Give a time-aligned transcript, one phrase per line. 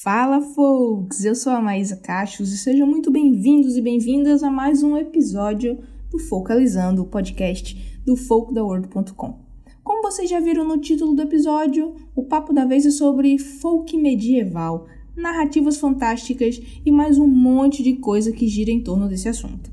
[0.00, 1.24] Fala, folks!
[1.24, 5.76] Eu sou a Maísa Cachos e sejam muito bem-vindos e bem-vindas a mais um episódio
[6.08, 9.40] do Focalizando, o podcast do folkdaworld.com.
[9.82, 13.96] Como vocês já viram no título do episódio, o papo da vez é sobre folk
[13.96, 19.68] medieval, narrativas fantásticas e mais um monte de coisa que gira em torno desse assunto.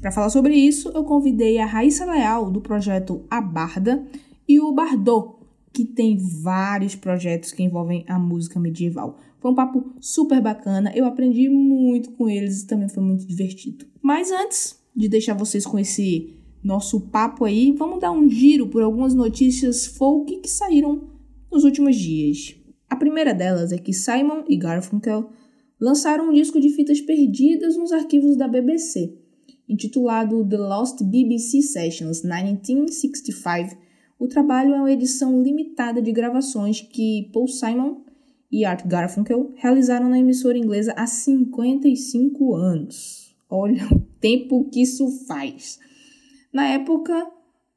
[0.00, 4.04] Para falar sobre isso, eu convidei a Raíssa Leal, do projeto A Barda,
[4.48, 5.36] e o Bardot,
[5.72, 9.16] que tem vários projetos que envolvem a música medieval.
[9.40, 13.86] Foi um papo super bacana, eu aprendi muito com eles e também foi muito divertido.
[14.02, 18.82] Mas antes de deixar vocês com esse nosso papo aí, vamos dar um giro por
[18.82, 21.08] algumas notícias folk que saíram
[21.50, 22.56] nos últimos dias.
[22.90, 25.30] A primeira delas é que Simon e Garfunkel
[25.80, 29.16] lançaram um disco de fitas perdidas nos arquivos da BBC,
[29.68, 33.76] intitulado The Lost BBC Sessions 1965.
[34.18, 38.02] O trabalho é uma edição limitada de gravações que Paul Simon
[38.50, 43.36] e Art Garfunkel realizaram na emissora inglesa há 55 anos.
[43.48, 45.78] Olha o tempo que isso faz.
[46.52, 47.26] Na época,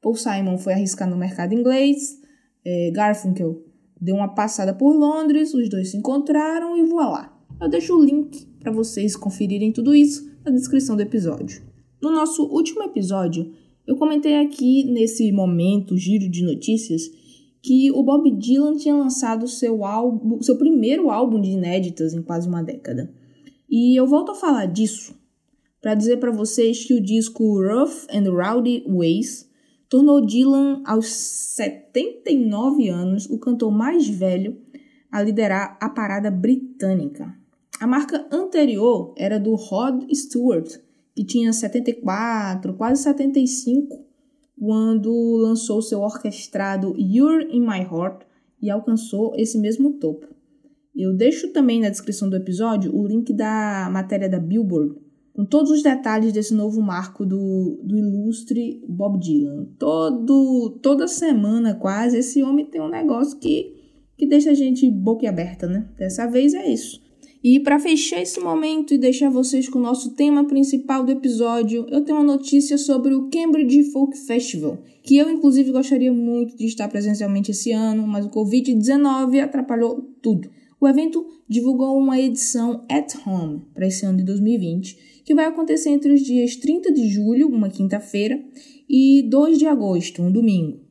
[0.00, 2.18] Paul Simon foi arriscar no mercado inglês,
[2.64, 3.64] é, Garfunkel
[4.00, 7.32] deu uma passada por Londres, os dois se encontraram e voilá.
[7.60, 11.62] Eu deixo o link para vocês conferirem tudo isso na descrição do episódio.
[12.02, 13.52] No nosso último episódio,
[13.86, 17.02] eu comentei aqui nesse momento, giro de notícias,
[17.62, 22.48] que o Bob Dylan tinha lançado seu álbum, seu primeiro álbum de inéditas em quase
[22.48, 23.08] uma década.
[23.70, 25.14] E eu volto a falar disso
[25.80, 29.48] para dizer para vocês que o disco Rough and Rowdy Ways
[29.88, 34.60] tornou Dylan aos 79 anos o cantor mais velho
[35.10, 37.32] a liderar a parada britânica.
[37.78, 40.78] A marca anterior era do Rod Stewart,
[41.14, 44.11] que tinha 74, quase 75
[44.62, 48.22] quando lançou seu orquestrado You're in My Heart
[48.62, 50.28] e alcançou esse mesmo topo.
[50.94, 54.94] Eu deixo também na descrição do episódio o link da matéria da Billboard,
[55.34, 59.66] com todos os detalhes desse novo marco do, do ilustre Bob Dylan.
[59.80, 63.74] Todo, toda semana, quase, esse homem tem um negócio que,
[64.16, 65.88] que deixa a gente boca aberta, né?
[65.98, 67.02] Dessa vez é isso.
[67.44, 71.84] E para fechar esse momento e deixar vocês com o nosso tema principal do episódio,
[71.90, 76.66] eu tenho uma notícia sobre o Cambridge Folk Festival, que eu inclusive gostaria muito de
[76.66, 80.48] estar presencialmente esse ano, mas o Covid-19 atrapalhou tudo.
[80.80, 85.90] O evento divulgou uma edição at home para esse ano de 2020, que vai acontecer
[85.90, 88.40] entre os dias 30 de julho, uma quinta-feira,
[88.88, 90.81] e 2 de agosto, um domingo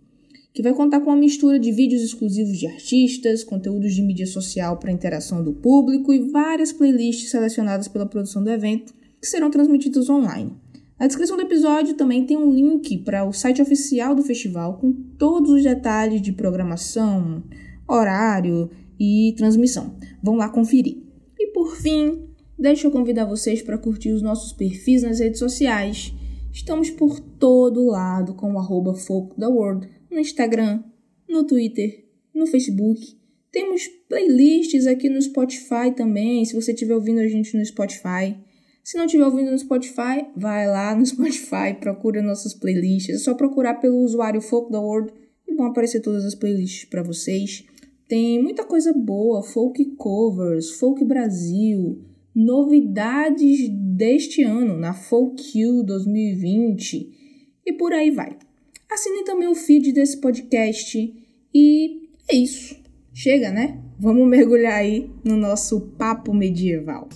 [0.53, 4.77] que vai contar com uma mistura de vídeos exclusivos de artistas, conteúdos de mídia social
[4.77, 10.09] para interação do público e várias playlists selecionadas pela produção do evento que serão transmitidos
[10.09, 10.51] online.
[10.99, 14.91] Na descrição do episódio também tem um link para o site oficial do festival com
[15.17, 17.43] todos os detalhes de programação,
[17.87, 18.69] horário
[18.99, 19.95] e transmissão.
[20.21, 20.97] Vão lá conferir.
[21.39, 22.27] E por fim,
[22.59, 26.13] deixa eu convidar vocês para curtir os nossos perfis nas redes sociais.
[26.53, 30.83] Estamos por todo lado com o arroba Folk da World no Instagram,
[31.27, 32.05] no Twitter,
[32.35, 33.17] no Facebook.
[33.51, 38.37] Temos playlists aqui no Spotify também, se você estiver ouvindo a gente no Spotify.
[38.83, 43.15] Se não estiver ouvindo no Spotify, vai lá no Spotify, procura nossas playlists.
[43.15, 45.13] É só procurar pelo usuário Folk da World
[45.47, 47.63] e vão aparecer todas as playlists para vocês.
[48.07, 52.03] Tem muita coisa boa, folk covers, folk Brasil,
[52.35, 57.09] novidades deste ano na Folk Q 2020
[57.65, 58.37] e por aí vai.
[58.91, 60.97] Assine também o feed desse podcast.
[61.53, 62.75] E é isso.
[63.13, 63.81] Chega, né?
[63.97, 67.07] Vamos mergulhar aí no nosso papo medieval.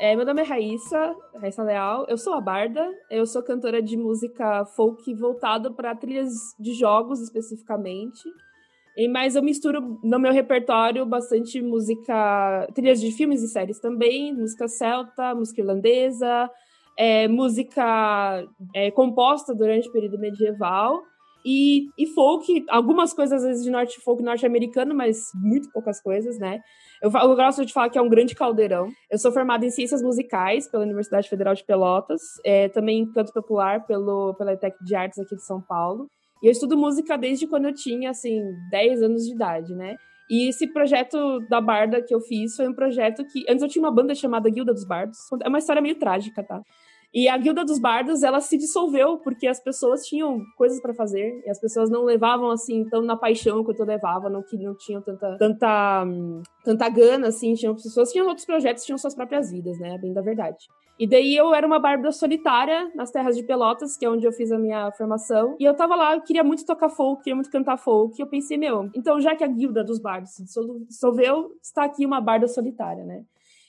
[0.00, 2.04] É, meu nome é Raíssa, Raíssa Leal.
[2.08, 2.92] Eu sou a Barda.
[3.08, 8.28] Eu sou cantora de música folk voltada para trilhas de jogos especificamente.
[9.10, 14.66] Mas eu misturo no meu repertório bastante música, trilhas de filmes e séries também, música
[14.68, 16.50] celta, música irlandesa,
[16.96, 21.02] é, música é, composta durante o período medieval.
[21.48, 26.38] E, e folk, algumas coisas às vezes de norte folk norte-americano, mas muito poucas coisas,
[26.40, 26.60] né?
[27.00, 28.88] Eu, eu, gosto de falar que é um grande caldeirão.
[29.08, 33.32] Eu sou formada em ciências musicais pela Universidade Federal de Pelotas, é, também em canto
[33.32, 36.08] popular pelo, pela ETEC de Artes aqui de São Paulo.
[36.42, 39.96] E eu estudo música desde quando eu tinha, assim, 10 anos de idade, né?
[40.28, 43.44] E esse projeto da Barda que eu fiz foi um projeto que.
[43.48, 45.18] Antes eu tinha uma banda chamada Guilda dos Bardos.
[45.42, 46.60] É uma história meio trágica, tá?
[47.16, 51.42] E a Guilda dos Bardos, ela se dissolveu porque as pessoas tinham coisas para fazer
[51.46, 54.74] e as pessoas não levavam assim tão na paixão quanto eu levava, não que não
[54.74, 56.04] tinham tanta tanta
[56.62, 60.20] tanta gana assim, tinham pessoas tinham outros projetos, tinham suas próprias vidas, né, bem da
[60.20, 60.66] verdade.
[60.98, 64.32] E daí eu era uma bárbara solitária nas terras de Pelotas, que é onde eu
[64.32, 65.56] fiz a minha formação.
[65.58, 68.14] E eu tava lá, eu queria muito tocar folk, queria muito cantar folk.
[68.18, 70.44] E eu pensei, meu, então já que a guilda dos bardos se
[70.86, 73.24] dissolveu, está aqui uma barda solitária, né?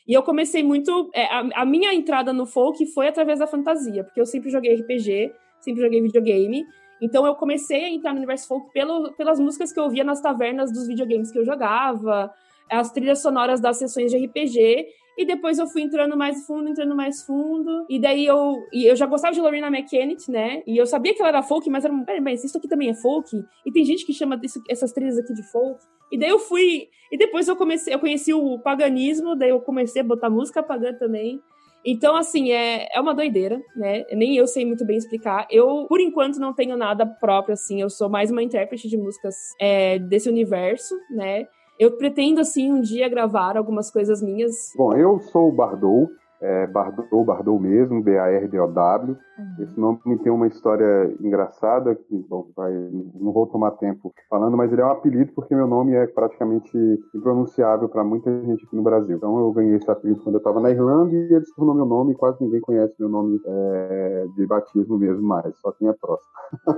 [0.07, 1.09] E eu comecei muito.
[1.13, 4.75] É, a, a, minha entrada no folk foi através da fantasia, porque eu sempre joguei
[4.75, 6.65] RPG, sempre joguei videogame.
[7.01, 10.21] Então eu comecei a entrar no universo folk pelo, pelas músicas que eu ouvia nas
[10.21, 12.31] tavernas dos videogames que eu jogava,
[12.71, 14.88] as trilhas sonoras das sessões de RPG.
[15.18, 17.86] E depois eu fui entrando mais fundo, entrando mais fundo.
[17.90, 18.56] E daí eu.
[18.72, 20.62] E eu já gostava de Lorena McKennitt, né?
[20.68, 21.94] E eu sabia que ela era folk, mas era.
[22.06, 23.30] Peraí, mas isso aqui também é folk?
[23.66, 25.84] E tem gente que chama isso, essas trilhas aqui de folk.
[26.12, 26.88] E daí eu fui.
[27.12, 27.94] E depois eu comecei.
[27.94, 31.42] Eu conheci o paganismo, daí eu comecei a botar música pagã também.
[31.84, 34.04] Então, assim, é, é uma doideira, né?
[34.12, 35.48] Nem eu sei muito bem explicar.
[35.50, 37.81] Eu, por enquanto, não tenho nada próprio, assim.
[37.81, 41.48] Eu sou mais uma intérprete de músicas é, desse universo, né?
[41.79, 44.74] Eu pretendo, assim, um dia gravar algumas coisas minhas.
[44.75, 46.09] Bom, eu sou o Bardou,
[46.42, 49.18] é Bardou, Bardou mesmo, B-A-R-D-O-W.
[49.38, 49.63] Uhum.
[49.63, 52.72] Esse nome tem uma história engraçada, que bom, vai,
[53.16, 56.78] não vou tomar tempo falando, mas ele é um apelido porque meu nome é praticamente
[57.16, 59.18] impronunciável para muita gente aqui no Brasil.
[59.18, 61.86] Então eu ganhei esse apelido quando eu estava na Irlanda e ele se tornou meu
[61.86, 65.94] nome e quase ninguém conhece meu nome é, de batismo mesmo mais, só quem é
[65.94, 66.31] próximo.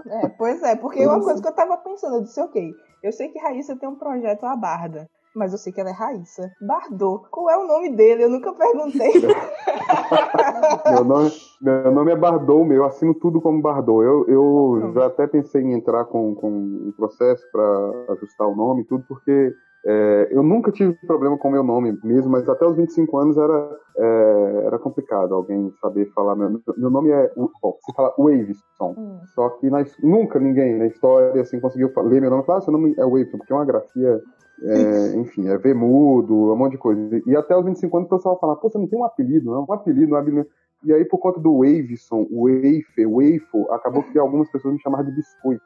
[0.07, 2.73] É, pois é, porque uma coisa que eu estava pensando, eu disse, ok,
[3.03, 5.93] eu sei que Raíssa tem um projeto a Barda, mas eu sei que ela é
[5.93, 6.51] Raíssa.
[6.59, 7.29] Bardot.
[7.29, 8.23] Qual é o nome dele?
[8.23, 9.13] Eu nunca perguntei.
[10.91, 11.31] meu, nome,
[11.61, 12.77] meu nome é Bardot, meu.
[12.77, 14.03] Eu assino tudo como Bardot.
[14.03, 18.81] Eu, eu já até pensei em entrar com, com um processo para ajustar o nome
[18.81, 19.53] e tudo, porque
[19.85, 23.37] é, eu nunca tive problema com o meu nome mesmo, mas até os 25 anos
[23.37, 26.35] era, é, era complicado alguém saber falar.
[26.35, 27.31] Meu, meu nome é.
[27.35, 28.95] Bom, se fala Waveson.
[28.97, 29.19] Hum.
[29.33, 32.61] Só que na, nunca ninguém na história assim, conseguiu ler meu nome e falar: ah,
[32.61, 34.21] seu nome é Waveson, porque é uma grafia.
[34.61, 37.21] É, enfim, é vemudo, um monte de coisa.
[37.25, 39.65] E até os 25 anos o pessoal fala: pô, você não tem um apelido, não?
[39.67, 40.45] Um apelido, um apelido.
[40.83, 45.11] E aí, por conta do Waveson, Wafe, Wafo, acabou que algumas pessoas me chamavam de
[45.11, 45.63] biscoito.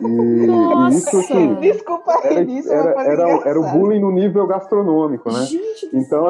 [0.00, 0.96] E, Nossa!
[0.96, 5.44] isso, assim, Desculpa era, isso era, era, era, o bullying no nível gastronômico, né?
[5.44, 6.26] Gente então,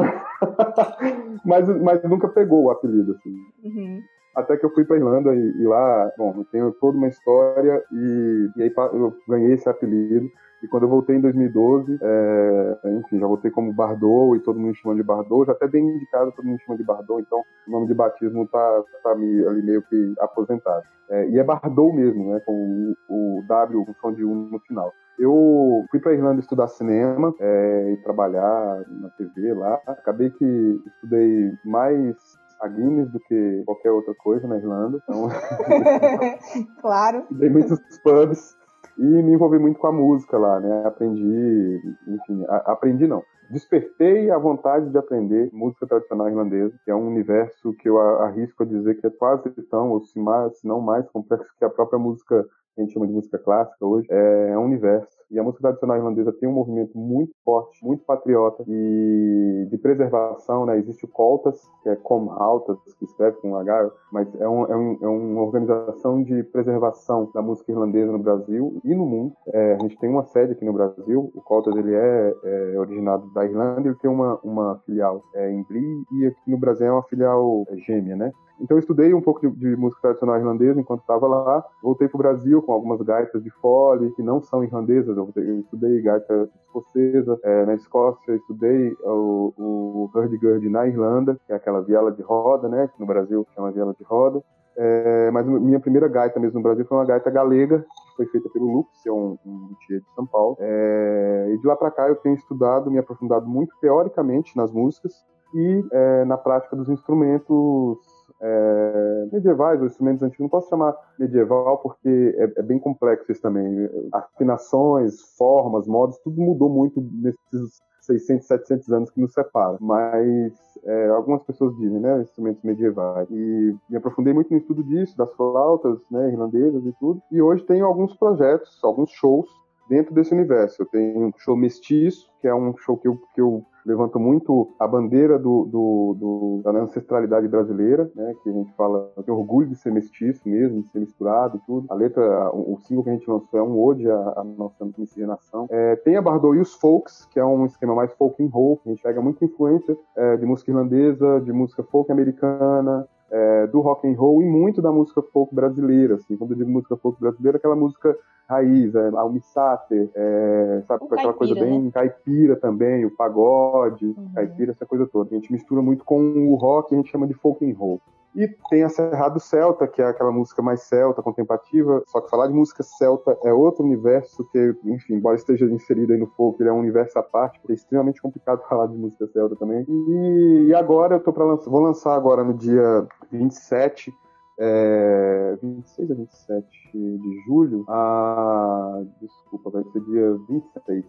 [1.44, 3.30] mas, mas nunca pegou o apelido, assim.
[3.64, 4.02] Uhum.
[4.34, 7.82] Até que eu fui pra Irlanda e, e, lá, bom, eu tenho toda uma história
[7.92, 10.28] e, e aí eu ganhei esse apelido.
[10.62, 14.68] E quando eu voltei em 2012, é, enfim, já voltei como Bardot e todo mundo
[14.68, 17.44] me chama de Bardot, já até bem indicado, todo mundo me chama de Bardot, então
[17.68, 20.82] o nome de batismo tá, tá ali meio que aposentado.
[21.10, 24.58] É, e é Bardot mesmo, né, com o, o W, com som de U no
[24.60, 24.90] final.
[25.18, 29.80] Eu fui para Irlanda estudar cinema é, e trabalhar na TV lá.
[29.86, 32.16] Acabei que estudei mais
[32.64, 34.98] a Guinness do que qualquer outra coisa na Irlanda.
[35.02, 35.28] Então...
[36.80, 37.18] claro.
[37.20, 38.56] Estudei muitos pubs
[38.98, 40.86] e me envolvi muito com a música lá, né?
[40.86, 43.22] Aprendi, enfim, a, aprendi não.
[43.50, 48.62] Despertei a vontade de aprender música tradicional irlandesa, que é um universo que eu arrisco
[48.62, 51.70] a dizer que é quase tão, ou se, mais, se não mais complexo que a
[51.70, 55.14] própria música que a gente chama de música clássica hoje, é um universo.
[55.30, 60.66] E a música tradicional irlandesa tem um movimento muito forte, muito patriota e de preservação,
[60.66, 60.78] né?
[60.78, 64.98] Existe o Coltas, que é Comhaltas, que escreve com H, mas é, um, é, um,
[65.02, 69.34] é, uma organização de preservação da música irlandesa no Brasil e no mundo.
[69.48, 73.26] É, a gente tem uma sede aqui no Brasil, o Coltas ele é, é originado
[73.32, 76.92] da Irlanda, ele tem uma, uma filial é, em Brie e aqui no Brasil é
[76.92, 78.32] uma filial gêmea, né?
[78.60, 81.64] Então eu estudei um pouco de, de música tradicional irlandesa enquanto estava lá.
[81.82, 85.16] Voltei para o Brasil com algumas gaitas de fole que não são irlandesas.
[85.16, 88.20] Eu, eu estudei gaita escocesa é, na Escócia.
[88.28, 92.88] Eu estudei o, o hurdy-gurdy na Irlanda, que é aquela viola de roda, né?
[92.88, 94.42] Que no Brasil chama viola de roda.
[94.76, 98.48] É, mas minha primeira gaita mesmo no Brasil foi uma gaita galega, que foi feita
[98.50, 100.56] pelo Lux, que é um, um de São Paulo.
[100.58, 105.12] É, e de lá para cá eu tenho estudado, me aprofundado muito teoricamente nas músicas
[105.54, 107.98] e é, na prática dos instrumentos
[108.46, 113.40] é, medievais, os instrumentos antigos, não posso chamar medieval porque é, é, bem complexo isso
[113.40, 113.88] também.
[114.12, 119.78] Afinações, formas, modos, tudo mudou muito nesses 600, 700 anos que nos separam.
[119.80, 120.52] Mas
[120.84, 123.26] é, algumas pessoas dizem, né, instrumentos medievais.
[123.30, 127.22] E me aprofundei muito no estudo disso, das flautas né, irlandesas e tudo.
[127.32, 129.48] E hoje tenho alguns projetos, alguns shows
[129.88, 130.82] dentro desse universo.
[130.82, 134.74] Eu tenho um show mestiço, que é um show que eu, que eu levanto muito
[134.78, 139.68] a bandeira do, do, do, da ancestralidade brasileira, né, que a gente fala de orgulho
[139.68, 141.86] de ser mestiço mesmo, de ser misturado e tudo.
[141.90, 145.66] A letra, o, single que a gente lançou é um ode à, à nossa miscigenação.
[145.70, 148.80] É, tem a Bardot e os Folks, que é um esquema mais folk and roll,
[148.86, 153.80] a gente pega muita influência é, de música irlandesa, de música folk americana, é, do
[153.80, 156.36] rock and roll e muito da música folk brasileira, assim.
[156.36, 158.16] Quando eu digo música folk brasileira, aquela música
[158.48, 161.90] raiz, é, almissáter, é, sabe, aquela coisa bem né?
[161.92, 164.30] caipira também, o pagode, uhum.
[164.34, 165.30] caipira, essa coisa toda.
[165.30, 168.00] A gente mistura muito com o rock, a gente chama de folk and roll.
[168.34, 172.02] E tem a Cerrado Celta, que é aquela música mais celta, contemplativa.
[172.08, 176.18] Só que falar de música celta é outro universo que, enfim, embora esteja inserido aí
[176.18, 179.26] no folk, ele é um universo à parte, porque é extremamente complicado falar de música
[179.28, 179.84] celta também.
[179.88, 184.12] E, e agora eu tô para lançar, vou lançar agora no dia 27
[184.58, 191.04] é, 26 a 27 de julho, a, desculpa, vai ser dia 26,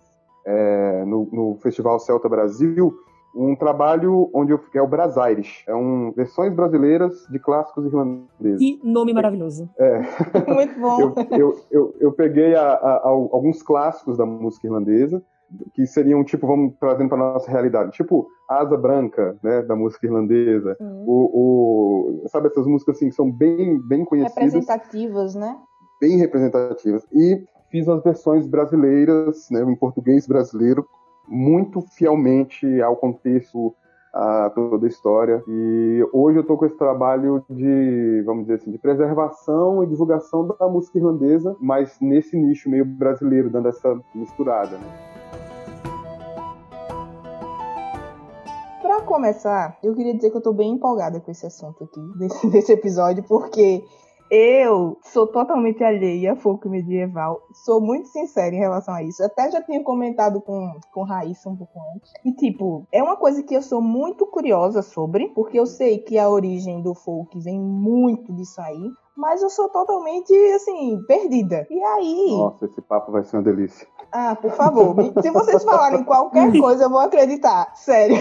[0.46, 2.98] é, no, no Festival Celta Brasil,
[3.36, 5.64] um trabalho onde eu, é o Brasaires.
[5.68, 8.60] É um versões brasileiras de clássicos irlandeses.
[8.60, 9.70] Que nome maravilhoso.
[9.78, 10.02] É.
[10.52, 11.02] Muito bom.
[11.02, 15.22] eu, eu, eu, eu peguei a, a, a, alguns clássicos da música irlandesa,
[15.74, 20.76] que seriam, tipo, vamos trazendo para nossa realidade, tipo Asa Branca, né, da música irlandesa,
[20.80, 21.04] uhum.
[21.06, 24.36] o, o, sabe, essas músicas, assim, que são bem, bem conhecidas.
[24.36, 25.58] Representativas, né?
[26.02, 27.06] Bem representativas.
[27.14, 30.86] E fiz as versões brasileiras, né, em português brasileiro,
[31.28, 33.74] muito fielmente ao contexto,
[34.16, 35.44] a toda a história.
[35.46, 40.48] E hoje eu estou com esse trabalho de, vamos dizer assim, de preservação e divulgação
[40.48, 44.88] da música irlandesa, mas nesse nicho meio brasileiro, dando essa misturada, né?
[48.82, 52.48] Para começar, eu queria dizer que eu estou bem empolgada com esse assunto aqui, desse,
[52.48, 53.84] desse episódio, porque
[54.30, 57.42] eu sou totalmente alheia a folk medieval.
[57.54, 59.24] Sou muito sincera em relação a isso.
[59.24, 62.12] Até já tinha comentado com, com Raíssa um pouco antes.
[62.24, 66.18] E, tipo, é uma coisa que eu sou muito curiosa sobre, porque eu sei que
[66.18, 71.66] a origem do folk vem muito disso aí mas eu sou totalmente, assim, perdida.
[71.70, 72.38] E aí.
[72.38, 73.88] Nossa, esse papo vai ser uma delícia.
[74.18, 74.96] Ah, por favor.
[75.22, 77.76] Se vocês falarem qualquer coisa, eu vou acreditar.
[77.76, 78.16] Sério.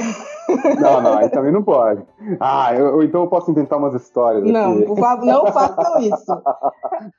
[0.80, 2.04] Não, não, aí também não pode.
[2.40, 4.42] Ah, eu, então eu posso inventar umas histórias.
[4.42, 4.86] Não, aqui.
[4.86, 6.32] por favor, não façam isso.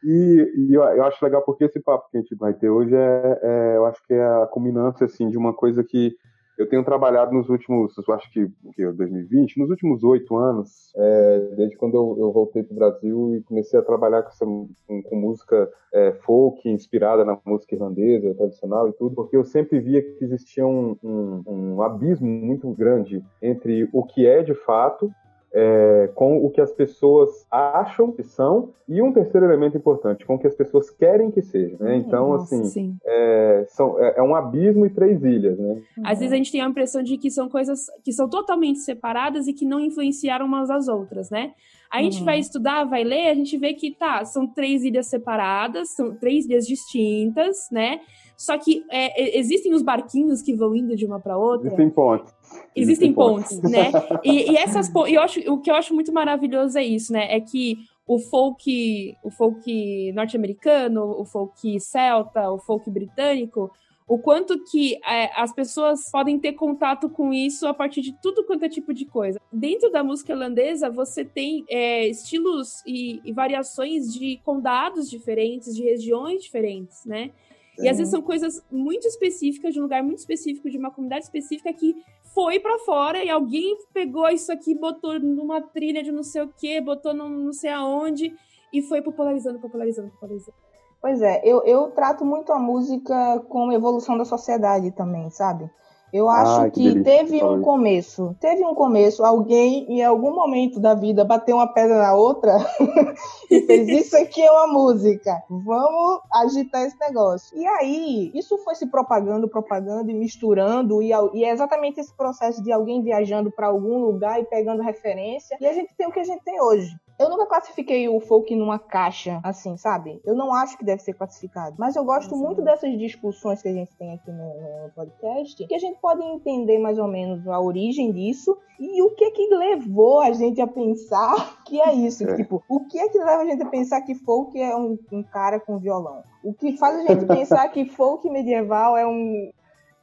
[0.03, 2.95] E, e eu, eu, acho legal porque esse papo que a gente vai ter hoje
[2.95, 6.15] é, é eu acho que é a culminância, assim, de uma coisa que
[6.57, 11.39] eu tenho trabalhado nos últimos, eu acho que, que 2020, nos últimos oito anos, é,
[11.55, 15.03] desde quando eu, eu voltei para o Brasil e comecei a trabalhar com, essa, com,
[15.03, 20.01] com música é, folk, inspirada na música irlandesa, tradicional e tudo, porque eu sempre via
[20.01, 25.11] que existia um, um, um abismo muito grande entre o que é de fato
[25.57, 30.35] é, com o que as pessoas acham que são e um terceiro elemento importante, com
[30.35, 31.77] o que as pessoas querem que seja.
[31.79, 31.95] Né?
[31.95, 35.57] Então, Nossa, assim, é, são, é, é, um abismo e três ilhas.
[35.57, 35.81] Né?
[36.03, 39.47] Às vezes a gente tem a impressão de que são coisas que são totalmente separadas
[39.47, 41.53] e que não influenciaram umas às outras, né?
[41.95, 42.25] A gente uhum.
[42.25, 46.45] vai estudar, vai ler, a gente vê que tá, são três ilhas separadas, são três
[46.45, 48.01] ilhas distintas, né?
[48.37, 51.67] Só que é, existem os barquinhos que vão indo de uma para outra.
[51.67, 52.35] Existem pontes.
[52.75, 53.91] Existem, pontes, pontes, né?
[54.23, 57.33] E, e essas e eu acho, o que eu acho muito maravilhoso é isso, né?
[57.33, 63.71] É que o folk, o folk norte-americano, o folk celta, o folk britânico,
[64.07, 68.43] o quanto que é, as pessoas podem ter contato com isso a partir de tudo
[68.43, 69.41] quanto é tipo de coisa.
[69.51, 75.83] Dentro da música irlandesa, você tem é, estilos e, e, variações de condados diferentes, de
[75.83, 77.31] regiões diferentes, né?
[77.79, 81.25] E às vezes são coisas muito específicas, de um lugar muito específico, de uma comunidade
[81.25, 81.95] específica que
[82.33, 86.47] foi para fora e alguém pegou isso aqui, botou numa trilha de não sei o
[86.47, 88.33] que, botou no não sei aonde
[88.71, 90.64] e foi popularizando, popularizando, popularizando.
[91.05, 95.69] Pois é, eu, eu trato muito a música como evolução da sociedade também, sabe?
[96.11, 98.35] Eu acho Ai, que, que teve um começo.
[98.39, 102.57] Teve um começo, alguém em algum momento da vida bateu uma pedra na outra
[103.51, 105.43] e fez isso aqui é uma música.
[105.47, 107.55] Vamos agitar esse negócio.
[107.55, 112.63] E aí, isso foi se propagando, propagando e misturando e, e é exatamente esse processo
[112.63, 115.55] de alguém viajando para algum lugar e pegando referência.
[115.61, 116.89] E a gente tem o que a gente tem hoje.
[117.17, 120.19] Eu nunca classifiquei o folk numa caixa, assim, sabe?
[120.25, 121.75] Eu não acho que deve ser classificado.
[121.79, 124.37] Mas eu gosto muito dessas discussões que a gente tem aqui no,
[124.83, 129.11] no, podcast, que a gente pode entender mais ou menos a origem disso e o
[129.11, 132.27] que que levou a gente a pensar que é isso.
[132.27, 132.35] É.
[132.35, 135.23] Tipo, o que é que leva a gente a pensar que folk é um, um
[135.23, 136.21] cara com violão?
[136.43, 139.51] O que faz a gente pensar que folk medieval é um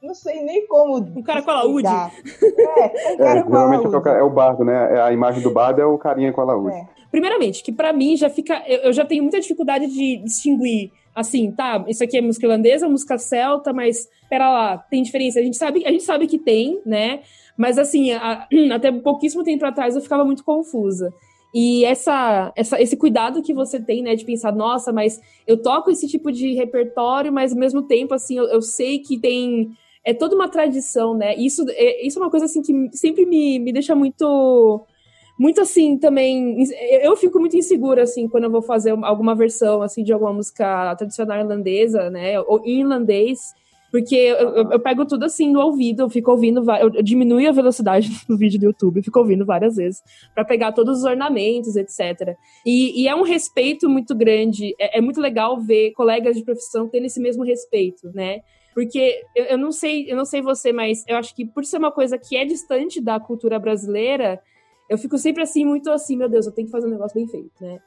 [0.03, 0.97] não sei nem como.
[0.97, 1.87] Um cara com alaúde.
[1.87, 4.09] É, um cara é, com alaúde.
[4.09, 4.97] É o bardo, né?
[4.97, 6.75] É, a imagem do bardo é o carinha com alaúde.
[6.75, 6.87] É.
[7.09, 8.61] Primeiramente, que para mim já fica.
[8.67, 10.91] Eu, eu, já tenho muita dificuldade de distinguir.
[11.15, 15.39] Assim, tá, isso aqui é música irlandesa, música celta, mas pera lá, tem diferença.
[15.39, 17.21] A gente sabe, a gente sabe que tem, né?
[17.55, 21.13] Mas assim, a, até pouquíssimo tempo atrás eu ficava muito confusa.
[21.53, 25.91] E essa, essa, esse cuidado que você tem, né, de pensar, nossa, mas eu toco
[25.91, 30.13] esse tipo de repertório, mas ao mesmo tempo, assim, eu, eu sei que tem é
[30.13, 31.35] toda uma tradição, né?
[31.35, 34.85] Isso, é, isso é uma coisa assim que sempre me, me deixa muito
[35.39, 36.63] muito assim também.
[37.01, 40.95] Eu fico muito insegura, assim, quando eu vou fazer alguma versão assim de alguma música
[40.95, 42.39] tradicional irlandesa, né?
[42.41, 43.53] Ou irlandês.
[43.93, 47.47] Porque eu, eu, eu, pego tudo assim no ouvido, eu fico ouvindo, eu, eu diminuo
[47.47, 50.01] a velocidade do vídeo do YouTube, fico ouvindo várias vezes,
[50.33, 52.35] para pegar todos os ornamentos, etc.
[52.65, 56.89] E, e é um respeito muito grande, é, é, muito legal ver colegas de profissão
[56.89, 58.39] tendo esse mesmo respeito, né?
[58.73, 61.77] Porque eu, eu não sei, eu não sei você, mas eu acho que por ser
[61.77, 64.41] uma coisa que é distante da cultura brasileira,
[64.89, 67.27] eu fico sempre assim, muito assim, meu Deus, eu tenho que fazer um negócio bem
[67.27, 67.79] feito, né?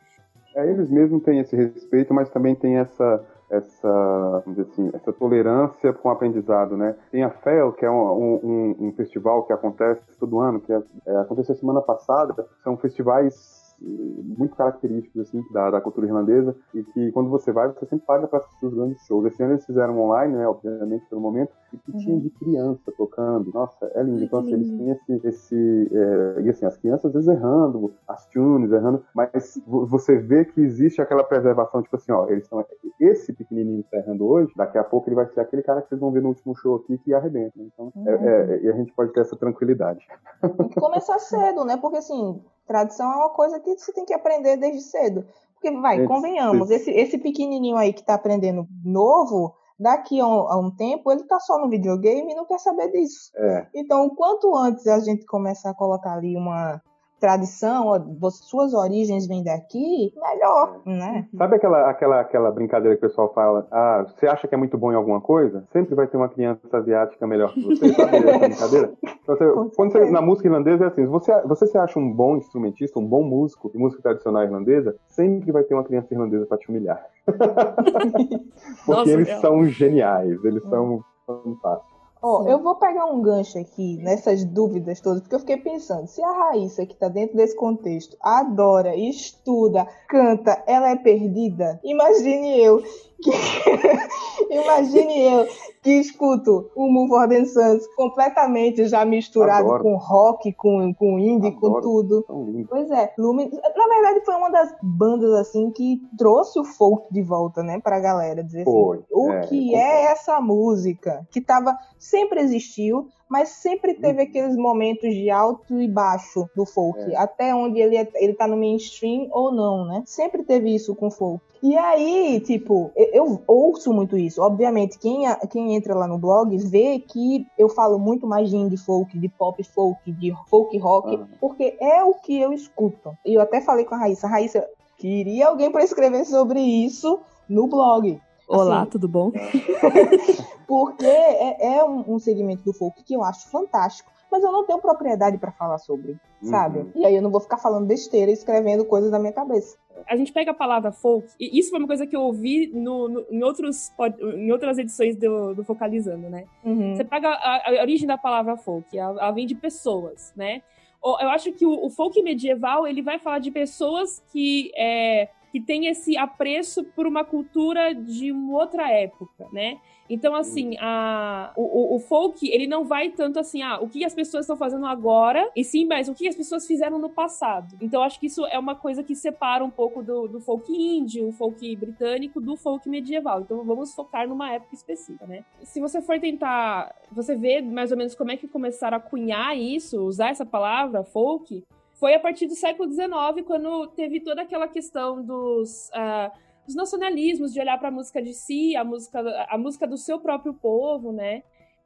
[0.54, 6.08] É, eles mesmos têm esse respeito, mas também tem essa essa, assim, essa tolerância com
[6.08, 6.96] o aprendizado, né?
[7.10, 10.82] Tem a FEL, que é um, um, um festival que acontece todo ano, que é,
[11.06, 17.12] é, aconteceu semana passada, são festivais muito característicos assim da, da, cultura irlandesa e que
[17.12, 19.26] quando você vai você sempre paga para assistir os grandes shows.
[19.26, 21.98] Esse ano eles fizeram online, né, obviamente pelo momento, e que uhum.
[21.98, 23.50] tinha de criança tocando.
[23.52, 24.24] Nossa, é lindo.
[24.24, 28.26] Então assim, eles têm esse, esse é, e assim as crianças às vezes errando, as
[28.28, 32.64] tunes errando, mas você vê que existe aquela preservação, tipo assim, ó, eles estão
[32.98, 35.88] esse pequenininho que tá errando hoje, daqui a pouco ele vai ser aquele cara que
[35.88, 37.52] vocês vão ver no último show aqui que arrebenta.
[37.58, 38.08] Então, uhum.
[38.08, 40.06] é, é, e a gente pode ter essa tranquilidade.
[40.40, 41.76] Tem que começar cedo, né?
[41.76, 45.24] Porque assim, Tradição é uma coisa que você tem que aprender desde cedo.
[45.54, 50.58] Porque, vai, convenhamos, esse, esse pequenininho aí que está aprendendo novo, daqui a um, a
[50.58, 53.30] um, tempo, ele está só no videogame e não quer saber disso.
[53.36, 53.66] É.
[53.74, 56.80] Então, quanto antes a gente começar a colocar ali uma,
[57.20, 61.26] tradição, suas origens vêm daqui, melhor, né?
[61.36, 63.66] Sabe aquela, aquela, aquela brincadeira que o pessoal fala?
[63.70, 65.64] Ah, você acha que é muito bom em alguma coisa?
[65.72, 67.92] Sempre vai ter uma criança asiática melhor que você.
[67.94, 68.92] Sabe essa brincadeira?
[69.22, 72.36] Então, você, quando você, na música irlandesa é assim, você, você se acha um bom
[72.36, 76.58] instrumentista, um bom músico de música tradicional irlandesa, sempre vai ter uma criança irlandesa para
[76.58, 77.04] te humilhar.
[77.26, 81.95] Porque Nossa, eles são geniais, eles são fantásticos.
[82.22, 86.06] Ó, oh, eu vou pegar um gancho aqui nessas dúvidas todas, porque eu fiquei pensando,
[86.06, 92.58] se a Raíssa, que tá dentro desse contexto, adora, estuda, canta, ela é perdida, imagine
[92.58, 92.82] eu
[93.22, 93.30] que...
[94.50, 95.46] imagine eu
[95.82, 99.84] que escuto o Move for the Suns completamente já misturado Adoro.
[99.84, 101.74] com rock, com, com indie, Adoro.
[101.74, 102.26] com tudo.
[102.68, 107.22] Pois é, Lumen, na verdade foi uma das bandas assim que trouxe o folk de
[107.22, 108.96] volta, né, pra galera dizer assim, foi.
[108.98, 114.28] assim, o é, que é essa música que tava sempre existiu, mas sempre teve uhum.
[114.28, 117.16] aqueles momentos de alto e baixo do folk, é.
[117.16, 120.02] até onde ele, é, ele tá no mainstream ou não, né?
[120.06, 121.44] Sempre teve isso com folk.
[121.62, 124.40] E aí, tipo, eu, eu ouço muito isso.
[124.42, 128.76] Obviamente, quem, quem entra lá no blog vê que eu falo muito mais de indie
[128.76, 133.16] folk, de pop folk, de folk rock, porque é o que eu escuto.
[133.24, 137.66] E eu até falei com a Raíssa, Raíssa, queria alguém para escrever sobre isso no
[137.66, 138.20] blog.
[138.48, 139.32] Olá, assim, tudo bom?
[140.66, 144.64] porque é, é um, um, segmento do folk que eu acho fantástico, mas eu não
[144.64, 146.80] tenho propriedade para falar sobre, sabe?
[146.80, 146.92] Uhum.
[146.94, 149.76] E aí eu não vou ficar falando besteira e escrevendo coisas na minha cabeça.
[150.08, 153.08] A gente pega a palavra folk, e isso foi uma coisa que eu ouvi no,
[153.08, 153.92] no, em, outros,
[154.36, 156.44] em outras edições do, do Focalizando, né?
[156.64, 156.94] Uhum.
[156.94, 160.62] Você pega a, a, origem da palavra folk, ela, ela vem de pessoas, né?
[161.04, 165.60] Eu acho que o, o folk medieval ele vai falar de pessoas que é, que
[165.62, 169.80] tem esse apreço por uma cultura de uma outra época, né?
[170.08, 174.14] Então, assim, a, o, o, folk, ele não vai tanto assim, ah, o que as
[174.14, 177.74] pessoas estão fazendo agora, e sim, mas o que as pessoas fizeram no passado.
[177.80, 181.26] Então, acho que isso é uma coisa que separa um pouco do, do folk índio,
[181.26, 183.40] o folk britânico, do folk medieval.
[183.40, 185.42] Então, vamos focar numa época específica, né?
[185.62, 189.56] Se você for tentar, você vê mais ou menos como é que começaram a cunhar
[189.56, 191.64] isso, usar essa palavra, folk,
[191.98, 196.30] foi a partir do século XIX, quando teve toda aquela questão dos, uh,
[196.66, 200.20] dos nacionalismos, de olhar para a música de si, a música, a música do seu
[200.20, 201.42] próprio povo, né?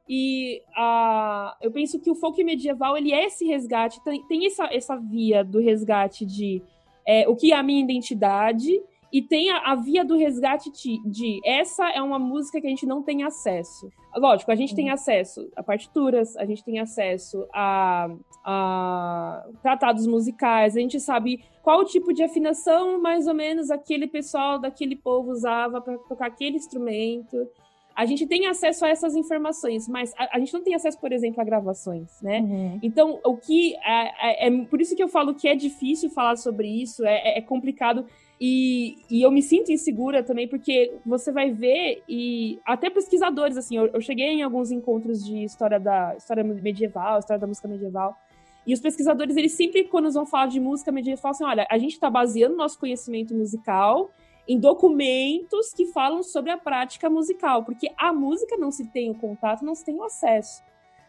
[0.09, 4.65] E uh, eu penso que o folk medieval ele é esse resgate, tem, tem essa,
[4.65, 6.61] essa via do resgate de
[7.07, 11.01] é, o que é a minha identidade e tem a, a, via do resgate de,
[11.05, 13.91] de, essa é uma música que a gente não tem acesso.
[14.15, 14.75] Lógico, a gente uhum.
[14.75, 18.09] tem acesso a partituras, a gente tem acesso a,
[18.45, 24.59] a, tratados musicais, a gente sabe qual tipo de afinação mais ou menos aquele pessoal
[24.59, 27.47] daquele povo usava para tocar aquele instrumento.
[27.93, 31.11] A gente tem acesso a essas informações, mas a, a gente não tem acesso, por
[31.11, 32.39] exemplo, a gravações, né?
[32.39, 32.79] Uhum.
[32.81, 36.37] Então, o que é, é, é, por isso que eu falo que é difícil falar
[36.37, 38.05] sobre isso, é, é complicado
[38.43, 43.77] e, e, eu me sinto insegura também, porque você vai ver, e até pesquisadores, assim,
[43.77, 48.17] eu, eu, cheguei em alguns encontros de história da história medieval, história da música medieval,
[48.65, 51.77] e os pesquisadores, eles sempre, quando vão falar de música medieval, falam assim: olha, a
[51.77, 54.09] gente está baseando nosso conhecimento musical
[54.47, 59.15] em documentos que falam sobre a prática musical, porque a música não se tem o
[59.15, 60.63] contato, não se tem o acesso.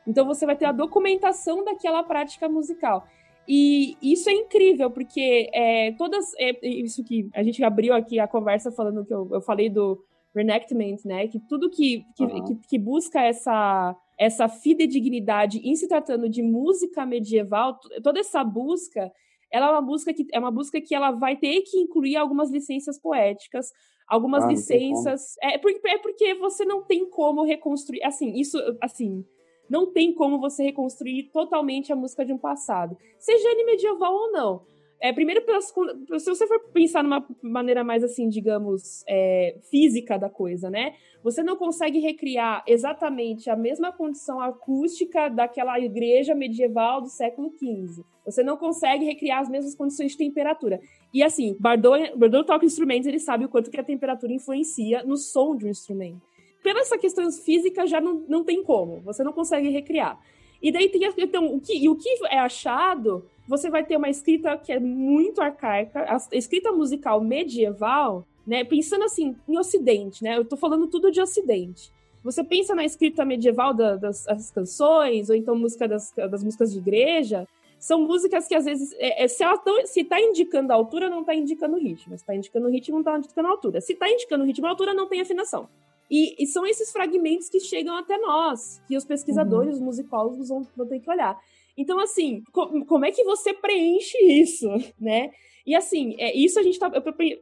[0.06, 3.06] Então você vai ter a documentação daquela prática musical.
[3.46, 6.32] E isso é incrível, porque é, todas.
[6.38, 10.02] É, isso que a gente abriu aqui a conversa falando que eu, eu falei do
[10.34, 11.26] reenactment, né?
[11.28, 12.44] Que tudo que, que, uhum.
[12.44, 19.12] que, que busca essa essa fidedignidade em se tratando de música medieval, toda essa busca,
[19.50, 22.50] ela é uma busca que é uma busca que ela vai ter que incluir algumas
[22.50, 23.72] licenças poéticas,
[24.06, 29.24] algumas ah, licenças, é porque é porque você não tem como reconstruir, assim, isso assim,
[29.68, 34.32] não tem como você reconstruir totalmente a música de um passado, seja ele medieval ou
[34.32, 34.72] não.
[35.02, 40.30] É, primeiro, pelas, se você for pensar numa maneira mais assim, digamos, é, física da
[40.30, 40.94] coisa, né?
[41.24, 48.04] Você não consegue recriar exatamente a mesma condição acústica daquela igreja medieval do século XV.
[48.24, 50.80] Você não consegue recriar as mesmas condições de temperatura.
[51.12, 55.16] E assim, Bardot, Bardot toca instrumentos, ele sabe o quanto que a temperatura influencia no
[55.16, 56.22] som de um instrumento.
[56.62, 59.00] Pela essa questão física, já não, não tem como.
[59.00, 60.18] Você não consegue recriar.
[60.62, 64.08] E daí tem então, o que, e o que é achado você vai ter uma
[64.08, 68.62] escrita que é muito arcaica, a escrita musical medieval, né?
[68.62, 70.36] Pensando assim, em Ocidente, né?
[70.38, 71.90] Eu tô falando tudo de Ocidente.
[72.22, 76.78] Você pensa na escrita medieval da, das, canções, ou então música das, das músicas de
[76.78, 77.48] igreja,
[77.80, 81.10] são músicas que às vezes, é, é, se ela tão, se tá indicando a altura,
[81.10, 82.16] não tá indicando o ritmo.
[82.16, 83.80] Se tá indicando o ritmo, não tá indicando a altura.
[83.80, 85.68] Se tá indicando o ritmo a altura, não tem afinação.
[86.14, 89.80] E, e, são esses fragmentos que chegam até nós, que os pesquisadores, uhum.
[89.80, 91.40] os musicólogos vão, vão ter que olhar.
[91.74, 94.68] Então, assim, co como é que você preenche isso,
[95.00, 95.30] né?
[95.66, 96.90] E assim, é, isso a gente tá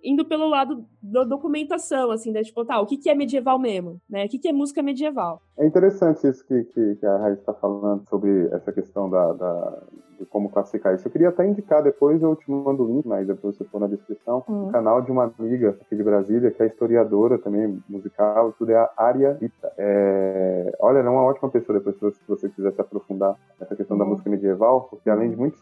[0.05, 2.43] indo pelo lado da documentação, assim, né?
[2.43, 4.27] Tipo, tá, o que, que é medieval mesmo, né?
[4.27, 5.41] O que, que é música medieval?
[5.59, 9.83] É interessante isso que, que, que a Raíssa está falando sobre essa questão da, da,
[10.19, 11.09] de como classificar isso.
[11.09, 13.87] Eu queria até indicar depois, eu te mando o link, mas depois você for na
[13.87, 14.69] descrição, uhum.
[14.69, 18.77] o canal de uma amiga aqui de Brasília, que é historiadora também, musical, tudo é
[18.77, 19.73] a Aria Ita.
[19.79, 20.77] É...
[20.79, 24.05] Olha, ela é uma ótima pessoa depois, se você quiser se aprofundar nessa questão uhum.
[24.05, 25.59] da música medieval, porque além de muito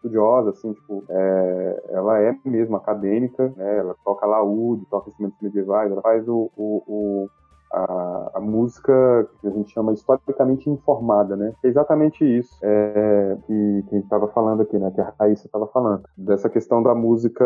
[0.00, 3.78] estudiosa, assim, tipo, é, ela é mesmo acadêmica, né?
[3.78, 7.30] Ela toca laúde, toca instrumentos medievais, ela faz o, o, o
[7.72, 11.52] a, a, música que a gente chama historicamente informada, né?
[11.62, 14.90] É exatamente isso é, que, que a gente estava falando aqui, né?
[14.90, 16.02] Que a Raíssa estava falando.
[16.16, 17.44] Dessa questão da música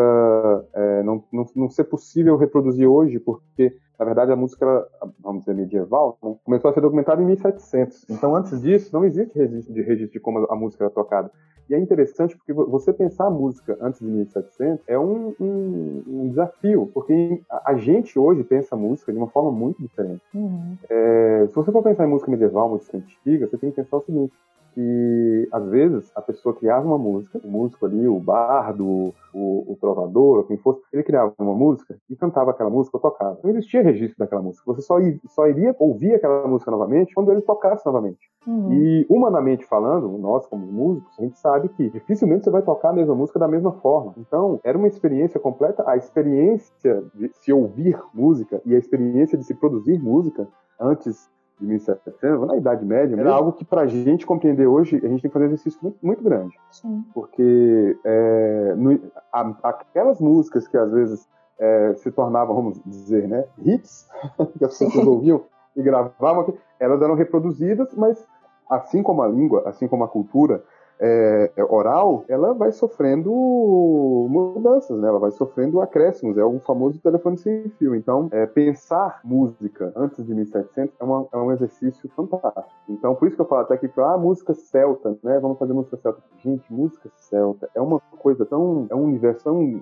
[0.73, 4.87] é, não, não, não ser possível reproduzir hoje, porque na verdade, a música,
[5.19, 8.09] vamos dizer, medieval, né, começou a ser documentada em 1700.
[8.09, 11.31] Então, antes disso, não existe registro de, registro de como a música era tocada.
[11.69, 16.29] E é interessante porque você pensar a música antes de 1700 é um, um, um
[16.29, 20.21] desafio, porque a, gente hoje pensa a música de uma forma muito diferente.
[20.33, 20.77] Uhum.
[20.87, 24.01] É, se você for pensar em música medieval, música antiga, você tem que pensar o
[24.01, 24.33] seguinte:
[24.75, 29.77] que às vezes a pessoa criava uma música, o músico ali, o bardo, o, o
[29.79, 33.39] trovador, quem fosse, ele criava uma música e cantava aquela música ou tocava.
[33.41, 34.63] Não existia registro daquela música.
[34.67, 34.97] Você só,
[35.29, 38.19] só iria ouvir aquela música novamente quando ele tocasse novamente.
[38.45, 38.73] Uhum.
[38.73, 42.93] E humanamente falando, nós como músicos, a gente sabe que dificilmente você vai tocar a
[42.93, 44.13] mesma música da mesma forma.
[44.17, 45.83] Então, era uma experiência completa.
[45.87, 50.45] A experiência de se ouvir música e a experiência de se produzir música
[50.79, 51.29] antes
[51.59, 55.21] de 1700, na Idade Média, era algo que para a gente compreender hoje, a gente
[55.21, 56.57] tem que fazer um exercício muito, muito grande.
[56.71, 57.03] Sim.
[57.13, 58.99] Porque é, no,
[59.31, 61.27] a, aquelas músicas que às vezes
[61.59, 64.07] é, se tornavam, vamos dizer, né, hits,
[64.57, 65.43] que as pessoas ouviam
[65.75, 68.25] e gravavam, elas eram reproduzidas, mas
[68.69, 70.63] assim como a língua, assim como a cultura,
[70.99, 73.31] é, é, oral, ela vai sofrendo
[74.29, 75.07] mudanças, né?
[75.07, 76.37] Ela vai sofrendo acréscimos.
[76.37, 77.95] É o famoso telefone sem fio.
[77.95, 82.69] Então, é, pensar música antes de 1700 é, uma, é, um exercício fantástico.
[82.89, 85.39] Então, por isso que eu falo até que ah, música celta, né?
[85.39, 86.21] Vamos fazer música celta.
[86.43, 89.81] Gente, música celta é uma coisa tão, é um universo tão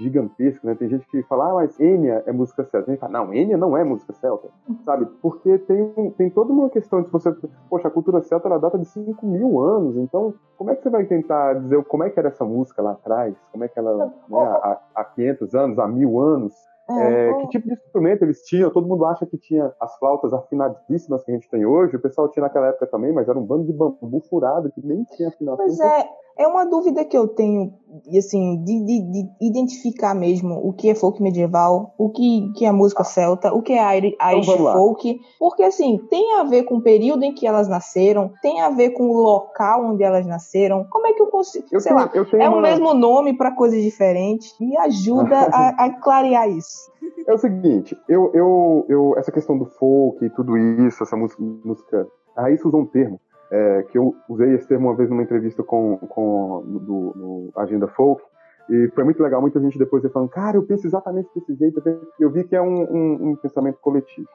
[0.00, 0.74] gigantesco, né?
[0.74, 2.90] Tem gente que fala, ah, mas Enya é música celta.
[2.90, 4.48] A gente fala, não, Enya não é música celta,
[4.84, 5.06] sabe?
[5.20, 7.34] Porque tem, tem toda uma questão de você,
[7.68, 10.90] poxa, a cultura celta ela data de 5 mil anos, então como é que você
[10.90, 13.34] vai tentar dizer como é que era essa música lá atrás?
[13.52, 16.54] Como é que ela, né, há, há 500 anos, há mil anos?
[16.98, 18.70] É, é, que tipo de instrumento eles tinham?
[18.70, 21.96] Todo mundo acha que tinha as flautas afinadíssimas que a gente tem hoje.
[21.96, 25.04] O pessoal tinha naquela época também, mas era um bando de bambu furado que nem
[25.04, 25.64] tinha afinação.
[25.64, 27.72] Pois é, é uma dúvida que eu tenho,
[28.16, 32.72] assim, de, de, de, identificar mesmo o que é folk medieval, o que, que é
[32.72, 34.16] música celta, o que é Irish
[34.48, 38.60] então, folk, porque, assim, tem a ver com o período em que elas nasceram, tem
[38.60, 40.86] a ver com o local onde elas nasceram.
[40.88, 42.10] Como é que eu consigo, eu sei tenho, lá,
[42.44, 42.58] é uma...
[42.58, 44.58] o mesmo nome para coisas diferentes?
[44.58, 46.90] Me ajuda a, a clarear isso.
[47.26, 51.42] É o seguinte, eu, eu, eu, essa questão do folk e tudo isso, essa música,
[51.42, 55.22] música a Raíssa usou um termo é, que eu usei esse termo uma vez numa
[55.22, 58.22] entrevista com, com do, Agenda Folk,
[58.68, 61.82] e foi muito legal, muita gente depois falando, cara, eu penso exatamente desse jeito,
[62.20, 64.28] eu vi que é um, um, um pensamento coletivo.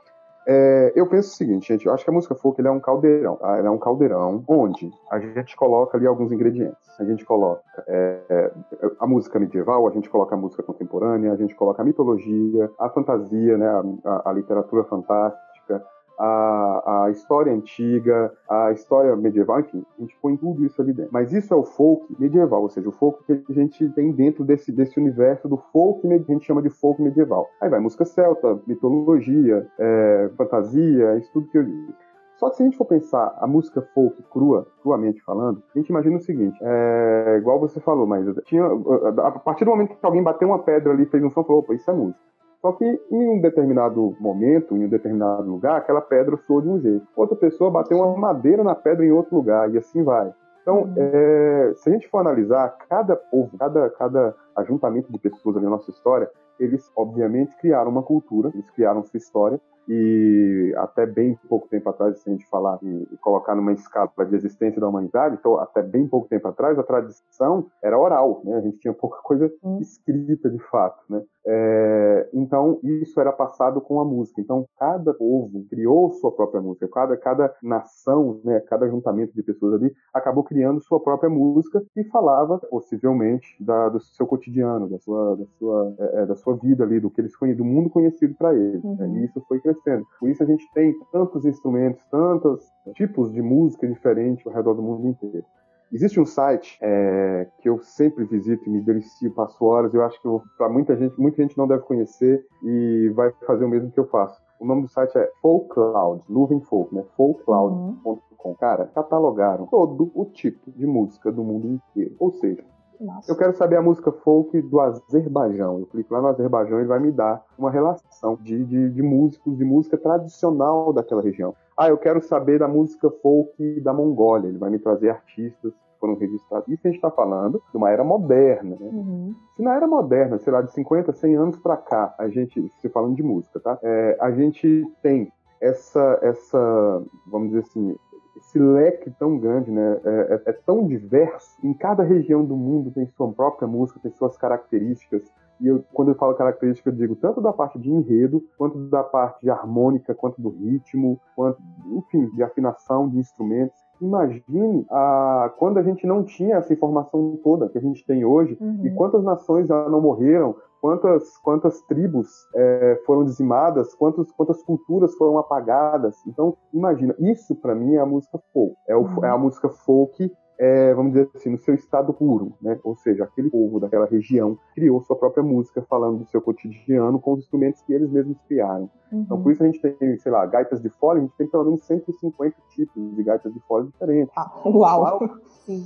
[0.47, 3.35] É, eu penso o seguinte, gente, eu acho que a música folk é um caldeirão.
[3.37, 3.57] Tá?
[3.57, 6.99] é um caldeirão onde a gente coloca ali alguns ingredientes.
[6.99, 8.51] A gente coloca é, é,
[8.99, 12.89] a música medieval, a gente coloca a música contemporânea, a gente coloca a mitologia, a
[12.89, 15.83] fantasia, né, a, a, a literatura fantástica,
[16.19, 21.11] a, a história antiga, a história medieval, enfim, a gente põe tudo isso ali dentro.
[21.13, 24.43] Mas isso é o folk medieval, ou seja, o folk que a gente tem dentro
[24.43, 27.47] desse, desse universo do folk que a gente chama de folk medieval.
[27.61, 32.05] Aí vai música celta, mitologia, é, fantasia, isso tudo que eu disse.
[32.37, 35.89] Só que se a gente for pensar a música folk crua, cruamente falando, a gente
[35.89, 40.21] imagina o seguinte, é, igual você falou, mas tinha, a partir do momento que alguém
[40.21, 42.19] bateu uma pedra ali, fez um som, falou, opa, isso é música.
[42.65, 46.79] Só que em um determinado momento, em um determinado lugar, aquela pedra soou de um
[46.79, 47.05] jeito.
[47.15, 50.33] Outra pessoa bateu uma madeira na pedra em outro lugar, e assim vai.
[50.63, 50.93] Então, uhum.
[50.97, 55.91] é, se a gente for analisar, cada povo, cada, cada ajuntamento de pessoas na nossa
[55.91, 56.27] história,
[56.59, 62.19] eles, obviamente, criaram uma cultura, eles criaram sua história, e até bem pouco tempo atrás,
[62.19, 66.07] se a gente falar e, colocar numa escala de existência da humanidade, então até bem
[66.07, 68.55] pouco tempo atrás a tradição era oral, né?
[68.55, 71.21] A gente tinha pouca coisa escrita de fato, né?
[71.47, 74.41] É, então isso era passado com a música.
[74.41, 78.59] Então cada povo criou sua própria música, cada cada nação, né?
[78.61, 83.99] Cada ajuntamento de pessoas ali acabou criando sua própria música e falava possivelmente da, do
[83.99, 87.35] seu cotidiano, da sua da sua é, é da sua vida ali, do que eles
[87.35, 88.83] conheciam, do mundo conhecido para eles.
[88.83, 88.89] Né?
[88.89, 89.13] Uhum.
[89.13, 89.19] Né?
[89.19, 90.05] E isso foi crescendo crescendo.
[90.19, 94.81] Por isso a gente tem tantos instrumentos, tantos tipos de música diferentes ao redor do
[94.81, 95.45] mundo inteiro.
[95.91, 99.93] Existe um site é, que eu sempre visito e me delicio, passo horas.
[99.93, 103.69] Eu acho que para muita gente, muita gente não deve conhecer e vai fazer o
[103.69, 104.43] mesmo que eu faço.
[104.59, 107.03] O nome do site é Folkcloud, nuvem folk, né?
[107.15, 108.49] Folkcloud.com.
[108.49, 108.55] Uhum.
[108.55, 112.15] Cara, catalogaram todo o tipo de música do mundo inteiro.
[112.19, 112.63] Ou seja,
[112.99, 113.31] nossa.
[113.31, 115.79] Eu quero saber a música folk do Azerbaijão.
[115.79, 119.57] Eu clico lá no Azerbaijão e vai me dar uma relação de, de, de, músicos,
[119.57, 121.55] de música tradicional daquela região.
[121.77, 124.47] Ah, eu quero saber da música folk da Mongólia.
[124.47, 126.67] Ele vai me trazer artistas que foram registrados.
[126.67, 128.89] Isso a gente está falando de uma era moderna, né?
[128.91, 129.35] Uhum.
[129.55, 132.89] Se na era moderna, sei lá, de 50, 100 anos para cá, a gente, se
[132.89, 133.77] falando de música, tá?
[133.81, 137.95] É, a gente tem essa, essa, vamos dizer assim,
[138.37, 139.99] esse leque tão grande, né?
[140.03, 141.57] É, é, é, tão diverso.
[141.63, 145.23] Em cada região do mundo tem sua própria música, tem suas características.
[145.59, 149.03] E eu, quando eu falo característica, eu digo tanto da parte de enredo, quanto da
[149.03, 151.61] parte de harmônica, quanto do ritmo, quanto,
[151.93, 153.77] enfim, de afinação de instrumentos.
[154.01, 158.57] Imagine a, quando a gente não tinha essa informação toda que a gente tem hoje
[158.59, 158.85] uhum.
[158.85, 165.15] e quantas nações já não morreram, quantas, quantas tribos é, foram dizimadas, quantas, quantas culturas
[165.15, 166.15] foram apagadas.
[166.27, 168.75] Então, imagina, isso para mim é a música folk.
[168.87, 169.25] É, o, uhum.
[169.25, 172.79] é a música folk é, vamos dizer assim, no seu estado puro, né?
[172.83, 177.33] Ou seja, aquele povo daquela região criou sua própria música falando do seu cotidiano com
[177.33, 178.89] os instrumentos que eles mesmos criaram.
[179.11, 179.21] Uhum.
[179.21, 181.65] Então, por isso a gente tem, sei lá, gaitas de fole, a gente tem pelo
[181.65, 184.31] menos 150 tipos de gaitas de fole diferentes.
[184.37, 185.19] Ah, uau!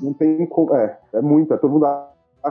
[0.04, 1.88] Não tem como, é, é muita, todo mundo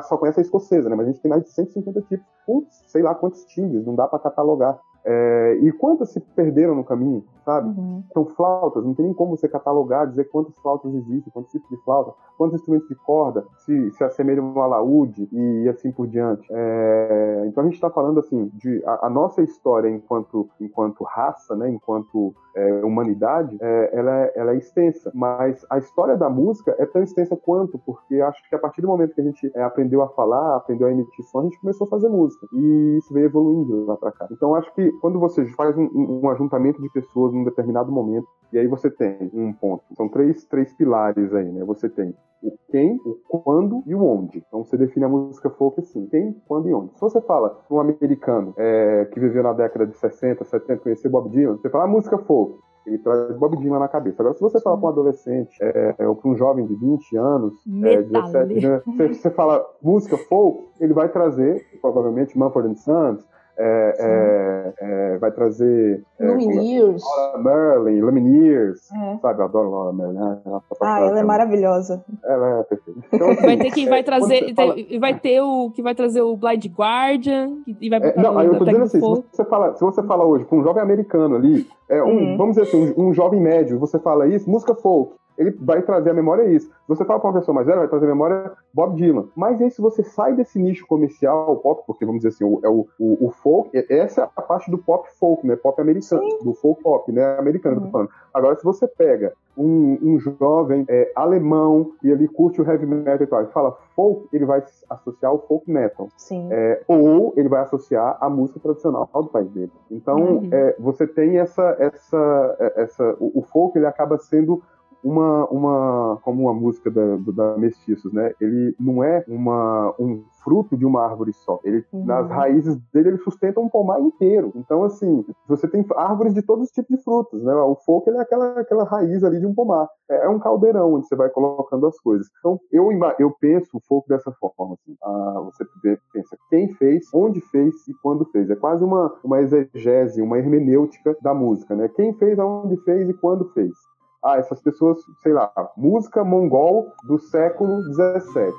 [0.02, 0.96] só conhece a escocesa, né?
[0.96, 4.06] Mas a gente tem mais de 150 tipos, com sei lá quantos timbres, não dá
[4.06, 4.78] para catalogar.
[5.10, 7.68] É, e quantas se perderam no caminho, sabe?
[7.68, 8.04] Uhum.
[8.12, 11.82] São flautas, não tem nem como você catalogar, dizer quantas flautas existem, quantos tipos de
[11.82, 16.46] flauta, quantos instrumentos de corda se, se assemelham ao alaúde e assim por diante.
[16.50, 21.56] É, então a gente está falando assim de a, a, nossa história enquanto enquanto raça,
[21.56, 21.70] né?
[21.70, 26.84] Enquanto é, humanidade, é, ela, é, ela é extensa, mas a história da música é
[26.84, 30.02] tão extensa quanto, porque acho que a partir do momento que a gente é, aprendeu
[30.02, 33.26] a falar, aprendeu a emitir som, a gente começou a fazer música e isso veio
[33.26, 34.28] evoluindo lá para cá.
[34.30, 35.88] Então acho que quando você faz um,
[36.22, 40.44] um, ajuntamento de pessoas num determinado momento, e aí você tem um ponto, são três,
[40.44, 41.64] três pilares aí, né?
[41.64, 44.42] Você tem o quem, o quando e o onde.
[44.46, 46.94] Então você define a música folk assim: quem, quando e onde.
[46.94, 51.30] Se você fala um americano é, que viveu na década de 60, 70, conheceu Bob
[51.30, 52.58] Dylan, você fala ah, música folk.
[52.86, 54.22] Ele traz Bob Dylan na cabeça.
[54.22, 57.16] Agora, se você fala para um adolescente é, é ou para um jovem de 20
[57.18, 63.26] anos, é, 17, né, você, você fala música folk, ele vai trazer, provavelmente, Mumford Sons,
[63.58, 69.18] é, é, é, vai trazer é, Lumineers, Laura Merlin, Lumineers, é.
[69.18, 69.40] sabe?
[69.40, 70.14] Eu adoro Laura Merlin.
[70.14, 70.38] Né?
[70.46, 72.04] Ela tá ah, ela é maravilhosa.
[72.24, 73.00] Ela é perfeita.
[73.12, 74.74] Então, assim, vai ter que vai trazer, fala...
[75.00, 78.58] vai ter o que vai trazer o Blind Guardian e vai é, não, aí eu
[78.58, 81.66] tô dizendo assim, se você fala, se você fala hoje com um jovem americano ali,
[81.88, 82.36] é um, uhum.
[82.36, 86.10] vamos dizer assim, um, um jovem médio, você fala isso, música folk ele vai trazer
[86.10, 86.66] a memória isso.
[86.66, 89.26] Se você fala para uma pessoa mais velha, vai trazer a memória Bob Dylan.
[89.36, 92.68] Mas aí, se você sai desse nicho comercial, pop, porque vamos dizer assim, o, é
[92.68, 95.54] o, o, o folk, essa é a parte do pop folk, né?
[95.54, 96.44] Pop americano, Sim.
[96.44, 97.38] do folk pop, né?
[97.38, 97.82] Americano, uhum.
[97.82, 98.06] que eu tô uhum.
[98.08, 98.28] falando.
[98.34, 103.22] Agora, se você pega um, um jovem é, alemão e ele curte o heavy metal
[103.22, 106.08] e tal, e fala folk, ele vai associar o folk metal.
[106.50, 109.72] É, ou ele vai associar a música tradicional do país dele.
[109.90, 110.48] Então, uhum.
[110.50, 114.62] é, você tem essa, essa, é, essa, o, o folk ele acaba sendo
[115.02, 118.32] uma, uma como uma música da, da Mestiços, né?
[118.40, 121.60] Ele não é uma, um fruto de uma árvore só.
[121.64, 122.04] Ele, uhum.
[122.04, 124.52] Nas raízes dele, ele sustenta um pomar inteiro.
[124.54, 127.54] Então, assim, você tem árvores de todos os tipos de frutos, né?
[127.54, 129.88] O foco ele é aquela, aquela raiz ali de um pomar.
[130.10, 132.28] É, é um caldeirão onde você vai colocando as coisas.
[132.38, 134.96] Então, eu, eu penso o foco dessa forma, assim.
[135.02, 135.64] Ah, você
[136.12, 138.50] pensa quem fez, onde fez e quando fez.
[138.50, 141.88] É quase uma, uma exegese, uma hermenêutica da música, né?
[141.88, 143.72] Quem fez, aonde fez e quando fez
[144.22, 148.52] ah, essas pessoas, sei lá, música mongol do século XVII.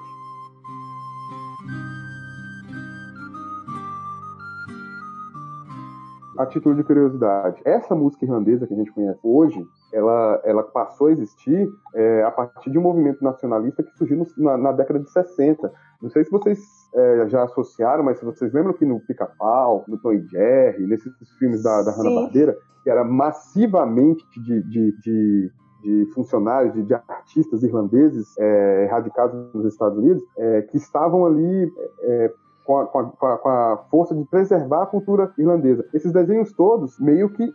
[6.37, 11.07] A título de curiosidade, essa música irlandesa que a gente conhece hoje, ela, ela passou
[11.07, 14.99] a existir é, a partir de um movimento nacionalista que surgiu no, na, na, década
[14.99, 15.71] de 60.
[16.01, 16.59] Não sei se vocês
[16.93, 21.13] é, já associaram, mas se vocês lembram que no Pica-Pau, no Tom e Jerry, nesses
[21.37, 25.51] filmes da, da Hanna-Barbera, que era massivamente de, de, de,
[25.83, 31.71] de funcionários, de, de, artistas irlandeses é, radicados nos Estados Unidos, é, que estavam ali
[32.01, 32.33] é,
[32.69, 35.83] com a, com, a, com a, força de preservar a cultura irlandesa.
[35.91, 37.51] Esses desenhos todos meio que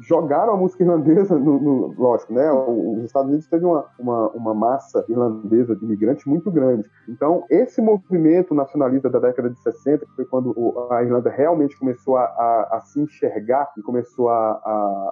[0.00, 2.50] jogaram a música irlandesa no, no lógico, né?
[2.52, 6.88] Os Estados Unidos teve uma, uma, uma, massa irlandesa de imigrantes muito grande.
[7.08, 10.54] Então, esse movimento nacionalista da década de 60, que foi quando
[10.90, 14.50] a Irlanda realmente começou a, a, a se enxergar e começou a,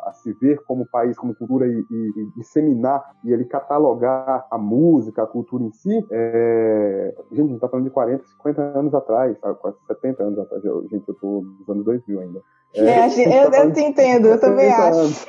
[0.07, 4.59] a, se ver como país, como cultura e, e, e, disseminar e ele catalogar a
[4.59, 7.15] música, a cultura em si, é...
[7.33, 11.09] gente, a gente tá falando de 40, 50 anos atrás, quase 70 anos atrás, gente,
[11.09, 12.41] eu tô nos anos 2000 ainda.
[12.75, 15.27] É, é, eu, eu te entendo, eu também acho.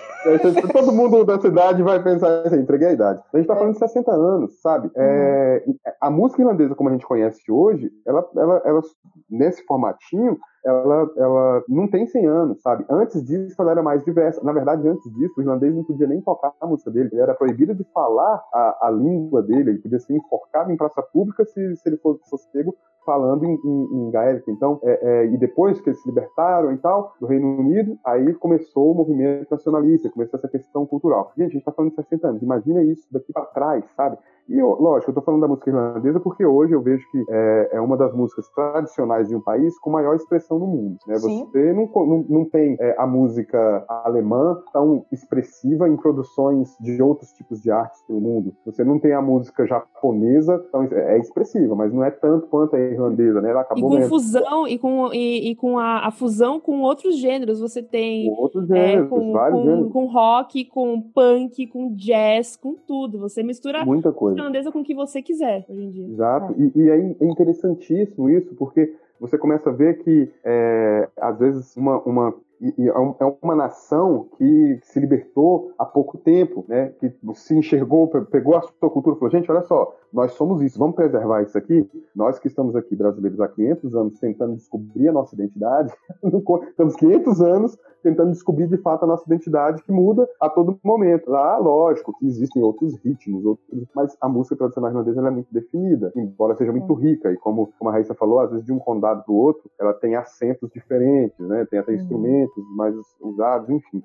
[0.72, 3.24] Todo mundo da cidade vai pensar assim, entreguei a idade.
[3.34, 4.92] A gente tá falando de 60 anos, sabe?
[4.96, 5.76] É, uhum.
[6.00, 8.82] a música irlandesa, como a gente conhece hoje, ela, ela, ela
[9.28, 12.86] nesse formatinho, ela, ela não tem 100 anos, sabe?
[12.88, 14.44] Antes disso, ela era mais diversa.
[14.44, 17.10] Na verdade, antes disso, o irlandês não podia nem tocar a música dele.
[17.12, 19.72] Ele era proibido de falar a, a língua dele.
[19.72, 23.60] Ele podia ser enforcado em praça pública se, se ele fosse, fosse pego falando em,
[23.64, 24.50] em, em gaélico.
[24.52, 28.34] Então, é, é, e depois que eles se libertaram e tal, do Reino Unido, aí
[28.36, 31.32] começou o movimento nacionalista, começou essa questão cultural.
[31.38, 32.42] Gente, a gente tá falando de 60 anos.
[32.42, 34.18] Imagina isso daqui para trás, sabe?
[34.52, 37.70] E, eu, lógico, eu tô falando da música irlandesa porque hoje eu vejo que é,
[37.72, 40.98] é, uma das músicas tradicionais de um país com maior expressão no mundo.
[41.08, 41.18] Né?
[41.18, 47.32] Você não, não, não tem é, a música alemã tão expressiva em produções de outros
[47.32, 48.54] tipos de artes pelo mundo.
[48.66, 52.76] Você não tem a música japonesa tão é, é expressiva, mas não é tanto quanto
[52.76, 53.52] a irlandesa, né?
[53.52, 57.18] Ela acabou e com fusão e com, e, e com a, a, fusão com outros
[57.18, 57.62] gêneros.
[57.62, 59.92] Você tem com outros gêneros, com, vários com, gêneros.
[59.94, 63.18] com rock, com punk, com jazz, com tudo.
[63.20, 66.08] Você mistura muita coisa irlandesa com o que você quiser hoje em dia.
[66.08, 66.54] Exato.
[66.54, 66.64] É.
[66.64, 72.00] E, e é interessantíssimo isso, porque você começa a ver que, é, às vezes, uma,
[72.02, 76.94] uma e, é, é uma nação que se libertou há pouco tempo, né?
[77.00, 80.78] Que se enxergou, pegou a sua cultura e falou: gente, olha só, nós somos isso,
[80.78, 81.90] vamos preservar isso aqui.
[82.16, 85.92] Nós que estamos aqui, brasileiros, há 500 anos tentando descobrir a nossa identidade,
[86.70, 91.34] estamos 500 anos tentando descobrir de fato a nossa identidade que muda a todo momento.
[91.34, 96.12] Ah, lógico que existem outros ritmos, outros, mas a música tradicional irlandesa é muito definida,
[96.16, 97.32] embora seja muito rica.
[97.32, 99.94] E como, como a Raíssa falou, às vezes de um condado para o outro, ela
[99.94, 101.66] tem acentos diferentes, né?
[101.70, 101.98] Tem até uhum.
[101.98, 104.04] instrumentos mais usados, enfim.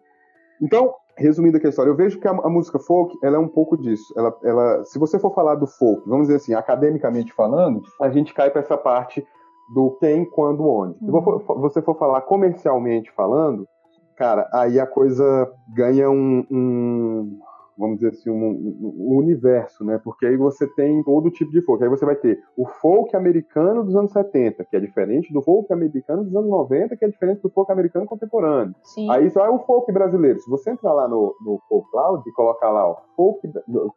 [0.63, 3.77] Então, resumindo a história, eu vejo que a, a, música folk, ela é um pouco
[3.77, 4.13] disso.
[4.17, 8.35] Ela, ela, se você for falar do folk, vamos dizer assim, academicamente falando, a gente
[8.35, 9.27] cai para essa parte
[9.75, 10.99] do quem, quando, onde.
[10.99, 11.61] Se uhum.
[11.61, 13.67] você for falar comercialmente falando,
[14.17, 17.39] cara, aí a coisa ganha um, um
[17.77, 20.01] vamos dizer assim, um, um, universo, né?
[20.03, 21.83] Porque aí você tem todo tipo de folk.
[21.83, 25.73] Aí você vai ter o folk americano dos anos 70, que é diferente do folk
[25.73, 28.75] americano dos anos 90, que é diferente do folk americano contemporâneo.
[28.83, 29.11] Sim.
[29.11, 30.39] Aí só é o folk brasileiro.
[30.39, 33.41] Se você entrar lá no, no Folk Cloud e colocar lá, ó, folk,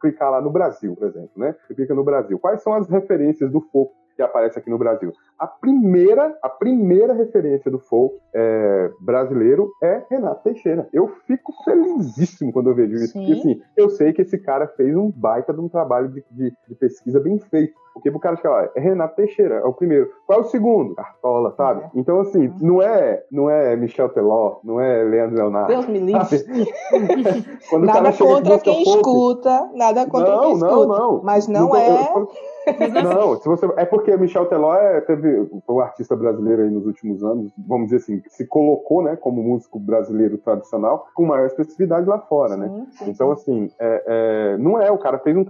[0.00, 1.54] clicar lá no Brasil, por exemplo, né?
[1.66, 2.38] Você clica no Brasil.
[2.38, 5.12] Quais são as referências do folk que aparece aqui no Brasil.
[5.38, 10.86] A primeira, a primeira referência do folk é, brasileiro é Renato Teixeira.
[10.92, 13.20] Eu fico felizíssimo quando eu vejo isso, Sim.
[13.20, 16.52] porque assim, eu sei que esse cara fez um baita de um trabalho de, de,
[16.68, 17.72] de pesquisa bem feito.
[17.92, 20.10] Porque pro cara chegar lá, é Renato Teixeira, é o primeiro.
[20.26, 20.94] Qual é o segundo?
[20.94, 21.82] Cartola, sabe?
[21.84, 21.90] É.
[21.94, 22.56] Então, assim, uhum.
[22.60, 25.68] não é, não é Michel Teló, não é Leandro Leonardo.
[25.68, 26.44] Deus me livre.
[27.80, 30.76] nada contra quem escuta, nada contra não, quem escuta.
[30.76, 32.12] Não, não, Mas não, não é...
[32.14, 32.28] Eu,
[33.02, 36.86] não, se você, é porque Michel Teló é, teve, foi um artista brasileiro aí nos
[36.86, 41.46] últimos anos, vamos dizer assim, que se colocou, né, como músico brasileiro tradicional, com maior
[41.46, 42.68] especificidade lá fora, né?
[42.68, 42.86] sim, né?
[42.90, 45.44] Sim, então, assim, é, é, não é, o cara fez um,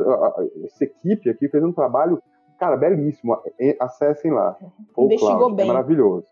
[0.65, 2.23] essa equipe aqui fez um trabalho,
[2.61, 3.37] cara, belíssimo,
[3.81, 4.57] acessem lá.
[4.97, 5.65] Investigou bem.
[5.65, 6.27] É maravilhoso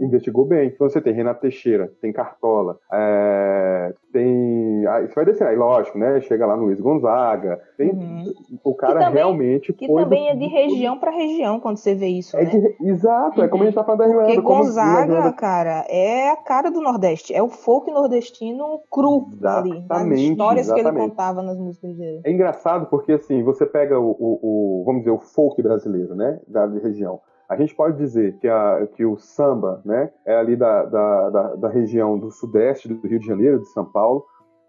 [0.00, 0.68] investigou bem.
[0.68, 4.86] Então você tem Renato Teixeira, tem Cartola, é, tem.
[4.86, 6.20] Aí você vai descer, aí lógico, né?
[6.20, 7.60] Chega lá no Luiz Gonzaga.
[7.76, 8.32] Tem, uhum.
[8.62, 9.72] O cara que também, realmente.
[9.72, 12.36] Que também do, é de região para região quando você vê isso.
[12.36, 12.50] É né?
[12.50, 13.44] de, exato, uhum.
[13.44, 14.26] é como a gente tá falando da Irlanda.
[14.26, 17.34] Porque Gonzaga, como, cara, é a cara do Nordeste.
[17.34, 20.08] É o folk nordestino cru exatamente, ali.
[20.08, 20.92] Nas histórias exatamente.
[20.94, 22.20] que ele contava nas músicas dele.
[22.24, 26.40] É engraçado porque assim, você pega o, o, o vamos dizer, o folk brasileiro, né?
[26.46, 27.20] Da região.
[27.48, 31.54] A gente pode dizer que, a, que o samba né, é ali da, da, da,
[31.56, 34.26] da região do sudeste do Rio de Janeiro, de São Paulo,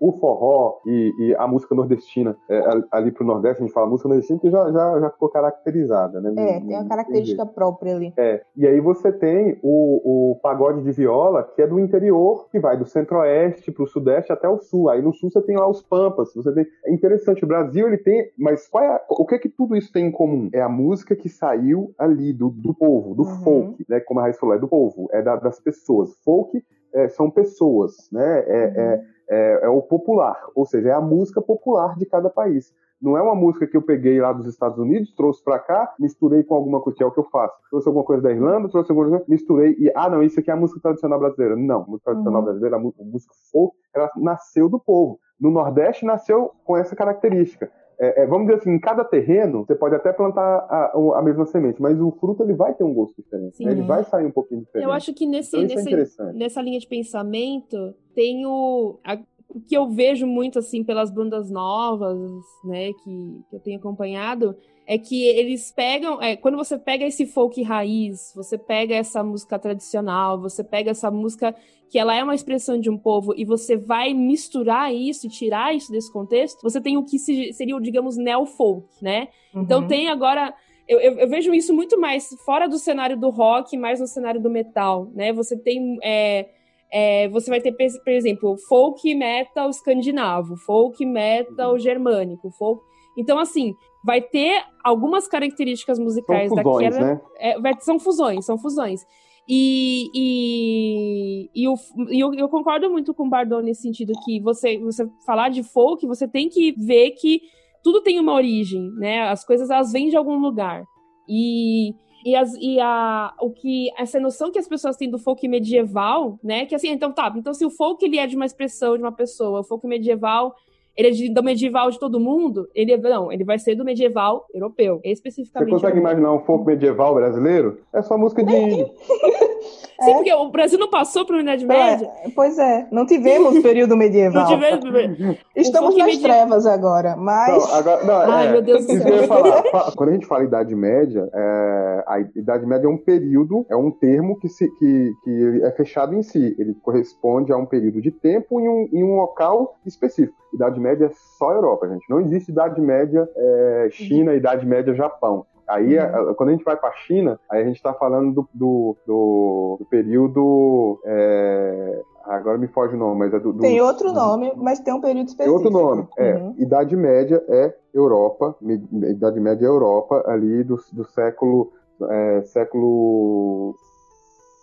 [0.07, 4.07] o forró e, e, a música nordestina, é, ali pro Nordeste, a gente fala música
[4.07, 6.33] nordestina que já, já, já ficou caracterizada, né?
[6.37, 8.13] É, tem uma característica própria ali.
[8.17, 12.59] É, e aí você tem o, o pagode de viola, que é do interior, que
[12.59, 14.89] vai do centro-oeste pro sudeste até o sul.
[14.89, 16.67] Aí no sul você tem lá os pampas, você tem...
[16.85, 18.31] É interessante, o Brasil ele tem...
[18.37, 19.01] Mas qual é a...
[19.09, 20.49] o que é que tudo isso tem em comum?
[20.53, 23.43] É a música que saiu ali do, do povo, do uhum.
[23.43, 23.99] folk, né?
[24.01, 26.15] Como a Raíssa falou, é do povo, é da, das pessoas.
[26.23, 28.43] Folk é, são pessoas, né?
[28.47, 28.81] É, uhum.
[28.81, 32.73] é é, é, o popular, ou seja, é a música popular de cada país.
[33.01, 36.43] Não é uma música que eu peguei lá dos Estados Unidos, trouxe para cá, misturei
[36.43, 37.53] com alguma coisa, que é o que eu faço.
[37.69, 40.53] Trouxe alguma coisa da Irlanda, trouxe alguma coisa, misturei e, ah, não, isso aqui é
[40.53, 41.55] a música tradicional brasileira.
[41.55, 42.45] Não, a música tradicional uhum.
[42.45, 45.19] brasileira, a música folk, ela nasceu do povo.
[45.39, 47.69] No Nordeste nasceu com essa característica.
[47.99, 51.45] É, é, vamos dizer assim, em cada terreno, você pode até plantar a, a, mesma
[51.45, 53.63] semente, mas o fruto ele vai ter um gosto diferente.
[53.63, 53.71] Né?
[53.71, 54.85] Ele vai sair um pouquinho diferente.
[54.85, 59.17] Eu acho que nesse, então, nesse é nessa linha de pensamento tem o, a,
[59.49, 62.17] o que eu vejo muito assim pelas bandas novas,
[62.65, 64.55] né, que, que eu tenho acompanhado,
[64.87, 69.57] é que eles pegam, é, quando você pega esse folk raiz, você pega essa música
[69.57, 71.55] tradicional, você pega essa música
[71.89, 75.75] que ela é uma expressão de um povo e você vai misturar isso e tirar
[75.75, 79.29] isso desse contexto, você tem o que seria, digamos, neo-folk, né?
[79.49, 79.63] Então, uhum.
[79.63, 80.53] Então tem agora
[80.87, 84.39] eu, eu, eu, vejo isso muito mais fora do cenário do rock, mais no cenário
[84.39, 85.33] do metal, né?
[85.33, 85.97] Você tem.
[86.03, 86.47] É,
[86.91, 91.79] é, você vai ter, por exemplo, folk metal escandinavo, folk metal uhum.
[91.79, 92.83] germânico, folk.
[93.17, 97.13] Então, assim, vai ter algumas características musicais são fusões, daquela.
[97.13, 97.21] Né?
[97.37, 99.05] É, vai, são fusões, são fusões.
[99.47, 101.75] E, e, e, eu,
[102.09, 106.05] eu, eu, concordo muito com o Bardot nesse sentido que você, você falar de folk,
[106.07, 107.41] você tem que ver que
[107.83, 109.21] tudo tem uma origem, né?
[109.29, 110.83] As coisas elas vêm de algum lugar.
[111.29, 111.93] E,
[112.25, 116.39] e, as, e a, o que essa noção que as pessoas têm do folk medieval,
[116.43, 116.65] né?
[116.65, 119.11] Que assim, então tá, então se o folk ele é de uma expressão de uma
[119.11, 120.55] pessoa, o folk medieval
[120.95, 122.69] ele é de, do medieval de todo mundo?
[122.73, 125.69] Ele é, não, ele vai ser do medieval europeu, especificamente.
[125.69, 127.79] Você consegue imaginar um folk medieval brasileiro?
[127.93, 128.89] É só música de índio.
[130.01, 130.13] Sim, é.
[130.13, 132.09] porque o Brasil não passou para a Idade Média.
[132.23, 134.49] É, pois é, não tivemos período medieval.
[134.49, 135.37] Não tivemos.
[135.55, 136.31] Estamos nas medieval.
[136.31, 137.49] trevas agora, mas.
[137.49, 139.27] Não, agora, não, Ai, é, meu Deus do céu.
[139.27, 143.75] Falar, quando a gente fala Idade Média, é, a Idade Média é um período, é
[143.75, 146.55] um termo que, se, que, que é fechado em si.
[146.59, 150.35] Ele corresponde a um período de tempo em um, em um local específico.
[150.53, 152.05] Idade Média é só Europa, gente.
[152.09, 155.45] Não existe Idade Média é, China, Idade Média Japão.
[155.67, 156.33] Aí, uhum.
[156.35, 159.77] quando a gente vai para a China, aí a gente está falando do, do, do,
[159.79, 160.99] do período.
[161.05, 162.01] É...
[162.25, 163.53] Agora me foge o nome, mas é do.
[163.53, 165.59] do tem outro nome, mas tem um período específico.
[165.59, 166.35] Tem outro nome, é.
[166.35, 166.55] Uhum.
[166.57, 171.71] Idade Média é Europa, Idade Média é Europa, ali do, do século.
[172.09, 173.75] É, século.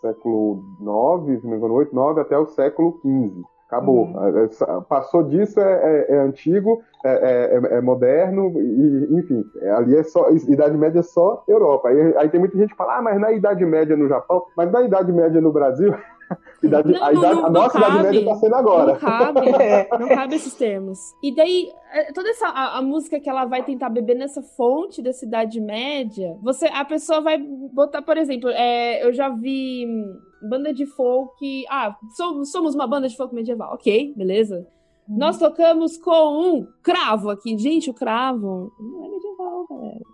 [0.01, 3.43] século 9, se não me engano, 8, 9 até o século 15.
[3.73, 4.05] Acabou.
[4.05, 4.83] Uhum.
[4.87, 9.43] Passou disso, é, é, é antigo, é, é, é, moderno, e, enfim,
[9.79, 10.31] ali é só.
[10.31, 11.89] Idade Média é só Europa.
[11.89, 14.71] Aí, aí tem muita gente que fala, ah, mas na Idade Média no Japão, mas
[14.71, 15.95] na Idade Média no Brasil.
[16.63, 18.93] Idade, não, a, idade, não, a nossa cabe, Idade Média está sendo agora.
[18.93, 19.41] Não cabe,
[19.99, 20.99] não cabe esses termos.
[21.23, 21.73] E daí,
[22.15, 26.37] toda essa a, a, música que ela vai tentar beber nessa fonte da Idade Média,
[26.41, 29.87] você, a pessoa vai botar, por exemplo, é, eu já vi
[30.49, 31.65] banda de folk.
[31.69, 31.97] Ah,
[32.45, 33.75] somos uma banda de folk medieval.
[33.75, 34.67] Ok, beleza.
[35.09, 35.17] Hum.
[35.19, 37.57] Nós tocamos com um cravo aqui.
[37.59, 39.32] Gente, o cravo não é medieval.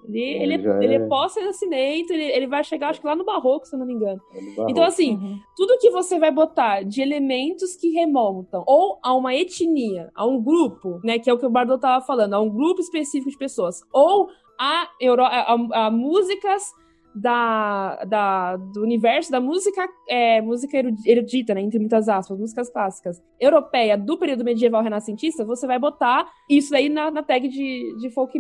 [0.09, 3.25] Ele, ele, ele, é, ele é pós-renascimento, ele, ele vai chegar, acho que lá no
[3.25, 4.21] Barroco, se eu não me engano.
[4.35, 5.39] É então, assim, uhum.
[5.57, 10.43] tudo que você vai botar de elementos que remontam ou a uma etnia, a um
[10.43, 13.39] grupo, né, que é o que o Bardot tava falando, a um grupo específico de
[13.39, 16.73] pessoas, ou a, Euro, a, a, a músicas
[17.21, 23.23] da, da, do universo da música, é, música erudita, né, entre muitas aspas, músicas clássicas,
[23.41, 28.11] europeia do período medieval renascentista, você vai botar isso aí na, na tag de, de
[28.11, 28.39] folk,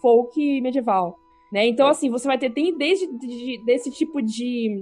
[0.00, 1.16] folk medieval.
[1.52, 1.66] Né?
[1.66, 1.90] Então, é.
[1.90, 4.78] assim, você vai ter tem desde de, desse tipo de.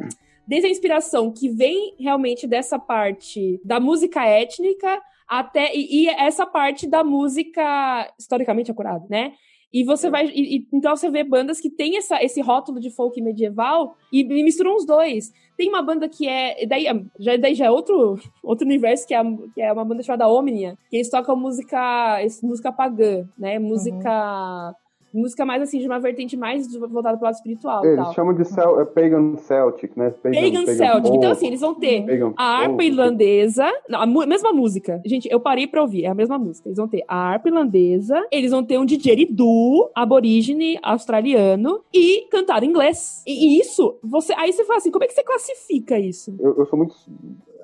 [0.46, 5.74] Desde a inspiração que vem realmente dessa parte da música étnica até.
[5.74, 9.32] E, e essa parte da música historicamente acurada, né?
[9.72, 10.10] E você é.
[10.10, 10.26] vai.
[10.26, 14.20] E, e, então você vê bandas que tem essa, esse rótulo de folk medieval e,
[14.20, 15.32] e, misturam os dois.
[15.56, 16.66] Tem uma banda que é.
[16.66, 16.84] Daí
[17.18, 19.22] já, daí já é outro, outro universo, que é,
[19.54, 23.58] que é uma banda chamada Omnia, que eles tocam música, música pagã, né?
[23.58, 24.68] Música.
[24.68, 24.87] Uhum
[25.18, 27.84] música mais assim, de uma vertente mais voltada pro lado espiritual.
[27.84, 28.14] Eles tal.
[28.14, 30.10] chamam de cel é Pagan Celtic, né?
[30.10, 31.14] Pagan, Pagan, Pagan Celtic.
[31.14, 35.00] Então, assim, eles vão ter Pagan a harpa irlandesa, não, a mesma música.
[35.04, 36.68] Gente, eu parei pra ouvir, é a mesma música.
[36.68, 42.62] Eles vão ter a harpa irlandesa, eles vão ter um didgeridoo aborígene australiano e cantar
[42.62, 43.22] em inglês.
[43.26, 46.34] E, e isso, você, aí você fala assim, como é que você classifica isso?
[46.38, 46.94] Eu, eu sou muito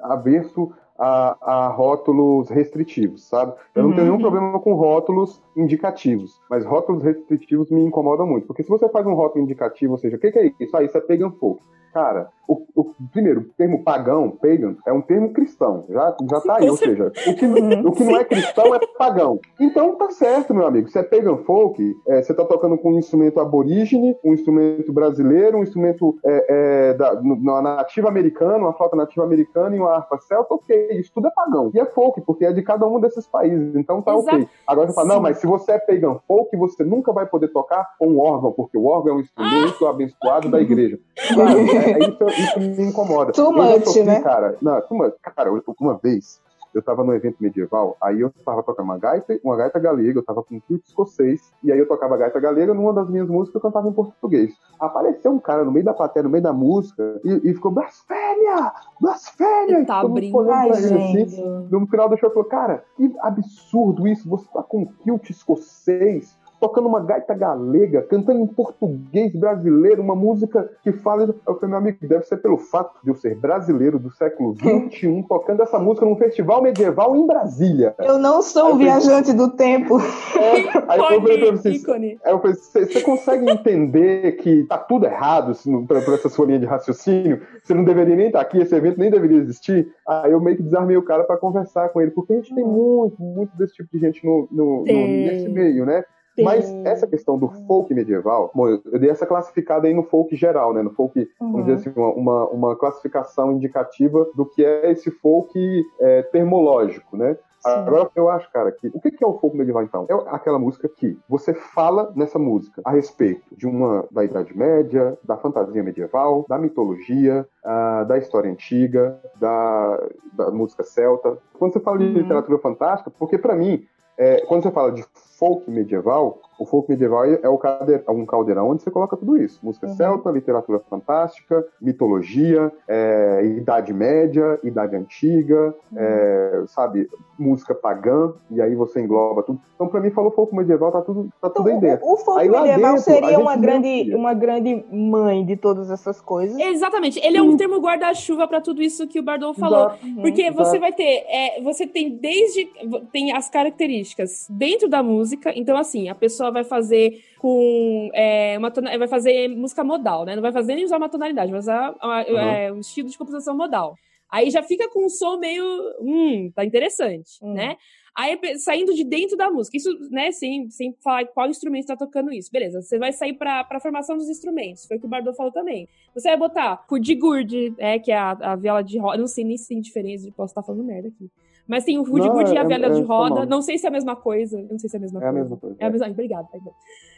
[0.02, 3.52] avesso a, a rótulos restritivos, sabe?
[3.74, 4.20] Eu não tenho nenhum uhum.
[4.20, 9.14] problema com rótulos indicativos, mas rótulos restritivos me incomodam muito, porque se você faz um
[9.14, 10.76] rótulo indicativo, ou seja, o que, que é isso?
[10.76, 11.62] Ah, isso é pagan folk.
[11.94, 15.84] Cara, o, o, primeiro, o termo pagão, pagan, é um termo cristão.
[15.88, 19.38] Já, já tá aí, ou seja, o que, o que não é cristão é pagão.
[19.60, 20.88] Então tá certo, meu amigo.
[20.88, 25.58] Se é pagan folk, é, você tá tocando com um instrumento aborígene, um instrumento brasileiro,
[25.58, 26.46] um instrumento é,
[26.90, 30.98] é, da, na nativa americana, uma flauta nativa americana e uma harpa celta, ok.
[30.98, 31.70] Isso tudo é pagão.
[31.72, 33.74] E é folk, porque é de cada um desses países.
[33.76, 34.36] Então tá Exato.
[34.36, 34.48] ok.
[34.66, 37.86] Agora você fala, não, mas se você é pagan folk, você nunca vai poder tocar
[37.98, 39.90] com um órgão, porque o órgão é um instrumento ah.
[39.90, 40.98] abençoado da igreja.
[41.34, 43.32] Claro, é, é, isso, isso, me incomoda.
[43.32, 44.22] Too much, né?
[44.22, 45.12] Cara, não, much.
[45.20, 46.40] Cara, uma vez
[46.74, 50.24] eu tava no evento medieval, aí eu tava tocando uma gaita, uma gaita galega, eu
[50.24, 53.60] tava com um escocês, e aí eu tocava gaita galega, numa das minhas músicas eu
[53.60, 54.54] cantava em português.
[54.78, 58.72] Apareceu um cara no meio da plateia, no meio da música, e, e ficou, blasfêmia!
[59.00, 59.84] Blasfêmia!
[59.86, 61.26] Tá brincando, assim.
[61.70, 66.88] No final do show, falou, cara, que absurdo isso, você tá com um escocês, tocando
[66.88, 71.24] uma gaita galega, cantando em português brasileiro, uma música que fala.
[71.46, 74.56] Eu falei, meu amigo, deve ser pelo fato de eu ser brasileiro do século
[74.88, 77.94] XXI, tocando essa música num festival medieval em Brasília.
[77.98, 79.98] Eu não sou um viajante do tempo.
[80.00, 85.04] É, aí eu falei pra vocês, aí eu falei, você consegue entender que tá tudo
[85.04, 87.42] errado assim, por, essa sua linha de raciocínio?
[87.62, 89.92] Você não deveria nem estar aqui, esse evento nem deveria existir.
[90.08, 92.64] Aí eu meio que desarmei o cara para conversar com ele, porque a gente tem
[92.64, 96.04] muito, muito desse tipo de gente no, no, no nesse meio, né?
[96.42, 100.72] Mas essa questão do folk medieval, bom, eu dei essa classificada aí no folk geral,
[100.72, 100.82] né?
[100.82, 101.52] No folk, uhum.
[101.52, 107.36] vamos dizer assim, uma, uma, classificação indicativa do que é esse folk é, termológico, né?
[107.64, 107.70] Sim.
[107.70, 110.06] Agora, eu acho, cara, que o que é o folk medieval, então?
[110.10, 115.16] É aquela música que você fala nessa música a respeito de uma da Idade Média,
[115.24, 121.38] da fantasia medieval, da mitologia, uh, da história antiga, da, da música celta.
[121.54, 122.12] Quando você fala de uhum.
[122.12, 123.86] literatura fantástica, porque para mim,
[124.16, 125.04] é, quando você fala de
[125.38, 129.36] folk medieval, o folk medieval é, o caldeirão, é um caldeirão onde você coloca tudo
[129.36, 129.94] isso: música uhum.
[129.94, 135.98] celta, literatura fantástica, mitologia, é, idade média, idade antiga, uhum.
[135.98, 139.60] é, sabe, música pagã, e aí você engloba tudo.
[139.74, 142.06] Então, para mim, falou folk medieval, tá tudo, tá tudo então, aí dentro.
[142.06, 146.20] O, o folk aí, medieval dentro, seria uma grande, uma grande mãe de todas essas
[146.20, 146.58] coisas.
[146.58, 147.18] Exatamente.
[147.24, 149.86] Ele é um termo guarda-chuva para tudo isso que o Bardot falou.
[149.86, 150.14] Exato.
[150.20, 150.56] Porque Exato.
[150.56, 152.66] você vai ter, é, você tem desde,
[153.12, 158.70] tem as características dentro da música, então assim, a pessoa vai fazer com é, uma
[158.98, 160.34] vai fazer música modal, né?
[160.34, 162.38] Não vai fazer nem usar uma tonalidade, vai usar uma, uhum.
[162.38, 163.94] é, um estilo de composição modal.
[164.30, 165.64] Aí já fica com um som meio,
[166.00, 167.52] hum, tá interessante, uhum.
[167.52, 167.76] né?
[168.16, 172.32] Aí saindo de dentro da música, isso, né, sem, sem falar qual instrumento está tocando
[172.32, 172.50] isso.
[172.50, 175.52] Beleza, você vai sair para a formação dos instrumentos, foi o que o Bardot falou
[175.52, 175.88] também.
[176.14, 179.56] Você vai botar Hurdy-gurdy, é, que é a, a viola de roda, não sei nem
[179.56, 181.28] se tem diferença, posso estar falando merda aqui.
[181.66, 183.46] Mas tem o Rude Good e a é, Velha é, de Roda.
[183.46, 184.60] Não sei se é a mesma coisa.
[184.70, 185.28] Não sei se é a mesma é coisa.
[185.28, 185.76] A mesma coisa.
[185.80, 186.48] É a mesma Obrigada,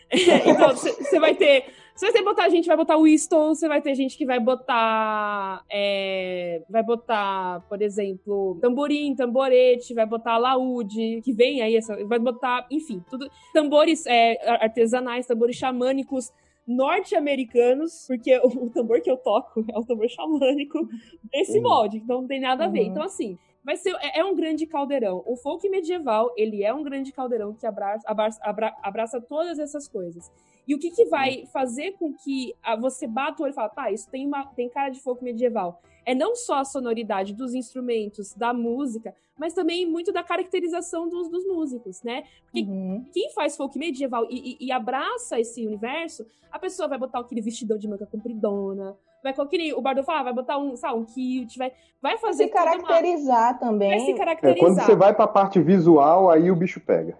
[0.47, 1.65] então, você vai ter.
[1.97, 5.65] Você botar gente, vai botar Whistle, você vai ter gente que vai botar.
[5.71, 12.19] É, vai botar, por exemplo, tamborim, tamborete, vai botar laúde, que vem aí, essa, vai
[12.19, 13.29] botar, enfim, tudo.
[13.53, 16.31] Tambores é, artesanais, tambores xamânicos
[16.67, 20.89] norte-americanos, porque o, o, tambor que eu toco é o tambor xamânico
[21.33, 21.65] desse uhum.
[21.65, 22.81] molde, então não tem nada a ver.
[22.81, 22.87] Uhum.
[22.87, 25.25] Então, assim, vai ser é, é, um grande caldeirão.
[25.27, 28.41] O folk medieval, ele é um grande caldeirão que abraça, abraça,
[28.81, 30.31] abraça todas essas coisas.
[30.69, 33.91] E o que, que vai fazer com que você bata o olho e fala, pá,
[33.91, 35.83] isso tem, uma, tem cara de folk medieval?
[36.05, 41.29] É não só a sonoridade dos instrumentos, da música, mas também muito da caracterização dos,
[41.29, 42.23] dos músicos, né?
[42.45, 43.05] Porque uhum.
[43.13, 47.41] quem faz folk medieval e, e, e, abraça esse universo, a pessoa vai botar aquele
[47.41, 48.97] vestidão de manga compridona,
[49.33, 52.51] vai aquele, o Bardo fala, vai botar um, sabe, um kilt, vai, vai fazer se
[52.51, 53.59] caracterizar uma...
[53.59, 53.91] também.
[53.91, 54.57] Vai se caracterizar.
[54.57, 57.17] É, quando você vai pra parte visual, aí o bicho pega.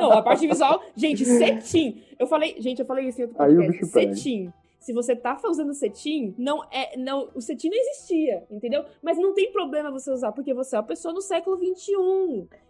[0.00, 2.02] Não, a parte visual, gente, cetim.
[2.18, 3.60] Eu falei, gente, eu falei isso em outro podcast.
[3.60, 4.52] Aí o bicho cetim.
[4.86, 8.84] Se você tá usando cetim, não é, não, o cetim não existia, entendeu?
[9.02, 11.92] Mas não tem problema você usar, porque você é uma pessoa no século XXI.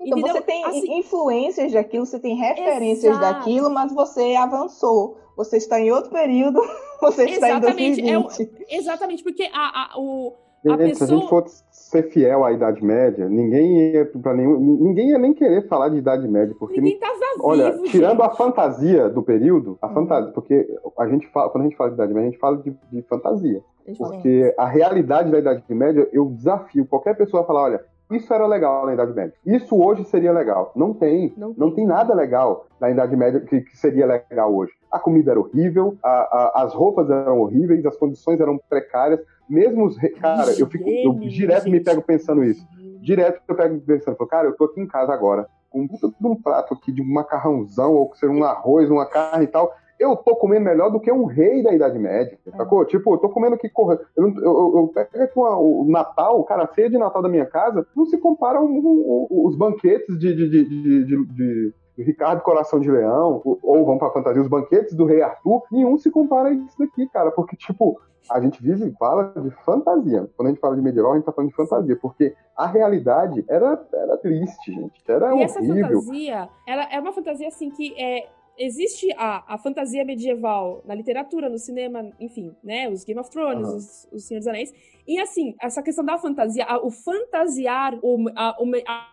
[0.00, 0.32] Então entendeu?
[0.32, 3.20] você tem assim, influências daquilo, você tem referências exato.
[3.20, 5.18] daquilo, mas você avançou.
[5.36, 6.58] Você está em outro período,
[7.02, 8.64] você está exatamente, em 2020.
[8.66, 10.32] É, exatamente, porque a, a, o,
[10.66, 10.94] a pessoa...
[10.94, 11.44] Se a gente for
[11.86, 15.98] ser fiel à Idade Média, ninguém ia para nenhum, ninguém ia nem querer falar de
[15.98, 19.94] Idade Média, porque ninguém tá vivo, olha, tirando a fantasia do período, a uhum.
[19.94, 20.66] fantasia, porque
[20.98, 23.02] a gente fala, quando a gente fala de Idade Média, a gente fala de, de
[23.02, 23.62] fantasia,
[23.98, 28.46] porque a realidade da Idade Média, eu desafio qualquer pessoa a falar, olha, isso era
[28.46, 29.34] legal na Idade Média.
[29.44, 30.70] Isso hoje seria legal.
[30.76, 31.34] Não tem.
[31.36, 31.84] Não, não tem.
[31.84, 34.72] nada legal na Idade Média que, que, seria legal hoje.
[34.92, 39.20] A comida era horrível, a, a, as roupas eram horríveis, as condições eram precárias.
[39.48, 39.96] Mesmo os.
[40.20, 40.88] Cara, eu fico.
[40.88, 42.66] Eu direto me pego pensando isso.
[43.00, 45.88] Direto eu pego pensando, cara, eu tô aqui em casa agora, com um,
[46.30, 50.14] um prato aqui de um macarrãozão, ou ser um arroz, uma carne e tal eu
[50.16, 52.50] tô comendo melhor do que um rei da Idade Média, é.
[52.50, 52.84] sacou?
[52.84, 56.64] Tipo, eu tô comendo aqui, eu, eu, eu, eu pego aqui uma, o Natal, cara,
[56.64, 61.24] a ceia de Natal da minha casa, não se compara os banquetes de, de, de,
[61.24, 65.96] de Ricardo Coração de Leão, ou vamos pra fantasia, os banquetes do Rei Arthur, nenhum
[65.96, 70.28] se compara a isso daqui, cara, porque, tipo, a gente vive e fala de fantasia.
[70.36, 73.44] Quando a gente fala de medieval, a gente tá falando de fantasia, porque a realidade
[73.48, 75.02] era, era triste, gente.
[75.06, 75.44] Era e horrível.
[75.44, 78.28] essa fantasia, ela é uma fantasia assim que é,
[78.58, 82.88] existe a, a fantasia medieval na literatura, no cinema, enfim, né?
[82.88, 83.76] Os Game of Thrones, uhum.
[83.76, 84.72] os, os Senhor dos Anéis.
[85.06, 88.56] E assim, essa questão da fantasia, a, o fantasiar o, a,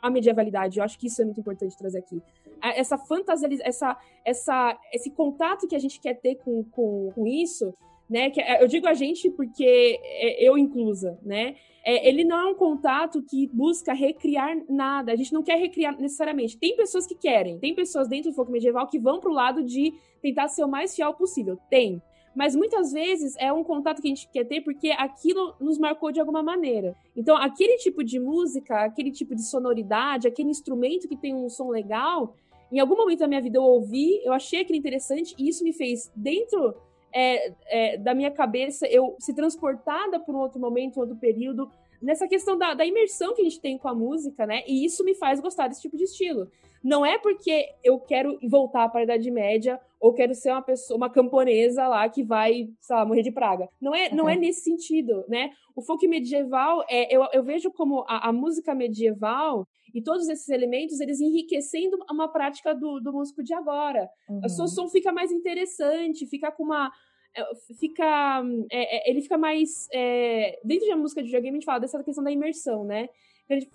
[0.01, 2.21] a, medievalidade, eu acho que isso é muito importante trazer aqui.
[2.64, 7.74] Essa fantasia, essa, essa, esse contato que a gente quer ter com, com, com isso
[8.09, 8.30] né?
[8.30, 11.55] Que é, eu digo a gente porque é, eu inclusa, né?
[11.84, 15.11] É, ele não é um contato que busca recriar nada.
[15.11, 16.57] A gente não quer recriar necessariamente.
[16.57, 19.93] Tem pessoas que querem, tem pessoas dentro do folk medieval que vão pro lado de
[20.22, 21.57] tentar ser o mais fiel possível.
[21.70, 22.01] Tem.
[22.36, 26.11] Mas muitas vezes é um contato que a gente quer ter porque aquilo nos marcou
[26.11, 26.95] de alguma maneira.
[27.16, 31.70] Então, aquele tipo de música, aquele tipo de sonoridade, aquele instrumento que tem um som
[31.70, 32.36] legal,
[32.78, 35.74] em algum momento da minha vida eu ouvi, eu achei aquilo interessante e isso me
[35.74, 36.76] fez, dentro
[37.13, 41.69] é, é, da minha cabeça eu se transportada por um outro momento, um outro período,
[42.01, 44.63] nessa questão da, da, imersão que a gente tem com a música, né?
[44.67, 46.49] E isso me faz gostar desse tipo de estilo.
[46.84, 50.97] Não é porque eu quero voltar para a Idade Média ou quero ser uma pessoa,
[50.97, 53.69] uma camponesa lá que vai, sei lá, morrer de praga.
[53.81, 54.15] Não é, uhum.
[54.15, 55.51] não é nesse sentido, né?
[55.75, 60.49] O folk medieval, é, eu, eu vejo como a, a música medieval e todos esses
[60.49, 64.09] elementos, eles enriquecendo uma prática do, do músico de agora.
[64.27, 64.41] Uhum.
[64.43, 66.91] O seu som fica mais interessante, fica com uma
[67.36, 71.65] é, fica é, é, ele fica mais é, dentro da música de videogame a gente
[71.65, 73.09] fala dessa questão da imersão né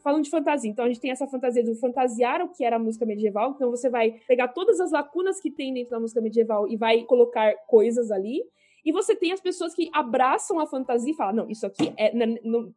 [0.03, 0.71] falando de fantasia.
[0.71, 3.53] Então a gente tem essa fantasia do fantasiar o que era a música medieval.
[3.55, 7.03] Então você vai pegar todas as lacunas que tem dentro da música medieval e vai
[7.03, 8.43] colocar coisas ali.
[8.85, 12.15] E você tem as pessoas que abraçam a fantasia e falam não isso aqui é
[12.15, 12.73] não,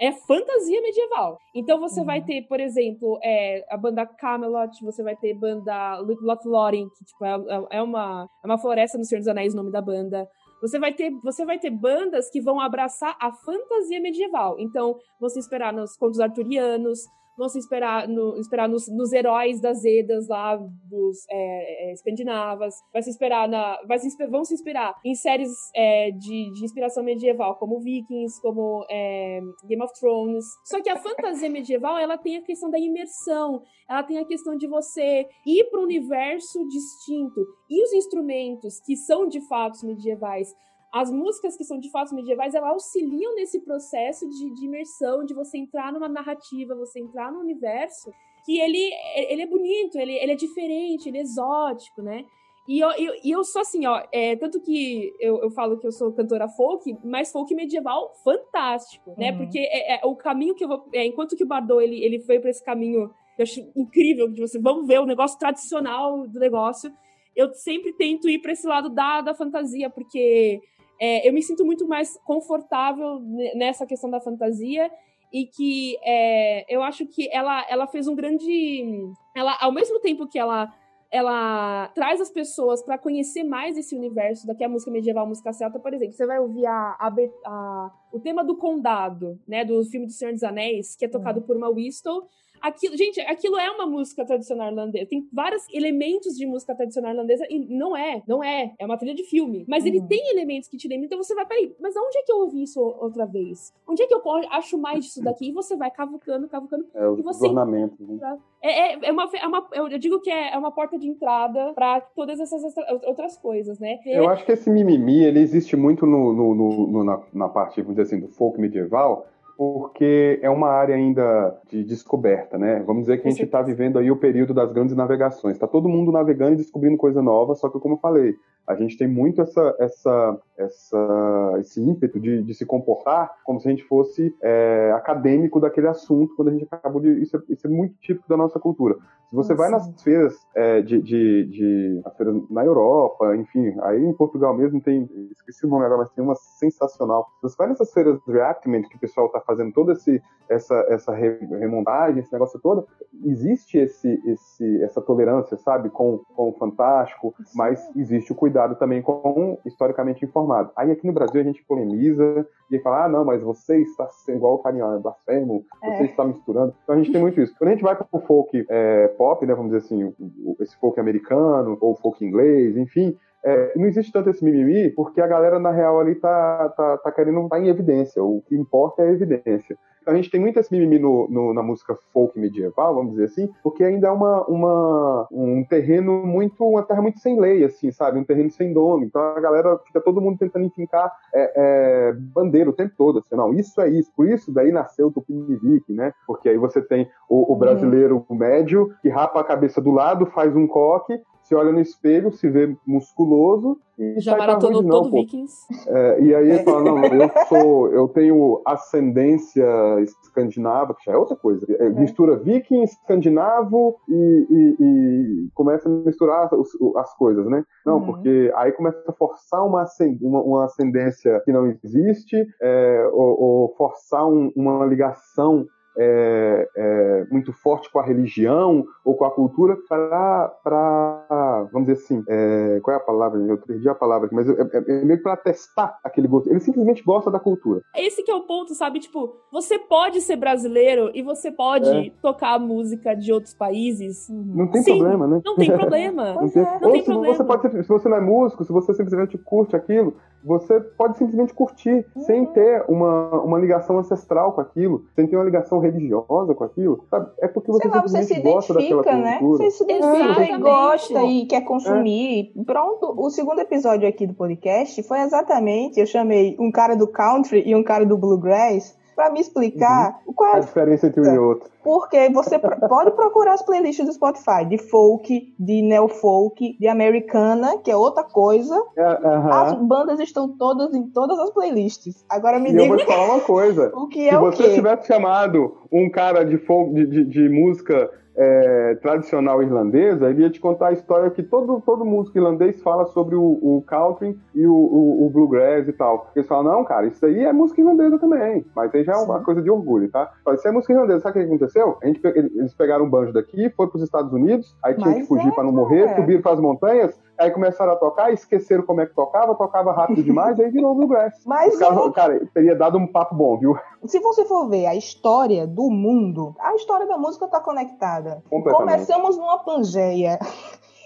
[0.00, 1.38] é fantasia medieval.
[1.54, 2.06] Então você uhum.
[2.06, 7.24] vai ter, por exemplo, é, a banda Camelot, você vai ter banda Lothlórien, que tipo,
[7.24, 10.28] é, é, é, uma, é uma floresta no Senhor dos Anéis, o nome da banda.
[10.62, 14.56] Você vai, ter, você vai ter bandas que vão abraçar a fantasia medieval.
[14.58, 17.00] Então, você esperar nos contos arturianos,
[17.36, 22.74] vão se esperar, no, esperar nos, nos, heróis das Edas lá, dos é, é, escandinavas,
[22.92, 27.02] vai se esperar na, vai se, vão se inspirar em séries é, de, de inspiração
[27.04, 30.44] medieval, como Vikings, como é, Game of Thrones.
[30.64, 34.56] Só que a fantasia medieval, ela tem a questão da imersão, ela tem a questão
[34.56, 37.40] de você ir para um universo distinto.
[37.68, 40.48] E os instrumentos que são de fato medievais,
[40.94, 45.34] as músicas que são de fato medievais, elas auxiliam nesse processo de, de, imersão, de
[45.34, 48.12] você entrar numa narrativa, você entrar no universo,
[48.46, 48.92] que ele,
[49.28, 52.24] ele é bonito, ele, ele é diferente, ele é exótico, né?
[52.68, 55.90] E eu, eu, eu sou assim, ó, é, tanto que eu, eu falo que eu
[55.90, 59.32] sou cantora folk, mas folk medieval fantástico, né?
[59.32, 59.38] Uhum.
[59.38, 60.88] Porque é, é, o caminho que eu vou.
[60.92, 64.40] É, enquanto que o Bardot ele, ele foi para esse caminho, eu acho incrível, de
[64.40, 66.92] você, vamos ver o negócio tradicional do negócio.
[67.34, 70.60] Eu sempre tento ir para esse lado da, da fantasia, porque
[71.00, 73.20] é, eu me sinto muito mais confortável
[73.54, 74.90] nessa questão da fantasia
[75.32, 78.86] e que é, eu acho que ela, ela fez um grande.
[79.34, 80.72] Ela, ao mesmo tempo que ela
[81.14, 85.52] ela traz as pessoas para conhecer mais esse universo daqui a música medieval, a música
[85.52, 86.12] celta, por exemplo.
[86.12, 87.14] Você vai ouvir a, a,
[87.46, 91.38] a, o tema do Condado, né, do filme do Senhor dos Anéis, que é tocado
[91.38, 91.46] uhum.
[91.46, 92.26] por uma whistle,
[92.64, 95.06] Aquilo, gente, aquilo é uma música tradicional irlandesa.
[95.06, 98.72] Tem vários elementos de música tradicional irlandesa e não é, não é.
[98.78, 99.66] É uma trilha de filme.
[99.68, 99.90] Mas uhum.
[99.90, 101.04] ele tem elementos que te lembram.
[101.04, 103.70] Então você vai, peraí, mas onde é que eu ouvi isso outra vez?
[103.86, 105.50] Onde é que eu acho mais disso daqui?
[105.50, 106.86] E você vai cavucando, cavucando.
[106.94, 108.00] É, e você ornamentos.
[108.08, 108.38] Né?
[108.62, 109.68] É, é, é, uma, é uma.
[109.74, 112.62] Eu digo que é, é uma porta de entrada para todas essas
[113.06, 113.98] outras coisas, né?
[114.06, 117.82] Eu acho que esse mimimi, ele existe muito no, no, no, no na, na parte,
[117.82, 119.26] vamos dizer assim, do folk medieval
[119.56, 122.82] porque é uma área ainda de descoberta, né?
[122.86, 125.54] Vamos dizer que a gente está vivendo aí o período das grandes navegações.
[125.56, 128.34] Está todo mundo navegando e descobrindo coisa nova, só que como eu falei,
[128.66, 133.68] a gente tem muito essa, essa, essa, esse ímpeto de, de se comportar como se
[133.68, 137.10] a gente fosse é, acadêmico daquele assunto, quando a gente acabou de.
[137.20, 138.96] Isso é, isso é muito típico da nossa cultura.
[139.28, 144.02] Se você vai nas feiras é, de, de, de as feiras na Europa, enfim, aí
[144.02, 147.26] em Portugal mesmo tem, esqueci o nome agora, mas tem uma sensacional.
[147.36, 150.74] Se você vai nessas feiras de reactment, que o pessoal está fazendo toda esse, essa,
[150.88, 152.86] essa remontagem, esse negócio todo,
[153.24, 159.02] existe esse, esse, essa tolerância, sabe, com, com o fantástico, mas existe o cuidado também
[159.02, 160.70] com o historicamente informado.
[160.76, 164.36] Aí aqui no Brasil a gente polemiza e fala, ah, não, mas você está sendo
[164.36, 166.06] igual o carinho, é blasfemo, você é.
[166.06, 166.74] está misturando.
[166.82, 167.54] Então a gente tem muito isso.
[167.56, 170.12] Quando a gente vai para o folk é, pop, né, vamos dizer assim,
[170.60, 175.26] esse folk americano ou folk inglês, enfim, é, não existe tanto esse mimimi, porque a
[175.26, 178.22] galera, na real, ali tá, tá, tá querendo estar tá em evidência.
[178.24, 179.76] O que importa é a evidência.
[180.06, 183.48] A gente tem muito esse mimimi no, no, na música folk medieval, vamos dizer assim,
[183.62, 188.18] porque ainda é uma, uma, um terreno muito, uma terra muito sem lei, assim, sabe?
[188.18, 189.04] Um terreno sem dono.
[189.04, 193.34] Então a galera fica todo mundo tentando enfincar é, é, bandeira o tempo todo, assim,
[193.34, 194.10] não, isso é isso.
[194.14, 196.12] Por isso daí nasceu o Tupinivique, né?
[196.26, 198.36] Porque aí você tem o, o brasileiro uhum.
[198.36, 202.48] médio que rapa a cabeça do lado, faz um coque, se olha no espelho, se
[202.48, 205.16] vê musculoso e já maratonou não, todo pô.
[205.18, 205.54] Vikings.
[205.86, 209.64] É, e aí ele fala, não, eu sou, eu tenho ascendência
[210.00, 211.64] escandinava, que já é outra coisa.
[211.78, 211.90] É, é.
[211.90, 217.64] Mistura viking, escandinavo e, e, e, começa a misturar os, as coisas, né?
[217.86, 218.06] Não, uhum.
[218.06, 219.84] porque aí começa a forçar uma,
[220.22, 225.66] uma, uma ascendência que não existe, é, ou, ou, forçar um, uma ligação
[225.96, 232.24] é, é, muito forte com a religião ou com a cultura para, vamos dizer assim,
[232.28, 233.40] é, qual é a palavra?
[233.40, 236.50] Eu perdi a palavra aqui, mas é, é, é meio para testar aquele gosto.
[236.50, 237.80] Ele simplesmente gosta da cultura.
[237.94, 239.00] Esse que é o ponto, sabe?
[239.00, 242.10] Tipo, você pode ser brasileiro e você pode é.
[242.20, 244.28] tocar música de outros países.
[244.30, 245.42] Não tem Sim, problema, né?
[245.44, 246.34] Não tem problema.
[246.34, 247.34] não tem, não ou tem se problema.
[247.34, 251.54] Você pode, se você não é músico, se você simplesmente curte aquilo, você pode simplesmente
[251.54, 252.22] curtir, uhum.
[252.22, 257.04] sem ter uma, uma ligação ancestral com aquilo, sem ter uma ligação religiosa com aquilo,
[257.10, 257.30] sabe?
[257.40, 259.38] É porque você Sei lá, você se identifica, né?
[259.40, 262.52] Você se identifica e gosta e quer consumir.
[262.56, 262.64] É.
[262.64, 267.62] Pronto, o segundo episódio aqui do podcast foi exatamente, eu chamei um cara do country
[267.66, 270.34] e um cara do bluegrass para me explicar uhum.
[270.34, 271.73] qual é a diferença entre um e outro.
[271.84, 272.58] Porque você
[272.88, 278.24] pode procurar as playlists do Spotify de folk, de neo-folk, de americana, que é outra
[278.24, 278.74] coisa.
[278.76, 282.24] Uh As bandas estão todas em todas as playlists.
[282.28, 282.84] Agora me e diga.
[282.84, 283.92] Eu vou te falar uma coisa.
[283.94, 288.10] o que é Se você tivesse chamado um cara de, folk, de, de, de música
[288.36, 293.06] é, tradicional irlandesa, ele ia te contar a história que todo, todo músico irlandês fala
[293.06, 296.30] sobre o, o country e o, o, o, bluegrass e tal.
[296.34, 298.64] Eles falam, não, cara, isso aí é música irlandesa também.
[298.74, 299.44] Mas aí já é uma Sim.
[299.44, 300.32] coisa de orgulho, tá?
[300.44, 301.20] Fala, isso é música irlandesa.
[301.20, 301.73] Sabe o que aconteceu?
[301.80, 305.24] A gente, eles pegaram um banjo daqui, foram para os Estados Unidos, aí tinha que
[305.24, 306.16] fugir é, para não morrer, é.
[306.16, 310.22] subiram para as montanhas, Aí começaram a tocar, esqueceram como é que tocava, tocava rápido
[310.22, 311.34] demais, aí virou bluegrass.
[311.44, 313.76] Mas cara, cara, teria dado um papo bom, viu?
[314.06, 318.42] Se você for ver a história do mundo, a história da música está conectada.
[318.48, 320.38] Começamos numa Pangeia.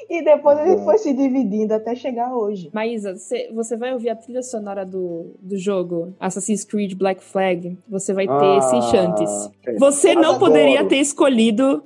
[0.09, 2.71] E depois a gente foi se dividindo até chegar hoje.
[2.73, 3.15] Maísa,
[3.55, 8.27] você vai ouvir a trilha sonora do, do jogo Assassin's Creed Black Flag, você vai
[8.27, 9.51] ter ah, Cinchantes.
[9.79, 11.83] Você não poderia ter escolhido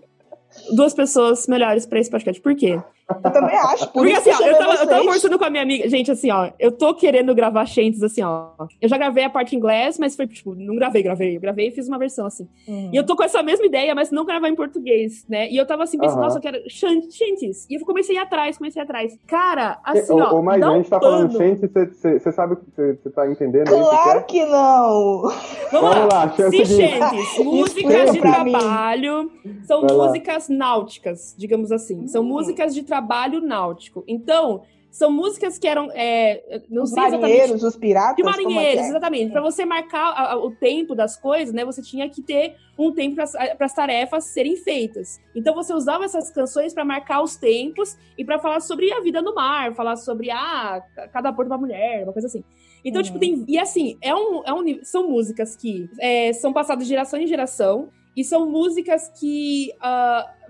[0.74, 2.40] duas pessoas melhores para esse podcast.
[2.40, 2.80] Por quê?
[3.24, 3.86] Eu também acho.
[3.88, 5.88] Por Porque assim, ó, eu, tava, eu tava conversando com a minha amiga.
[5.88, 8.50] Gente, assim, ó, eu tô querendo gravar Shentes, assim, ó.
[8.80, 11.36] Eu já gravei a parte em inglês, mas foi, tipo, não gravei, gravei.
[11.36, 12.48] Eu gravei e fiz uma versão, assim.
[12.66, 12.90] Uhum.
[12.92, 15.48] E eu tô com essa mesma ideia, mas não gravar em português, né?
[15.50, 16.24] E eu tava assim, pensando, uhum.
[16.24, 17.66] nossa, eu quero Shentes.
[17.68, 19.18] E eu comecei a ir atrás, comecei a ir atrás.
[19.26, 20.34] Cara, assim, ó.
[20.34, 21.30] Ô, mas a gente tá pano.
[21.30, 23.68] falando Shentes, você sabe o que você tá entendendo?
[23.68, 25.22] Claro que, que, não!
[25.70, 29.60] Vamos, Vamos lá, Se Shentes, músicas de trabalho, mim.
[29.64, 30.56] são Vai músicas lá.
[30.56, 32.06] náuticas, digamos assim.
[32.06, 32.26] São hum.
[32.26, 33.01] músicas de trabalho
[33.40, 34.04] náutico.
[34.06, 35.90] Então, são músicas que eram.
[35.94, 38.14] É, não os sei marinheiros, os piratas.
[38.14, 38.88] De marinheiros, é?
[38.88, 39.30] exatamente.
[39.30, 39.32] É.
[39.32, 41.64] Para você marcar a, o tempo das coisas, né?
[41.64, 45.18] Você tinha que ter um tempo para as tarefas serem feitas.
[45.34, 49.22] Então você usava essas canções para marcar os tempos e para falar sobre a vida
[49.22, 52.44] no mar, falar sobre ah, cada porto uma mulher, uma coisa assim.
[52.84, 53.06] Então, uhum.
[53.06, 53.44] tipo, tem.
[53.48, 57.26] E assim, é um, é um, são músicas que é, são passadas de geração em
[57.26, 57.88] geração.
[58.14, 59.70] E são músicas que.
[59.78, 60.41] Uh,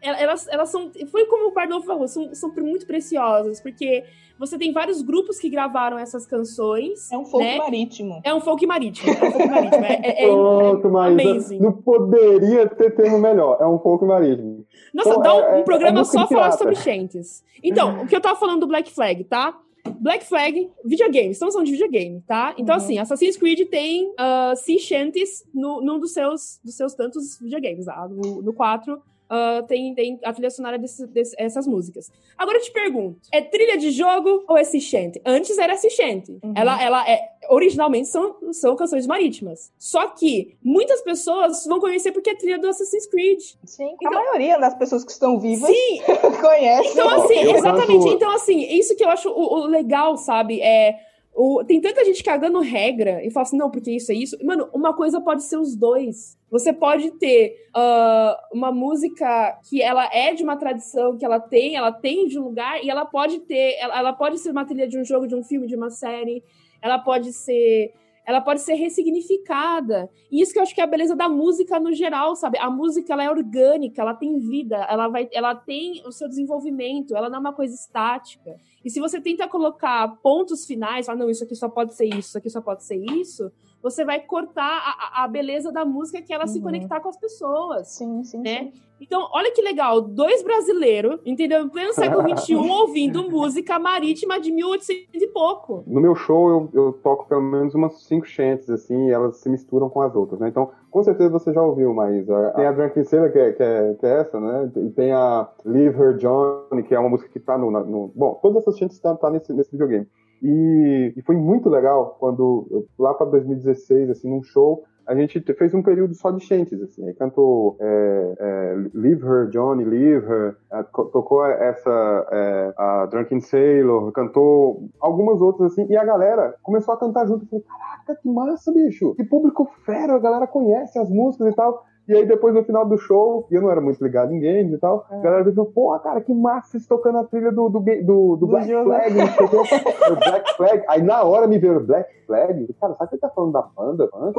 [0.00, 0.90] elas, elas são.
[1.10, 4.04] Foi como o Bardolfo falou, são, são muito preciosas, porque
[4.38, 7.10] você tem vários grupos que gravaram essas canções.
[7.10, 7.56] É um folk né?
[7.56, 8.20] marítimo.
[8.22, 9.10] É um folk marítimo.
[9.10, 9.84] É um folk marítimo.
[9.84, 13.58] É, é, é, Pronto, é mas não poderia ter termo melhor.
[13.60, 14.64] É um folk marítimo.
[14.94, 17.44] Nossa, então, dá um, é, um programa só falar sobre Chentes.
[17.62, 19.58] Então, o que eu tava falando do Black Flag, tá?
[20.00, 21.30] Black Flag, videogame.
[21.30, 22.54] Estamos falando de videogame, tá?
[22.56, 22.80] Então, uhum.
[22.80, 27.86] assim, Assassin's Creed tem uh, sea shanties no, num dos seus, dos seus tantos videogames,
[27.86, 28.06] tá?
[28.08, 29.00] No, no 4
[29.30, 32.10] uh, tem, tem a trilha sonora dessas músicas.
[32.36, 35.20] Agora eu te pergunto: é trilha de jogo ou é Sishente?
[35.24, 36.38] Antes era Sishente.
[36.42, 36.54] Uhum.
[36.56, 37.36] Ela, ela é.
[37.50, 39.72] Originalmente são, são canções marítimas.
[39.78, 43.40] Só que muitas pessoas vão conhecer porque é trilha do Assassin's Creed.
[43.64, 46.02] Sim, então, a maioria das pessoas que estão vivas sim.
[46.42, 46.90] conhece.
[46.90, 48.08] Então, assim, exatamente.
[48.08, 50.60] Então, assim, isso que eu acho o, o legal, sabe?
[50.60, 51.07] É
[51.40, 54.36] o, tem tanta gente cagando regra e fala assim, não, porque isso é isso.
[54.44, 56.36] Mano, uma coisa pode ser os dois.
[56.50, 61.76] Você pode ter uh, uma música que ela é de uma tradição, que ela tem,
[61.76, 64.88] ela tem de um lugar, e ela pode ter, ela, ela pode ser uma trilha
[64.88, 66.42] de um jogo, de um filme, de uma série,
[66.82, 67.92] ela pode ser
[68.28, 70.10] ela pode ser ressignificada.
[70.30, 72.58] E isso que eu acho que é a beleza da música no geral, sabe?
[72.58, 77.16] A música ela é orgânica, ela tem vida, ela vai, ela tem o seu desenvolvimento,
[77.16, 78.54] ela não é uma coisa estática.
[78.84, 82.28] E se você tenta colocar pontos finais, falar, não, isso aqui só pode ser isso,
[82.28, 83.50] isso aqui só pode ser isso,
[83.90, 86.48] você vai cortar a, a beleza da música que ela uhum.
[86.48, 87.88] se conectar com as pessoas.
[87.88, 88.70] Sim, sim, né?
[88.72, 88.88] sim.
[89.00, 91.62] Então, olha que legal, dois brasileiros, entendeu?
[91.62, 95.84] Em pleno século XXI, ouvindo música marítima de 1800 e pouco.
[95.86, 99.48] No meu show, eu, eu toco pelo menos umas cinco chantes, assim, e elas se
[99.48, 100.48] misturam com as outras, né?
[100.48, 103.94] Então, com certeza você já ouviu, mas uh, tem a Sailor, que é, que, é,
[103.94, 104.70] que é essa, né?
[104.76, 107.70] E tem a Leave Her Johnny, que é uma música que tá no...
[107.70, 110.08] no bom, todas essas chantes estão tá, tá nesse, nesse videogame.
[110.42, 115.72] E, e, foi muito legal quando, lá para 2016, assim, num show, a gente fez
[115.72, 120.56] um período só de chantes, assim, aí cantou é, é, Leave Her, Johnny, Leave Her,
[120.94, 126.98] tocou essa, é, a Drunken Sailor, cantou algumas outras, assim, e a galera começou a
[126.98, 131.08] cantar junto, eu falei, caraca, que massa, bicho, que público fera, a galera conhece as
[131.08, 134.02] músicas e tal, e aí depois no final do show, e eu não era muito
[134.02, 135.16] ligado em games e tal, é.
[135.16, 138.46] a galera pensou, porra, cara, que massa vocês tocando a trilha do, do, do, do
[138.46, 138.66] Black.
[138.66, 139.14] Flag,
[140.10, 140.84] o Black Flag.
[140.88, 143.62] Aí na hora me veio o Black Flag, cara, sabe que ele tá falando da
[143.62, 144.08] banda?
[144.10, 144.32] banda?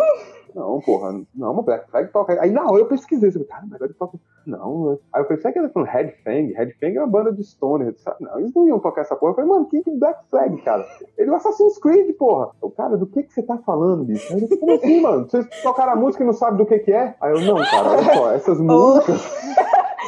[0.56, 2.42] Não, porra, não, Black Flag toca.
[2.42, 4.18] Aí na hora eu pesquisei, eu cara, mas ele toca.
[4.46, 4.98] Não, né?
[5.14, 6.54] Aí eu pensei será que ele tá falando Red Fang?
[6.54, 8.18] Red Fang é uma banda de stoner, sabe?
[8.22, 9.32] Não, eles não iam tocar essa porra.
[9.32, 10.86] Eu falei, mano, que que Black Flag, cara?
[11.18, 12.52] Ele é o Assassin's Creed, porra.
[12.62, 14.34] Eu, cara, do que que você tá falando, bicho?
[14.34, 15.30] Aí ele, como assim, mano?
[15.30, 17.16] Vocês tocaram a música e não sabem do que que é?
[17.22, 19.40] Aí eu, não, cara, olha só, essas músicas.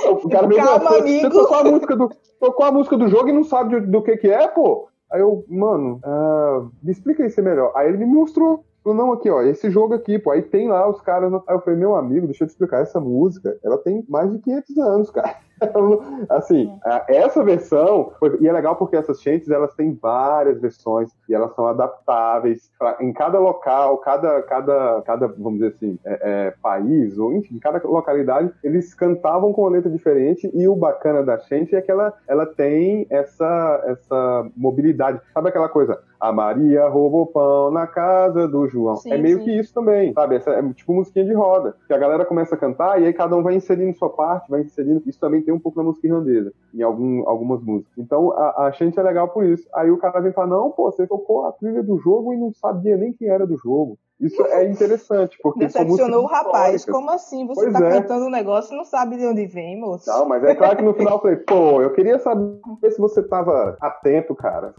[0.10, 1.22] O cara mesmo, Calma, você, amigo.
[1.22, 4.02] Você tocou a música do, tocou a música do jogo e não sabe do, do
[4.02, 4.88] que que é, pô?
[5.12, 7.72] Aí eu, mano, uh, me explica isso melhor.
[7.76, 8.64] Aí ele me mostrou.
[8.84, 10.32] Eu, não, aqui, ó, esse jogo aqui, pô.
[10.32, 11.32] Aí tem lá os caras.
[11.48, 12.82] Aí eu falei, meu amigo, deixa eu te explicar.
[12.82, 15.38] Essa música, ela tem mais de 500 anos, cara.
[16.30, 16.72] assim,
[17.08, 21.68] essa versão, e é legal porque essas chantes elas têm várias versões e elas são
[21.68, 27.34] adaptáveis pra, em cada local, cada, cada, cada vamos dizer assim, é, é, país, ou
[27.34, 31.82] enfim, cada localidade, eles cantavam com uma letra diferente e o bacana da chante é
[31.82, 35.22] que ela, ela tem essa, essa mobilidade.
[35.34, 36.00] Sabe aquela coisa?
[36.22, 38.96] A Maria roubou pão na casa do João.
[38.98, 39.46] Sim, é meio sim.
[39.46, 40.36] que isso também, sabe?
[40.36, 41.76] Essa é tipo musiquinha de roda.
[41.88, 44.62] Que a galera começa a cantar e aí cada um vai inserindo sua parte, vai
[44.62, 45.02] inserindo.
[45.08, 47.94] Isso também tem tem um pouco na música irlandesa, em algum, algumas músicas.
[47.98, 49.68] Então a, a Chante é legal por isso.
[49.76, 52.54] Aí o cara vem falar: não, pô, você tocou a trilha do jogo e não
[52.54, 54.00] sabia nem quem era do jogo.
[54.20, 55.66] Isso é interessante, porque.
[55.66, 56.86] Decepcionou o rapaz.
[56.86, 57.46] Como assim?
[57.48, 58.02] Você pois tá é.
[58.02, 60.08] cantando um negócio e não sabe de onde vem, moço?
[60.08, 63.24] Não, mas é claro que no final eu falei, pô, eu queria saber se você
[63.24, 64.76] tava atento, cara.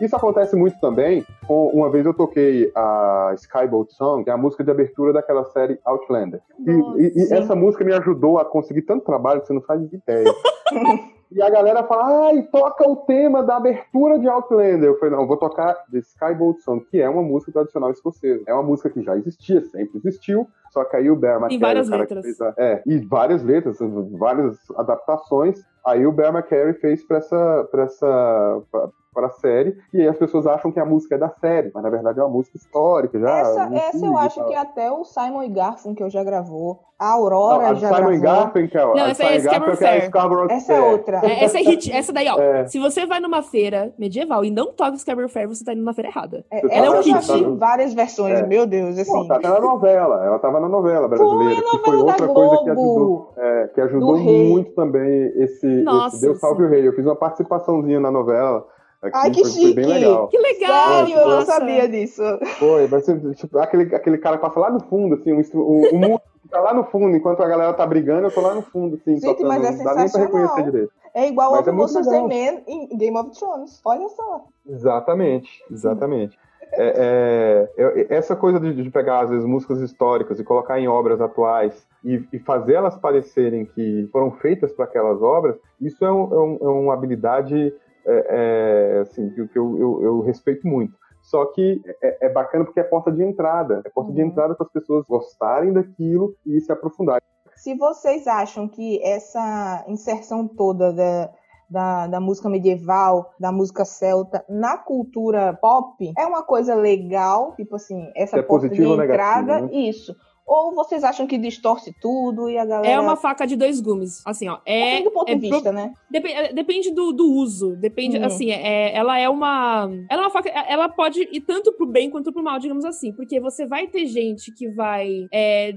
[0.00, 1.24] Isso acontece muito também.
[1.48, 5.78] Uma vez eu toquei a Skyboat Song, que é a música de abertura daquela série
[5.84, 6.40] Outlander.
[6.58, 9.82] Nossa, e, e, essa música me ajudou a conseguir tanto trabalho que você não faz
[9.92, 10.32] ideia.
[11.30, 14.84] E a galera fala, ai, toca o tema da abertura de Outlander.
[14.84, 18.42] Eu falei, não, vou tocar The Skyboat Song, que é uma música tradicional escocesa.
[18.46, 21.50] É uma música que já existia, sempre existiu, só que aí o Bear McCreary...
[21.50, 22.56] Tem várias letras.
[22.56, 23.78] É, e várias letras,
[24.12, 25.62] várias adaptações.
[25.84, 27.68] Aí o Bear McCreary fez pra essa...
[27.70, 28.88] Pra essa pra,
[29.18, 31.82] para a série, e aí as pessoas acham que a música é da série, mas
[31.82, 33.38] na verdade é uma música histórica já.
[33.38, 36.84] Essa, essa eu acho que até o Simon e Garfunkel já gravou.
[36.96, 38.20] A Aurora não, a já Simon gravou.
[38.20, 40.10] Garfunkel, não, essa é Scarborough Fair.
[40.50, 41.20] Essa é outra.
[41.24, 42.40] É, essa é hit, essa daí, ó.
[42.40, 42.66] É.
[42.66, 45.92] Se você vai numa feira medieval e não toca Scarborough Fair, você tá indo na
[45.92, 46.44] feira errada.
[46.50, 47.56] É, ela é um hit.
[47.56, 48.46] Várias versões, é.
[48.46, 49.12] meu Deus, assim.
[49.12, 52.70] Não, tá na novela, ela tava na novela brasileira, foi que foi outra coisa que
[52.70, 56.86] ajudou, é, que ajudou muito também esse, Nossa, esse Deus Salve o Rei.
[56.86, 58.66] Eu fiz uma participaçãoção na novela.
[59.00, 59.64] Aqui, Ai, que foi, chique!
[59.64, 60.28] Foi bem legal.
[60.28, 61.06] Que legal!
[61.06, 62.22] Sério, eu não sabia disso.
[62.58, 65.90] Foi, vai ser tipo, aquele, aquele cara que passa lá no fundo, assim, o, o,
[65.90, 66.20] o mundo
[66.50, 69.14] tá lá no fundo, enquanto a galera tá brigando, eu tô lá no fundo, assim,
[69.14, 70.92] Gente, tocando, mas é não dá nem pra reconhecer direito.
[71.14, 74.44] É igual ao Monsters é Man em Game of Thrones, olha só.
[74.66, 76.38] Exatamente, exatamente.
[76.72, 81.20] É, é, essa coisa de, de, pegar, às vezes, músicas históricas e colocar em obras
[81.20, 86.32] atuais e, e fazer elas parecerem que foram feitas para aquelas obras, isso é, um,
[86.32, 87.72] é, um, é uma habilidade
[88.08, 90.96] é, é, assim, que, que eu, eu, eu, respeito muito.
[91.22, 93.82] Só que é, é, bacana porque é porta de entrada.
[93.84, 94.16] É porta uhum.
[94.16, 97.22] de entrada para as pessoas gostarem daquilo e se aprofundarem.
[97.56, 101.30] Se vocês acham que essa inserção toda da,
[101.68, 107.76] da, da música medieval, da música celta na cultura pop é uma coisa legal, tipo
[107.76, 109.68] assim, essa é porta de entrada, né?
[109.72, 110.14] isso.
[110.48, 112.94] Ou vocês acham que distorce tudo e a galera.
[112.94, 114.22] É uma faca de dois gumes.
[114.24, 114.58] Assim, ó.
[114.64, 115.92] É, depende do ponto é de vista, né?
[116.10, 117.76] Depende, é, depende do, do uso.
[117.76, 118.24] Depende, hum.
[118.24, 119.90] assim, é, ela é uma.
[120.08, 120.48] Ela é uma faca.
[120.48, 123.12] Ela pode ir tanto pro bem quanto pro mal, digamos assim.
[123.12, 125.72] Porque você vai ter gente que vai é,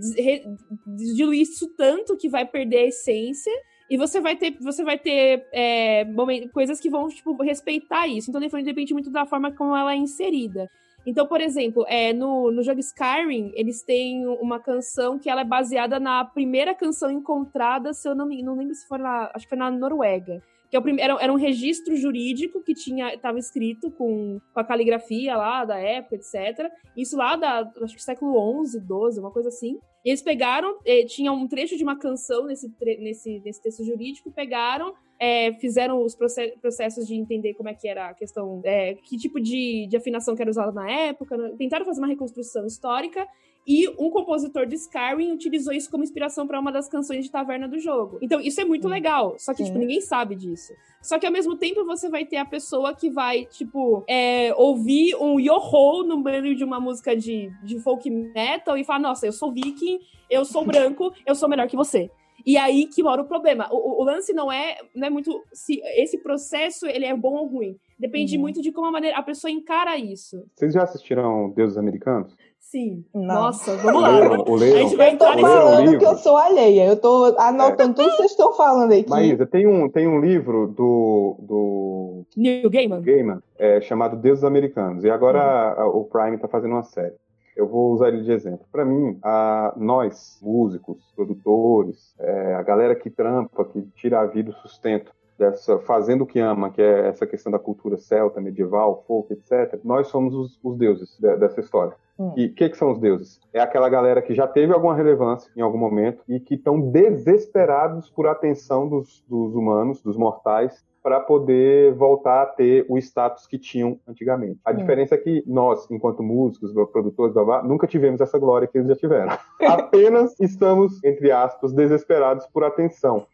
[1.16, 3.52] diluir isso tanto que vai perder a essência.
[3.90, 6.06] E você vai ter, você vai ter é,
[6.54, 8.30] coisas que vão, tipo, respeitar isso.
[8.30, 10.70] Então, depende muito da forma como ela é inserida.
[11.06, 15.46] Então, por exemplo, é, no, no jogo Skyrim, eles têm uma canção que ela é
[15.46, 19.32] baseada na primeira canção encontrada, se eu não me não lembro se foi na.
[19.34, 20.42] Acho que foi na Noruega
[20.72, 24.64] que é o primeiro, era, um registro jurídico que tinha estava escrito com, com a
[24.64, 26.72] caligrafia lá da época, etc.
[26.96, 29.78] Isso lá da, acho que século XI, XII, uma coisa assim.
[30.06, 34.32] E eles pegaram, eh, tinha um trecho de uma canção nesse, nesse, nesse texto jurídico,
[34.32, 39.18] pegaram, é, fizeram os processos de entender como é que era a questão, é, que
[39.18, 41.54] tipo de, de afinação que era usada na época, né?
[41.58, 43.28] tentaram fazer uma reconstrução histórica
[43.66, 47.68] e um compositor de Skyrim utilizou isso como inspiração para uma das canções de taverna
[47.68, 48.18] do jogo.
[48.22, 49.36] Então, isso é muito legal.
[49.38, 50.74] Só que, tipo, ninguém sabe disso.
[51.02, 55.16] Só que ao mesmo tempo você vai ter a pessoa que vai, tipo, é, ouvir
[55.16, 59.32] um yo-ho no meio de uma música de, de folk metal e falar: Nossa, eu
[59.32, 60.00] sou viking,
[60.30, 62.10] eu sou branco, eu sou melhor que você.
[62.46, 63.68] E aí que mora o problema.
[63.72, 67.48] O, o, lance não é, não é muito se esse processo ele é bom ou
[67.48, 67.78] ruim.
[68.00, 68.42] Depende uhum.
[68.42, 70.44] muito de como a, maneira, a pessoa encara isso.
[70.56, 72.36] Vocês já assistiram Deuses Americanos?
[72.72, 73.04] Sim.
[73.14, 73.26] Não.
[73.26, 74.18] Nossa, vamos lá.
[74.18, 76.86] Leram, o leram, a gente vai entrar eu tô falando que eu sou alheia.
[76.88, 77.94] Eu tô anotando é.
[77.96, 79.10] tudo que vocês estão falando aqui.
[79.10, 85.04] Maísa, tem um, tem um livro do, do Neil Gaiman, Gaiman é, chamado Deuses Americanos.
[85.04, 85.84] E agora uhum.
[85.84, 87.16] a, o Prime está fazendo uma série.
[87.58, 88.66] Eu vou usar ele de exemplo.
[88.72, 94.50] Para mim, a, nós, músicos, produtores, é, a galera que trampa, que tira a vida,
[94.50, 99.04] o sustento dessa fazendo o que ama, que é essa questão da cultura celta, medieval,
[99.08, 99.78] folk, etc.
[99.84, 101.94] Nós somos os, os deuses de, dessa história.
[102.22, 102.34] Hum.
[102.38, 103.40] E o que, que, são os deuses?
[103.52, 108.12] É aquela galera que já teve alguma relevância em algum momento e que estão desesperados
[108.12, 113.58] por atenção dos, dos humanos, dos mortais, para poder voltar a ter o status que
[113.58, 114.60] tinham antigamente.
[114.64, 114.76] A hum.
[114.76, 118.88] diferença é que nós, enquanto músicos, produtores, blá, blá, nunca tivemos essa glória que eles
[118.88, 119.36] já tiveram.
[119.66, 123.26] Apenas estamos, entre aspas, desesperados por atenção.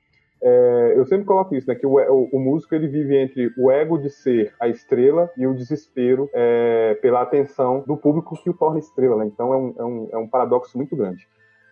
[0.42, 1.76] É, eu sempre coloco isso, né?
[1.76, 5.48] Que o, o, o, músico ele vive entre o ego de ser a estrela e
[5.48, 9.26] o desespero é, pela atenção do público que o torna estrela, né?
[9.26, 11.28] Então é um, é um, é um paradoxo muito grande.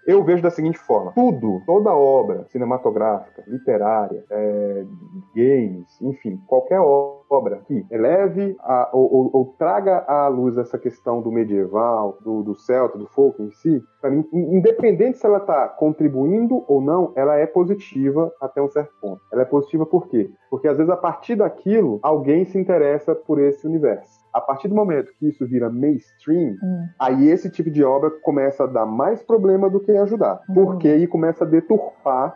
[0.05, 4.85] Eu vejo da seguinte forma: tudo, toda obra cinematográfica, literária, é,
[5.35, 11.21] games, enfim, qualquer obra que eleve a, ou, ou, ou, traga à luz essa questão
[11.21, 15.67] do medieval, do, do celta, do folk em si, para mim, independente se ela está
[15.67, 19.21] contribuindo ou não, ela é positiva até um certo ponto.
[19.31, 20.29] Ela é positiva por quê?
[20.49, 24.14] Porque às vezes a partir daquilo alguém se interessa por esse universo.
[24.35, 26.89] A partir do momento que isso vira mainstream, hum.
[26.99, 30.41] aí esse tipo de obra começa a dar mais problema do que ajudar.
[30.49, 30.53] Hum.
[30.53, 32.35] Porque aí começa a deturpar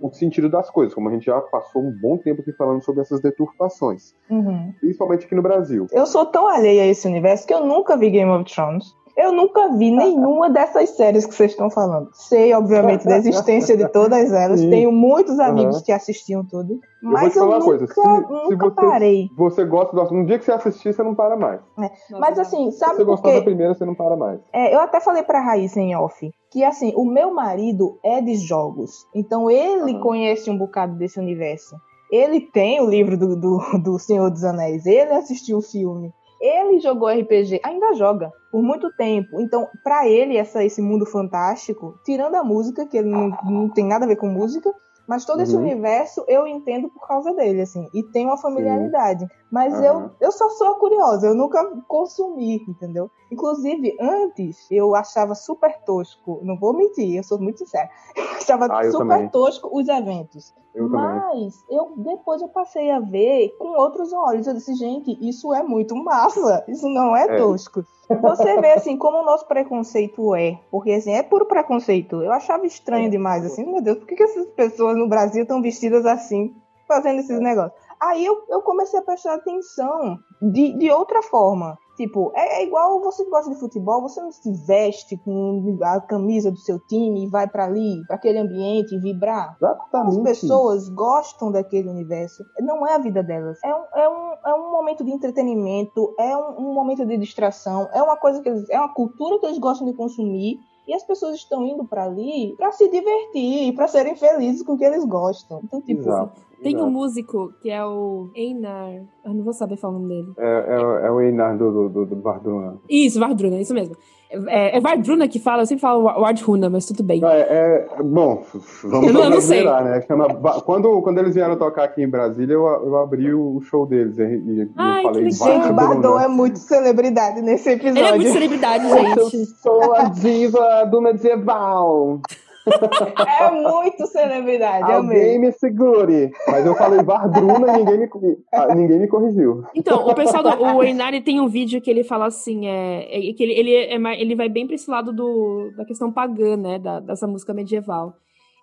[0.00, 3.02] o sentido das coisas, como a gente já passou um bom tempo aqui falando sobre
[3.02, 4.14] essas deturpações.
[4.30, 4.72] Uhum.
[4.80, 5.86] Principalmente aqui no Brasil.
[5.92, 8.86] Eu sou tão alheia a esse universo que eu nunca vi Game of Thrones.
[9.18, 12.08] Eu nunca vi nenhuma dessas séries que vocês estão falando.
[12.12, 14.60] Sei, obviamente, da existência de todas elas.
[14.60, 14.70] Sim.
[14.70, 15.82] Tenho muitos amigos uhum.
[15.82, 16.78] que assistiam tudo.
[17.02, 17.86] Mas eu, eu nunca, coisa.
[17.86, 19.30] Se, nunca se você, parei.
[19.36, 21.60] Você gosta do Um dia que você assistir, você não para mais.
[21.80, 21.90] É.
[22.18, 24.40] Mas assim, sabe Se você gostar da primeira, você não para mais.
[24.52, 28.34] É, eu até falei pra Raíssa em off que assim, o meu marido é de
[28.36, 29.06] jogos.
[29.14, 30.00] Então ele uhum.
[30.00, 31.76] conhece um bocado desse universo.
[32.10, 36.78] Ele tem o livro do, do, do Senhor dos Anéis, ele assistiu o filme, ele
[36.80, 39.40] jogou RPG, ainda joga, por muito tempo.
[39.40, 43.84] Então, para ele, essa, esse mundo fantástico, tirando a música, que ele não, não tem
[43.84, 44.72] nada a ver com música,
[45.08, 45.42] mas todo uhum.
[45.42, 49.20] esse universo eu entendo por causa dele, assim, e tem uma familiaridade.
[49.20, 49.30] Sim.
[49.50, 49.84] Mas uhum.
[49.84, 53.10] eu, eu só sou curiosa, eu nunca consumi, entendeu?
[53.30, 58.68] Inclusive, antes eu achava super tosco, não vou mentir, eu sou muito sincera, eu achava
[58.70, 59.28] ah, eu super também.
[59.28, 60.54] tosco os eventos.
[60.74, 64.46] Eu Mas eu depois eu passei a ver com outros olhos.
[64.46, 67.36] Eu disse, gente, isso é muito massa, isso não é, é.
[67.36, 67.84] tosco.
[68.22, 72.22] Você vê assim como o nosso preconceito é, porque assim, é puro preconceito.
[72.22, 73.10] Eu achava estranho é.
[73.10, 76.54] demais, assim, meu Deus, por que, que essas pessoas no Brasil estão vestidas assim,
[76.86, 77.87] fazendo esses negócios?
[78.00, 81.76] Aí eu, eu comecei a prestar atenção de, de outra forma.
[81.96, 86.00] Tipo, é, é, igual você que gosta de futebol, você não se veste com a
[86.00, 89.56] camisa do seu time e vai para ali, para aquele ambiente e vibrar.
[89.56, 90.16] Exatamente.
[90.16, 92.44] As pessoas gostam daquele universo.
[92.60, 93.58] Não é a vida delas.
[93.64, 97.88] É um, é um, é um momento de entretenimento, é um, um momento de distração,
[97.92, 100.56] é uma coisa que eles, é uma cultura que eles gostam de consumir
[100.88, 104.78] e as pessoas estão indo para ali para se divertir, para serem felizes com o
[104.78, 105.60] que eles gostam.
[105.62, 106.48] Então, tipo, Exato.
[106.62, 106.88] Tem Exato.
[106.88, 109.04] um músico que é o Einar.
[109.24, 110.32] Eu não vou saber falar o nome dele.
[110.38, 112.80] É, é, é o Einar do, do, do Vardruna.
[112.88, 113.94] Isso, Vardruna, isso mesmo.
[114.30, 117.24] É, é Vardruna que fala, eu sempre falo Wardruna, mas tudo bem.
[117.24, 118.44] É, é bom,
[118.84, 119.64] vamos eu não, sei.
[119.64, 120.02] né?
[120.06, 124.18] Chama, quando, quando eles vieram tocar aqui em Brasília, eu, eu abri o show deles
[124.18, 128.00] e, e Ai, eu falei Gente, o Bardon é muito celebridade nesse episódio.
[128.00, 129.18] Ele é muito celebridade, gente.
[129.18, 132.20] Eu sou a diva do medieval.
[133.40, 134.90] É muito celebridade.
[134.90, 135.38] Alguém amei.
[135.38, 136.30] me segure.
[136.46, 138.08] Mas eu falei Vardruna e ninguém me,
[138.52, 139.64] ah, ninguém me corrigiu.
[139.74, 143.32] Então, o pessoal do o Einari tem um vídeo que ele fala assim: é, é
[143.32, 146.78] que ele, ele, é, ele vai bem pra esse lado do, da questão pagã, né?
[146.78, 148.14] Da, dessa música medieval.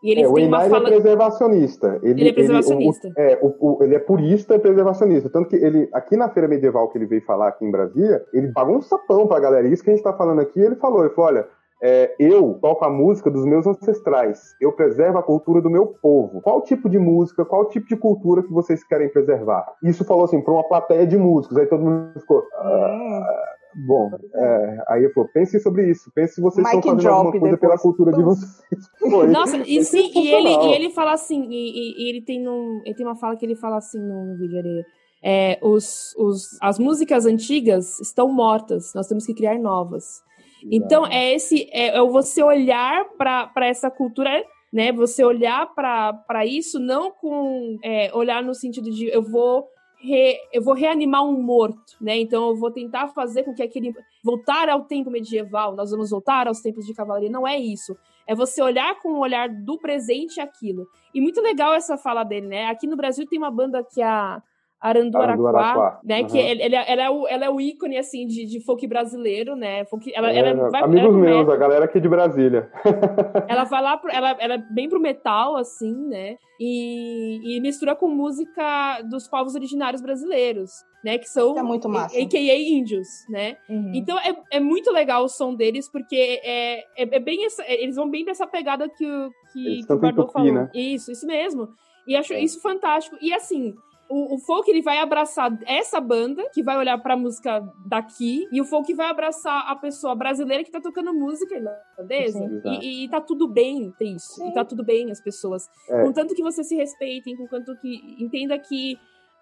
[0.05, 0.87] E ele é, o Einari fala...
[0.87, 1.99] é preservacionista.
[2.03, 3.07] Ele, ele é preservacionista.
[3.07, 5.29] Ele, o, é, o, o, ele é purista e preservacionista.
[5.31, 8.51] Tanto que ele, aqui na feira medieval que ele veio falar aqui em Brasília, ele
[8.51, 9.67] pagou um sapão pra galera.
[9.67, 11.47] Isso que a gente tá falando aqui, ele falou, ele falou, olha,
[11.81, 16.41] é, eu toco a música dos meus ancestrais, eu preservo a cultura do meu povo.
[16.41, 19.65] Qual tipo de música, qual tipo de cultura que vocês querem preservar?
[19.83, 22.43] Isso falou assim para uma plateia de músicos, aí todo mundo ficou.
[22.53, 23.43] Ah,
[23.85, 27.31] bom, é, aí eu falei, pense sobre isso, pense se vocês Mike estão fazendo alguma
[27.31, 27.59] coisa depois.
[27.59, 28.63] pela cultura de vocês.
[28.99, 32.81] Foi, Nossa, e sim, e ele, e ele fala assim, e, e, ele, tem um,
[32.85, 34.85] ele tem uma fala que ele fala assim no vídeo ali.
[35.21, 40.24] É, os, os, as músicas antigas estão mortas, nós temos que criar novas.
[40.71, 44.91] Então, é esse é, é você olhar para essa cultura, né?
[44.91, 50.61] Você olhar para isso não com é, olhar no sentido de eu vou Re, eu
[50.61, 52.17] vou reanimar um morto, né?
[52.17, 53.91] Então eu vou tentar fazer com que aquele
[54.23, 57.29] voltar ao tempo medieval, nós vamos voltar aos tempos de cavalaria.
[57.29, 57.97] Não é isso.
[58.27, 60.85] É você olhar com o olhar do presente aquilo.
[61.13, 62.67] E muito legal essa fala dele, né?
[62.67, 64.41] Aqui no Brasil tem uma banda que é
[64.85, 66.21] Aranduaraquá, né?
[66.21, 66.27] Uhum.
[66.27, 69.55] Que ele, ele, ela, é o, ela é o ícone, assim, de, de folk brasileiro,
[69.55, 69.83] né?
[69.85, 72.69] Folk, ela, é, ela vai, amigos ela, meus, a galera aqui de Brasília.
[73.49, 76.37] ela vai lá, pro, ela, ela é bem pro metal, assim, né?
[76.59, 80.71] E, e mistura com música dos povos originários brasileiros,
[81.03, 81.17] né?
[81.17, 82.15] Que são é muito massa.
[82.15, 83.57] AKA índios, né?
[83.67, 83.91] Uhum.
[83.93, 87.95] Então é, é muito legal o som deles, porque é, é, é bem essa, eles
[87.95, 90.53] vão bem dessa pegada que, que, que o Bardot falou.
[90.53, 90.69] Né?
[90.75, 91.69] Isso, isso mesmo.
[92.07, 92.39] E acho é.
[92.39, 93.17] isso fantástico.
[93.19, 93.73] E assim,
[94.09, 98.61] o, o, folk ele vai abraçar essa banda que vai olhar pra música daqui e
[98.61, 103.09] o folk vai abraçar a pessoa brasileira que tá tocando música irlandesa e, e, e
[103.09, 104.49] tá tudo bem ter isso Sim.
[104.49, 106.03] e tá tudo bem as pessoas é.
[106.03, 108.97] contanto que você se respeitem contanto que entenda que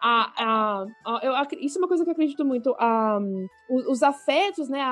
[0.05, 2.75] a, a, a, isso é uma coisa que eu acredito muito.
[3.69, 4.83] Os, os afetos, né?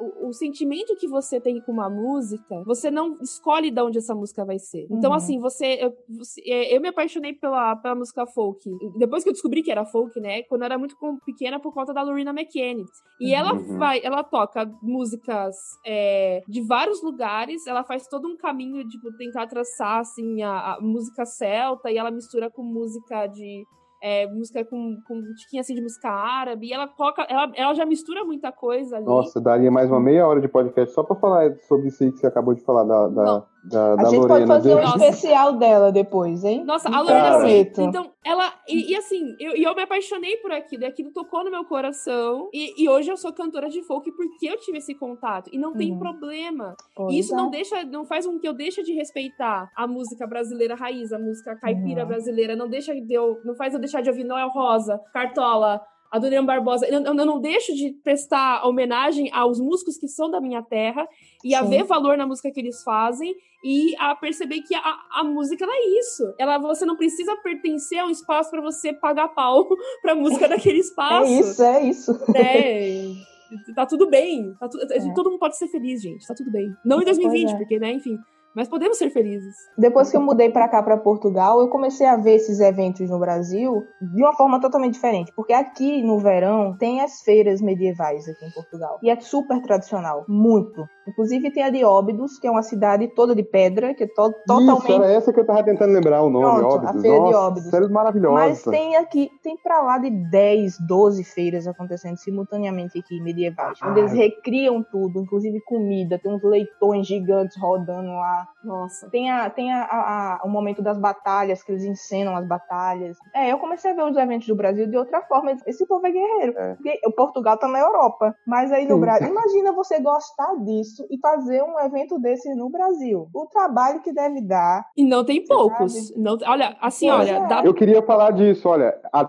[0.00, 4.14] O, o, sentimento que você tem com uma música, você não escolhe de onde essa
[4.14, 4.86] música vai ser.
[4.90, 5.16] Então, uhum.
[5.16, 8.64] assim, você eu, você é, eu, me apaixonei pela, pela música folk.
[8.96, 10.42] Depois que eu descobri que era folk, né?
[10.44, 10.96] Quando eu era muito
[11.26, 12.90] pequena por conta da Lorena McKennitt.
[13.20, 13.38] E uhum.
[13.38, 15.54] ela vai, ela toca músicas
[15.84, 20.80] é, de vários lugares, ela faz todo um caminho, tipo, tentar traçar, assim, a, a
[20.80, 23.66] música celta e ela mistura com música de
[24.06, 27.72] é, música com, com um tiquinho assim de música árabe, e ela coloca, ela, ela
[27.72, 29.06] já mistura muita coisa ali.
[29.06, 32.18] Nossa, daria mais uma meia hora de podcast só pra falar sobre isso aí que
[32.18, 34.28] você acabou de falar da, da, da, a gente Lorena.
[34.28, 36.62] pode fazer um especial dela depois, hein?
[36.64, 40.82] Nossa, a Lorena, assim, então, ela, e, e, assim, eu, eu me apaixonei por aquilo,
[40.82, 44.46] e aquilo tocou no meu coração, e, e hoje eu sou cantora de folk porque
[44.46, 45.98] eu tive esse contato, e não tem uhum.
[45.98, 46.76] problema.
[46.94, 47.36] Pois isso é.
[47.36, 51.18] não deixa, não faz com que eu deixe de respeitar a música brasileira raiz, a
[51.18, 52.08] música caipira uhum.
[52.08, 55.80] brasileira, não deixa de eu, não faz eu deixar de ouvir Noel Rosa, Cartola,
[56.14, 56.86] Adoniran Barbosa.
[56.86, 61.08] Eu, eu, não deixo de prestar homenagem aos músicos que são da minha terra
[61.42, 61.54] e Sim.
[61.56, 63.34] a ver valor na música que eles fazem
[63.64, 66.34] e a perceber que a, a música é isso.
[66.38, 69.66] Ela, você não precisa pertencer a um espaço para você pagar pau
[70.02, 71.26] pra música daquele espaço.
[71.26, 72.20] É isso, é isso.
[72.36, 73.04] É.
[73.72, 74.52] Tá tudo bem.
[74.58, 75.14] Tá tu, é.
[75.14, 76.26] Todo mundo pode ser feliz, gente.
[76.26, 76.74] Tá tudo bem.
[76.84, 77.56] Não em 2020, é.
[77.56, 78.18] porque, né, enfim.
[78.54, 79.56] Mas podemos ser felizes.
[79.76, 83.18] Depois que eu mudei para cá, para Portugal, eu comecei a ver esses eventos no
[83.18, 85.32] Brasil de uma forma totalmente diferente.
[85.34, 88.98] Porque aqui no verão tem as feiras medievais aqui em Portugal.
[89.02, 90.86] E é super tradicional, muito.
[91.06, 94.32] Inclusive tem a de Óbidos, que é uma cidade toda de pedra, que é to
[94.46, 94.84] totalmente.
[94.84, 96.96] Isso, era essa que eu tava tentando lembrar o nome, Pronto, Óbidos.
[96.96, 97.70] A feira Nossa, de Óbidos.
[97.70, 98.34] Sério maravilhosa.
[98.34, 103.78] Mas tem aqui, tem pra lá de 10, 12 feiras acontecendo simultaneamente aqui, medievais.
[103.82, 106.18] Onde eles recriam tudo, inclusive comida.
[106.18, 108.43] Tem uns leitões gigantes rodando lá.
[108.62, 109.08] Nossa.
[109.10, 113.16] Tem, a, tem a, a, a, o momento das batalhas, que eles encenam as batalhas.
[113.34, 115.56] É, eu comecei a ver os eventos do Brasil de outra forma.
[115.66, 116.58] Esse povo é guerreiro.
[116.58, 116.74] É.
[116.74, 118.34] Porque o Portugal tá na Europa.
[118.46, 119.28] Mas aí no Brasil.
[119.28, 123.28] Imagina você gostar disso e fazer um evento desse no Brasil.
[123.34, 124.86] O trabalho que deve dar.
[124.96, 126.14] E não tem poucos.
[126.16, 127.36] Não, olha, assim, pois olha.
[127.36, 127.46] É.
[127.46, 127.64] Dá...
[127.64, 128.98] Eu queria falar disso, olha.
[129.12, 129.28] A,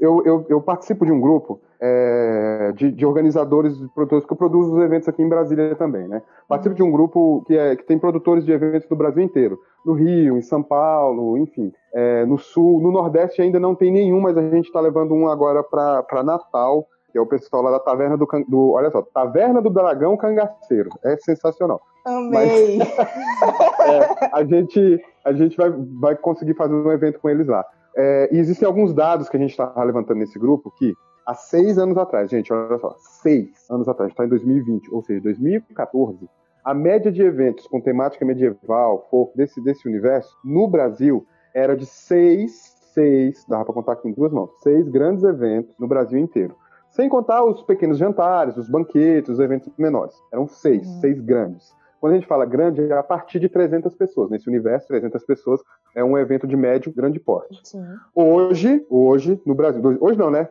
[0.00, 4.36] eu, eu, eu participo de um grupo é, de, de, organizadores de produtores que eu
[4.36, 6.22] produzo os eventos aqui em Brasília também, né?
[6.48, 9.94] Participo de um grupo que, é, que tem produtores de eventos do Brasil inteiro, no
[9.94, 14.38] Rio, em São Paulo, enfim, é, no Sul, no Nordeste ainda não tem nenhum, mas
[14.38, 18.16] a gente está levando um agora para Natal, que é o pessoal lá da Taverna
[18.16, 21.80] do, do olha só, Taverna do Dragão Cangaceiro, é sensacional.
[22.06, 22.78] Amei.
[22.78, 22.88] Mas,
[23.88, 27.64] é, a gente a gente vai, vai conseguir fazer um evento com eles lá.
[27.96, 30.94] É, e existem alguns dados que a gente está levantando nesse grupo que
[31.26, 35.20] há seis anos atrás, gente, olha só, seis anos atrás, está em 2020, ou seja,
[35.20, 36.28] 2014,
[36.64, 41.84] a média de eventos com temática medieval, folk, desse, desse universo, no Brasil, era de
[41.84, 46.56] seis, seis, dava para contar aqui em duas mãos, seis grandes eventos no Brasil inteiro.
[46.90, 50.14] Sem contar os pequenos jantares, os banquetes, os eventos menores.
[50.30, 51.00] Eram seis, uhum.
[51.00, 51.74] seis grandes.
[51.98, 54.28] Quando a gente fala grande, é a partir de 300 pessoas.
[54.28, 55.60] Nesse universo, 300 pessoas
[55.94, 57.60] é um evento de médio, grande porte.
[57.64, 57.82] Sim.
[58.14, 60.48] Hoje, hoje, no Brasil, hoje não, né?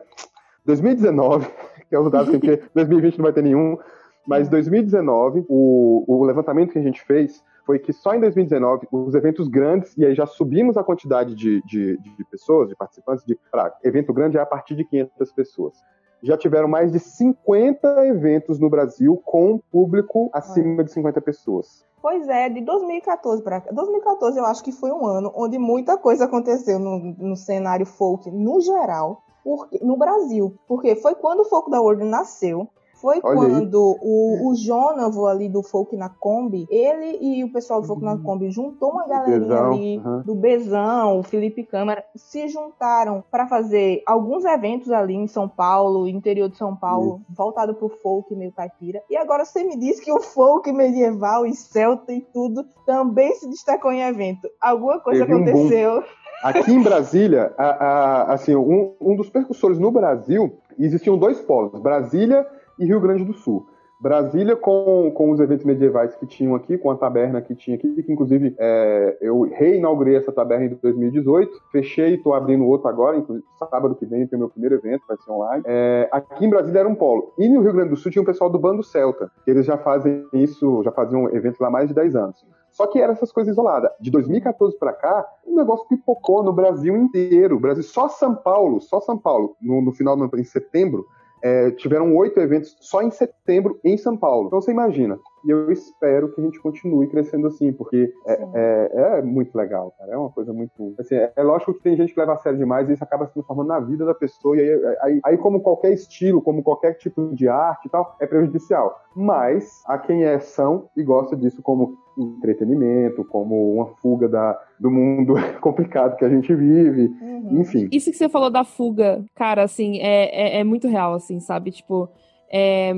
[0.64, 1.46] 2019,
[1.88, 3.78] que é o dado que 2020 não vai ter nenhum,
[4.26, 9.14] mas 2019, o, o levantamento que a gente fez foi que só em 2019 os
[9.14, 13.38] eventos grandes, e aí já subimos a quantidade de, de, de pessoas, de participantes, de
[13.50, 15.74] pra, evento grande é a partir de 500 pessoas.
[16.22, 21.84] Já tiveram mais de 50 eventos no Brasil com público acima de 50 pessoas.
[22.00, 26.24] Pois é, de 2014 para 2014 eu acho que foi um ano onde muita coisa
[26.24, 30.54] aconteceu no, no cenário folk no geral porque, no Brasil.
[30.66, 32.68] Porque foi quando o Folk da World nasceu.
[33.02, 37.80] Foi Olha quando o, o Jonavo ali do Folk na Kombi, ele e o pessoal
[37.80, 40.22] do Folk na Kombi juntou uma galerinha Bezão, ali uhum.
[40.22, 46.06] do Bezão, o Felipe Câmara, se juntaram para fazer alguns eventos ali em São Paulo,
[46.06, 47.36] interior de São Paulo, Isso.
[47.36, 49.02] voltado pro folk meio caipira.
[49.10, 53.48] E agora você me diz que o folk medieval e celta e tudo também se
[53.48, 54.48] destacou em evento.
[54.60, 55.98] Alguma coisa Teve aconteceu.
[55.98, 61.40] Um Aqui em Brasília, a, a, assim, um, um dos percussores no Brasil, existiam dois
[61.40, 62.46] polos, Brasília
[62.78, 63.66] e Rio Grande do Sul.
[64.02, 68.02] Brasília com, com os eventos medievais que tinham aqui, com a taberna que tinha aqui,
[68.02, 73.16] que inclusive é, eu reinaugurei essa taberna em 2018, fechei e estou abrindo outro agora,
[73.16, 75.62] inclusive sábado que vem tem o meu primeiro evento, vai ser online.
[75.64, 77.32] É, aqui em Brasília era um polo.
[77.38, 79.78] E no Rio Grande do Sul tinha o pessoal do Bando Celta, que eles já
[79.78, 82.44] fazem isso, já faziam eventos lá há mais de 10 anos.
[82.72, 83.90] Só que eram essas coisas isoladas.
[84.00, 87.60] De 2014 para cá, o negócio pipocou no Brasil inteiro.
[87.60, 91.06] Brasil, só São Paulo, só São Paulo, no, no final do ano, em setembro,
[91.42, 94.46] é, tiveram oito eventos só em setembro em São Paulo.
[94.46, 95.18] Então você imagina.
[95.44, 99.92] E eu espero que a gente continue crescendo assim, porque é, é, é, muito legal,
[99.98, 100.12] cara.
[100.12, 100.94] É uma coisa muito.
[100.98, 103.26] Assim, é, é, lógico que tem gente que leva a sério demais e isso acaba
[103.26, 104.56] se transformando na vida da pessoa.
[104.56, 108.26] E aí, aí, aí, como qualquer estilo, como qualquer tipo de arte e tal, é
[108.26, 109.00] prejudicial.
[109.16, 114.90] Mas a quem é são e gosta disso como entretenimento, como uma fuga da, do
[114.90, 117.60] mundo complicado que a gente vive, uhum.
[117.60, 117.88] enfim.
[117.90, 121.70] Isso que você falou da fuga, cara, assim, é, é, é muito real, assim, sabe?
[121.70, 122.08] Tipo,
[122.52, 122.92] é,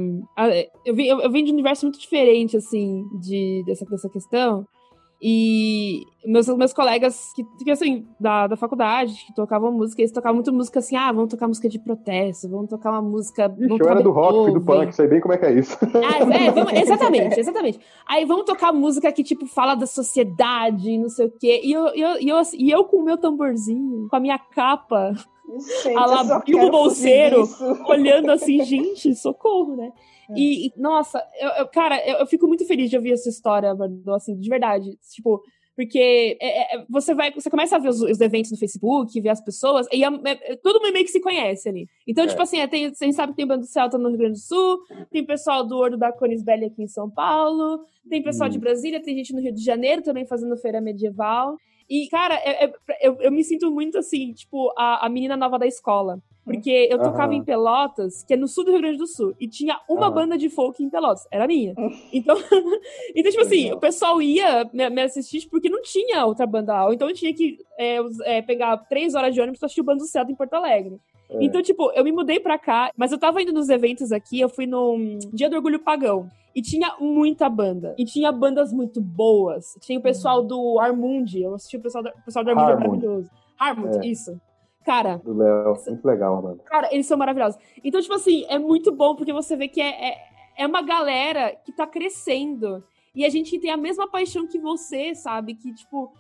[0.85, 4.67] eu, eu vim de um universo muito diferente, assim, de, dessa, dessa questão.
[5.27, 10.35] E meus, meus colegas que, que assim, da, da faculdade, que tocavam música, eles tocavam
[10.35, 13.47] muito música assim, ah, vamos tocar música de protesto, vamos tocar uma música.
[13.59, 15.79] Ixi, eu era do rock, do punk, sei bem como é que é isso.
[15.95, 17.81] Ah, é, vamos, exatamente, exatamente.
[18.07, 21.63] Aí vamos tocar música que, tipo, fala da sociedade, não sei o quê.
[21.65, 25.15] E eu, eu, eu, e eu com o meu tamborzinho, com a minha capa,
[25.59, 27.49] Gente, a lá o bolseiro,
[27.89, 29.91] olhando assim, gente, socorro, né?
[30.31, 30.35] É.
[30.37, 34.17] E, nossa, eu, eu cara, eu, eu, fico muito feliz de ouvir essa história, Bardot,
[34.17, 34.99] assim, de verdade.
[35.13, 35.43] Tipo,
[35.77, 39.29] Porque é, é, você vai, você começa a ver os, os, eventos no Facebook, ver
[39.29, 41.89] as pessoas, e é, é, todo mundo meio que se conhece ali.
[42.07, 44.35] Então, tipo assim, tem, a gente sabe que tem banda do Celta no Rio Grande
[44.35, 44.79] do Sul,
[45.11, 49.17] tem pessoal do Ordo da Conisbelli aqui em São Paulo, tem pessoal de Brasília, tem
[49.17, 51.57] gente no Rio de Janeiro também fazendo feira medieval.
[51.89, 52.41] E, cara,
[53.01, 56.19] eu, eu, me sinto muito assim, tipo, a, a menina nova da escola.
[56.45, 57.39] Porque eu tocava uhum.
[57.39, 60.15] em Pelotas, que é no sul do Rio Grande do Sul, e tinha uma uhum.
[60.15, 61.75] banda de folk em Pelotas, era minha.
[62.13, 62.37] Então,
[63.17, 66.93] então tipo assim, o pessoal ia me, assistir porque não tinha outra banda.
[66.93, 70.01] Então eu tinha que é, é, pegar três horas de ônibus pra assistir o Bando
[70.01, 71.01] do Celta em Porto Alegre.
[71.31, 71.45] É.
[71.45, 74.49] Então, tipo, eu me mudei pra cá, mas eu tava indo nos eventos aqui, eu
[74.49, 76.29] fui no Dia do Orgulho Pagão.
[76.55, 77.95] E tinha muita banda.
[77.99, 79.77] E tinha bandas muito boas.
[79.81, 80.47] Tinha o pessoal uhum.
[80.47, 81.43] do Armundi.
[81.43, 83.31] Eu assisti o pessoal do, o pessoal do Armundi, é maravilhoso.
[83.59, 84.07] Harmond, é.
[84.07, 84.41] isso.
[84.85, 85.17] Cara.
[85.17, 86.61] Do Léo, muito legal, mano.
[86.65, 87.59] Cara, eles são maravilhosos.
[87.83, 90.17] Então, tipo assim, é muito bom porque você vê que é, é,
[90.59, 92.85] é uma galera que tá crescendo.
[93.15, 95.55] E a gente tem a mesma paixão que você, sabe?
[95.55, 96.13] Que, tipo,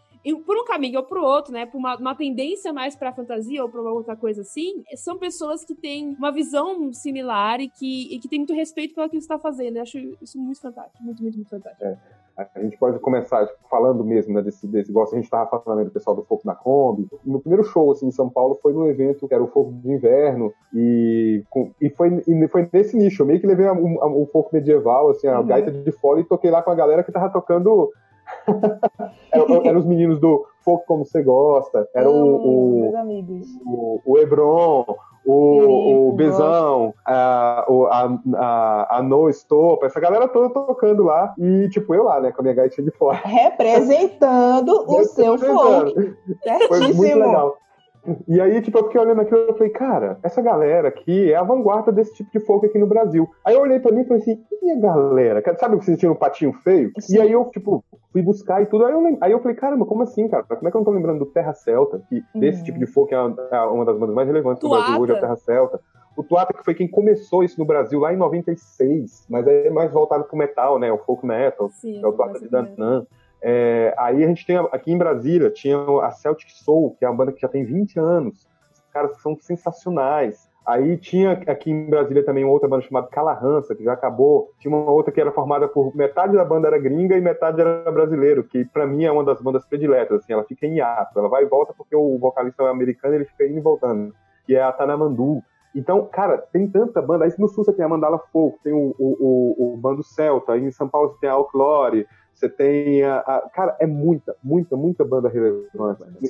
[0.45, 1.67] por um caminho ou por outro, né?
[1.67, 5.65] Por uma, uma tendência mais pra fantasia ou pra uma outra coisa assim, são pessoas
[5.65, 9.25] que têm uma visão similar e que, e que têm muito respeito pelo que você
[9.25, 9.77] está fazendo.
[9.77, 11.03] Eu acho isso muito fantástico.
[11.03, 11.85] Muito, muito, muito fantástico.
[11.85, 11.99] É.
[12.37, 15.85] A gente pode começar tipo, falando mesmo né, desse, desse igual a gente estava falando
[15.85, 17.09] do pessoal do Foco na Kombi.
[17.25, 19.93] No primeiro show assim, em São Paulo foi num evento que era o Foco de
[19.93, 23.23] Inverno e, com, e, foi, e foi nesse nicho.
[23.23, 25.47] Eu meio que levei o Foco medieval, assim, a uhum.
[25.47, 27.93] gaita de fora e toquei lá com a galera que tava tocando
[29.33, 32.93] eram, eram os meninos do Foco Como Você Gosta, era o, o,
[33.65, 34.85] o, o Hebron,
[35.25, 41.35] o, o Bezão, a, a, a, a No Estopa, essa galera toda tocando lá.
[41.39, 43.21] E, tipo, eu lá, né, com a minha gaitinha de fora.
[43.25, 46.17] Representando o seu folk.
[46.69, 47.57] Foi muito legal.
[48.29, 51.43] E aí, tipo, eu fiquei olhando aquilo e falei, cara, essa galera aqui é a
[51.43, 53.27] vanguarda desse tipo de folk aqui no Brasil.
[53.43, 55.43] Aí eu olhei pra mim e falei assim, e a galera?
[55.59, 56.93] Sabe que vocês tinham um patinho feio?
[57.01, 57.17] Sim.
[57.17, 57.83] E aí eu, tipo,
[58.15, 58.85] fui buscar e tudo.
[58.87, 60.45] Aí eu, aí eu falei, caramba, como assim, cara?
[60.45, 62.01] Como é que eu não tô lembrando do Terra Celta?
[62.09, 62.41] Que uhum.
[62.41, 65.17] desse tipo de folk é uma, é das bandas mais relevantes do Brasil hoje, é
[65.17, 65.81] a Terra Celta.
[66.17, 69.93] O Tuata, que foi quem começou isso no Brasil lá em 96, mas é mais
[69.93, 70.93] voltado pro metal, né?
[70.93, 73.05] O folk metal, Sim, é o Tuata de Dantan.
[73.43, 77.17] É, aí a gente tem aqui em Brasília, tinha a Celtic Soul, que é uma
[77.17, 78.47] banda que já tem 20 anos.
[78.73, 80.49] Os caras são sensacionais.
[80.67, 84.51] Aí tinha aqui em Brasília também uma outra banda chamada Calahansa, que já acabou.
[84.59, 87.91] Tinha uma outra que era formada por metade da banda era gringa e metade era
[87.93, 91.29] brasileiro, que para mim é uma das bandas prediletas, assim, ela fica em hiato, ela
[91.29, 94.15] vai e volta porque o vocalista é americano, ele fica indo e voltando,
[94.47, 95.43] que é a Tanamandu.
[95.75, 97.25] Então, cara, tem tanta banda.
[97.25, 99.17] Aí no Sul você tem a Mandala Folk, tem o, o,
[99.59, 103.19] o, o Bando Celta, aí em São Paulo você tem a Outlore, você tem a,
[103.19, 105.71] a, Cara, é muita, muita, muita banda relevante.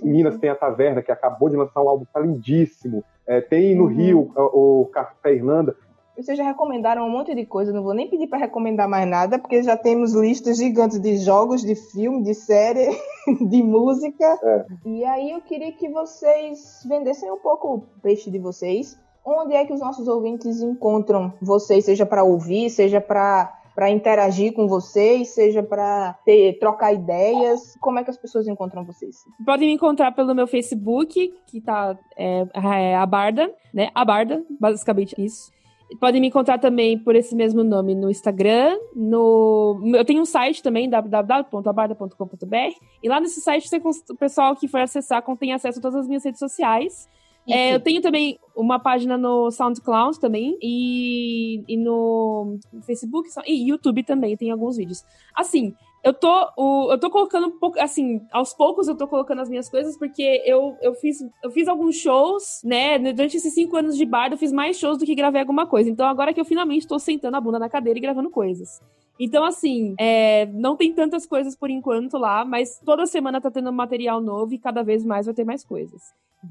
[0.02, 3.04] Em Minas tem a Taverna, que acabou de lançar um álbum tá lindíssimo.
[3.26, 3.90] É, tem no uhum.
[3.90, 5.74] Rio o, o Café Irlanda.
[6.16, 9.36] Vocês já recomendaram um monte de coisa, não vou nem pedir para recomendar mais nada,
[9.36, 12.88] porque já temos listas gigantes de jogos, de filme, de série,
[13.48, 14.24] de música.
[14.42, 14.64] É.
[14.86, 18.96] E aí eu queria que vocês vendessem um pouco o peixe de vocês.
[19.24, 24.52] Onde é que os nossos ouvintes encontram vocês, seja para ouvir, seja para para interagir
[24.52, 26.16] com vocês, seja para
[26.60, 27.76] trocar ideias?
[27.80, 29.16] Como é que as pessoas encontram vocês?
[29.44, 33.90] Podem me encontrar pelo meu Facebook, que tá é, é a Barda, né?
[33.94, 35.52] A Barda, basicamente isso.
[36.00, 40.62] Podem me encontrar também por esse mesmo nome no Instagram, no eu tenho um site
[40.62, 43.78] também www.abarda.com.br e lá nesse site você,
[44.10, 47.08] o pessoal que for acessar tem acesso a todas as minhas redes sociais
[47.48, 54.02] é, eu tenho também uma página no SoundCloud também e, e no Facebook e YouTube
[54.02, 55.04] também, tem alguns vídeos.
[55.34, 59.40] Assim, eu tô, o, eu tô colocando um pouco, assim, aos poucos eu tô colocando
[59.40, 62.98] as minhas coisas, porque eu, eu, fiz, eu fiz alguns shows, né?
[62.98, 65.88] Durante esses cinco anos de bar, eu fiz mais shows do que gravei alguma coisa.
[65.88, 68.82] Então agora que eu finalmente tô sentando a bunda na cadeira e gravando coisas.
[69.18, 73.72] Então, assim, é, não tem tantas coisas por enquanto lá, mas toda semana tá tendo
[73.72, 76.02] material novo e cada vez mais vai ter mais coisas.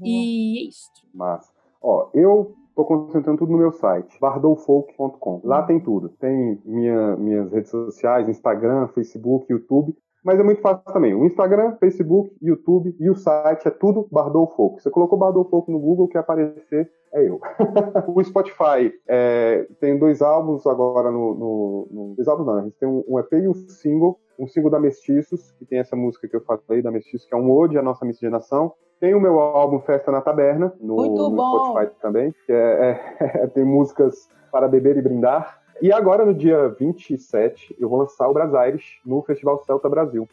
[0.02, 0.90] E é isso.
[1.14, 1.50] Mas,
[1.82, 5.40] ó, eu tô concentrando tudo no meu site, bardoufolk.com.
[5.44, 6.08] Lá tem tudo.
[6.08, 9.94] Tem minha, minhas redes sociais, Instagram, Facebook, YouTube.
[10.24, 11.14] Mas é muito fácil também.
[11.14, 14.82] O Instagram, Facebook, YouTube e o site é tudo Bardou Folk.
[14.82, 17.38] Você colocou Bardou Folk no Google, que aparecer é eu.
[18.08, 22.14] o Spotify é, tem dois álbuns agora no, no, no.
[22.16, 24.18] Dois álbuns não, a gente tem um, um EP e um single.
[24.38, 27.36] Um single da Mestiços, que tem essa música que eu falei da Mestiços, que é
[27.36, 28.72] um ode à nossa miscigenação.
[29.00, 33.00] Tem o meu álbum Festa na Taberna, no, no Spotify também, que é,
[33.42, 35.60] é, tem músicas para beber e brindar.
[35.82, 40.28] E agora, no dia 27, eu vou lançar o Brasaires no Festival Celta Brasil.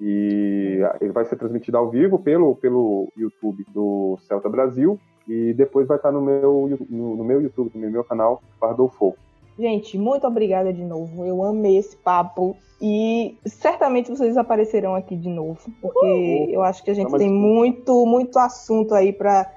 [0.00, 4.98] E ele vai ser transmitido ao vivo pelo, pelo YouTube do Celta Brasil.
[5.26, 9.18] E depois vai estar no meu, no, no meu YouTube, no meu canal, Bardou Folk.
[9.58, 11.24] Gente, muito obrigada de novo.
[11.24, 12.56] Eu amei esse papo.
[12.80, 18.04] E certamente vocês aparecerão aqui de novo, porque eu acho que a gente tem muito,
[18.04, 19.50] muito assunto aí para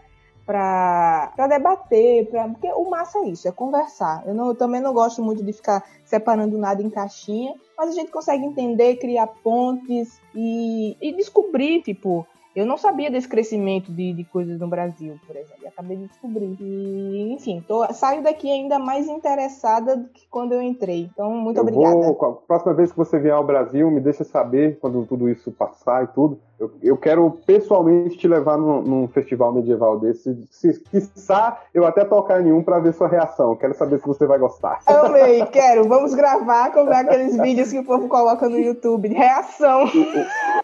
[0.45, 4.23] para debater, pra, porque o massa é isso, é conversar.
[4.25, 7.93] Eu, não, eu também não gosto muito de ficar separando nada em caixinha, mas a
[7.93, 14.13] gente consegue entender, criar pontes e, e descobrir, tipo, eu não sabia desse crescimento de,
[14.13, 15.67] de coisas no Brasil, por exemplo.
[15.67, 16.57] Acabei de descobrir.
[16.59, 21.09] E, enfim, tô, saio daqui ainda mais interessada do que quando eu entrei.
[21.13, 21.95] Então, muito eu obrigada.
[21.95, 25.51] Vou, a próxima vez que você vier ao Brasil, me deixa saber quando tudo isso
[25.51, 26.39] passar e tudo.
[26.59, 30.37] Eu, eu quero pessoalmente te levar num, num festival medieval desse.
[30.51, 33.55] Se quiçá, eu até tocar em um pra ver sua reação.
[33.55, 34.79] Quero saber se você vai gostar.
[34.85, 35.87] Amei, quero.
[35.87, 39.07] Vamos gravar como é aqueles vídeos que o povo coloca no YouTube.
[39.07, 39.85] Reação.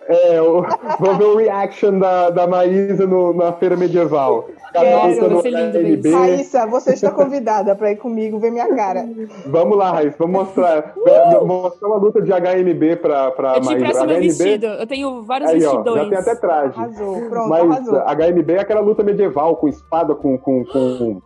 [0.07, 0.65] É, eu,
[0.99, 4.49] vou ver o reaction da, da Maísa no, na feira medieval.
[4.83, 9.07] Nossa, vai ser lindo Raíssa, você está convidada para ir comigo ver minha cara.
[9.45, 10.93] Vamos lá, Raíssa, vamos mostrar.
[10.97, 11.45] Uh!
[11.45, 14.05] Mostrar uma luta de HNB para pra Eu te Maísa.
[14.05, 15.84] meu vestido, eu tenho vários Aí, vestidões.
[15.84, 16.79] Ó, já tem até traje.
[16.79, 17.99] Arrasou, pronto, Mas arrasou.
[17.99, 21.21] HNB é aquela luta medieval, com espada, com, com, com,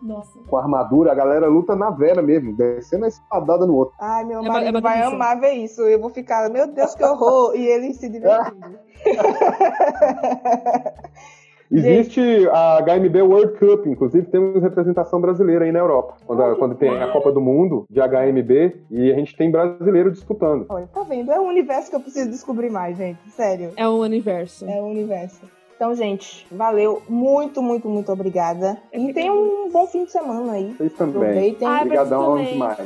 [0.48, 1.12] com armadura.
[1.12, 3.96] A galera luta na vera mesmo, descendo a espadada no outro.
[4.00, 5.82] Ai, meu é marido é vai amar ver isso.
[5.82, 7.56] Eu vou ficar, meu Deus, que horror!
[7.56, 8.80] E ele se divertindo.
[11.72, 16.16] Existe a HMB World Cup, inclusive temos representação brasileira aí na Europa.
[16.26, 20.66] Quando, quando tem a Copa do Mundo de HMB e a gente tem brasileiro disputando.
[20.70, 21.32] Olha, tá vendo?
[21.32, 23.20] É um universo que eu preciso descobrir mais, gente.
[23.32, 23.72] Sério.
[23.76, 24.66] É um universo.
[24.66, 25.42] É um universo.
[25.76, 27.02] Então, gente, valeu.
[27.08, 28.78] Muito, muito, muito obrigada.
[28.92, 30.74] E tenha um bom fim de semana aí.
[30.74, 31.22] Vocês também.
[31.22, 31.68] Aproveitem.
[31.68, 32.78] Ah, Obrigadão demais.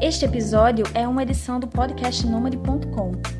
[0.00, 3.37] Este episódio é uma edição do podcast Nômade.com.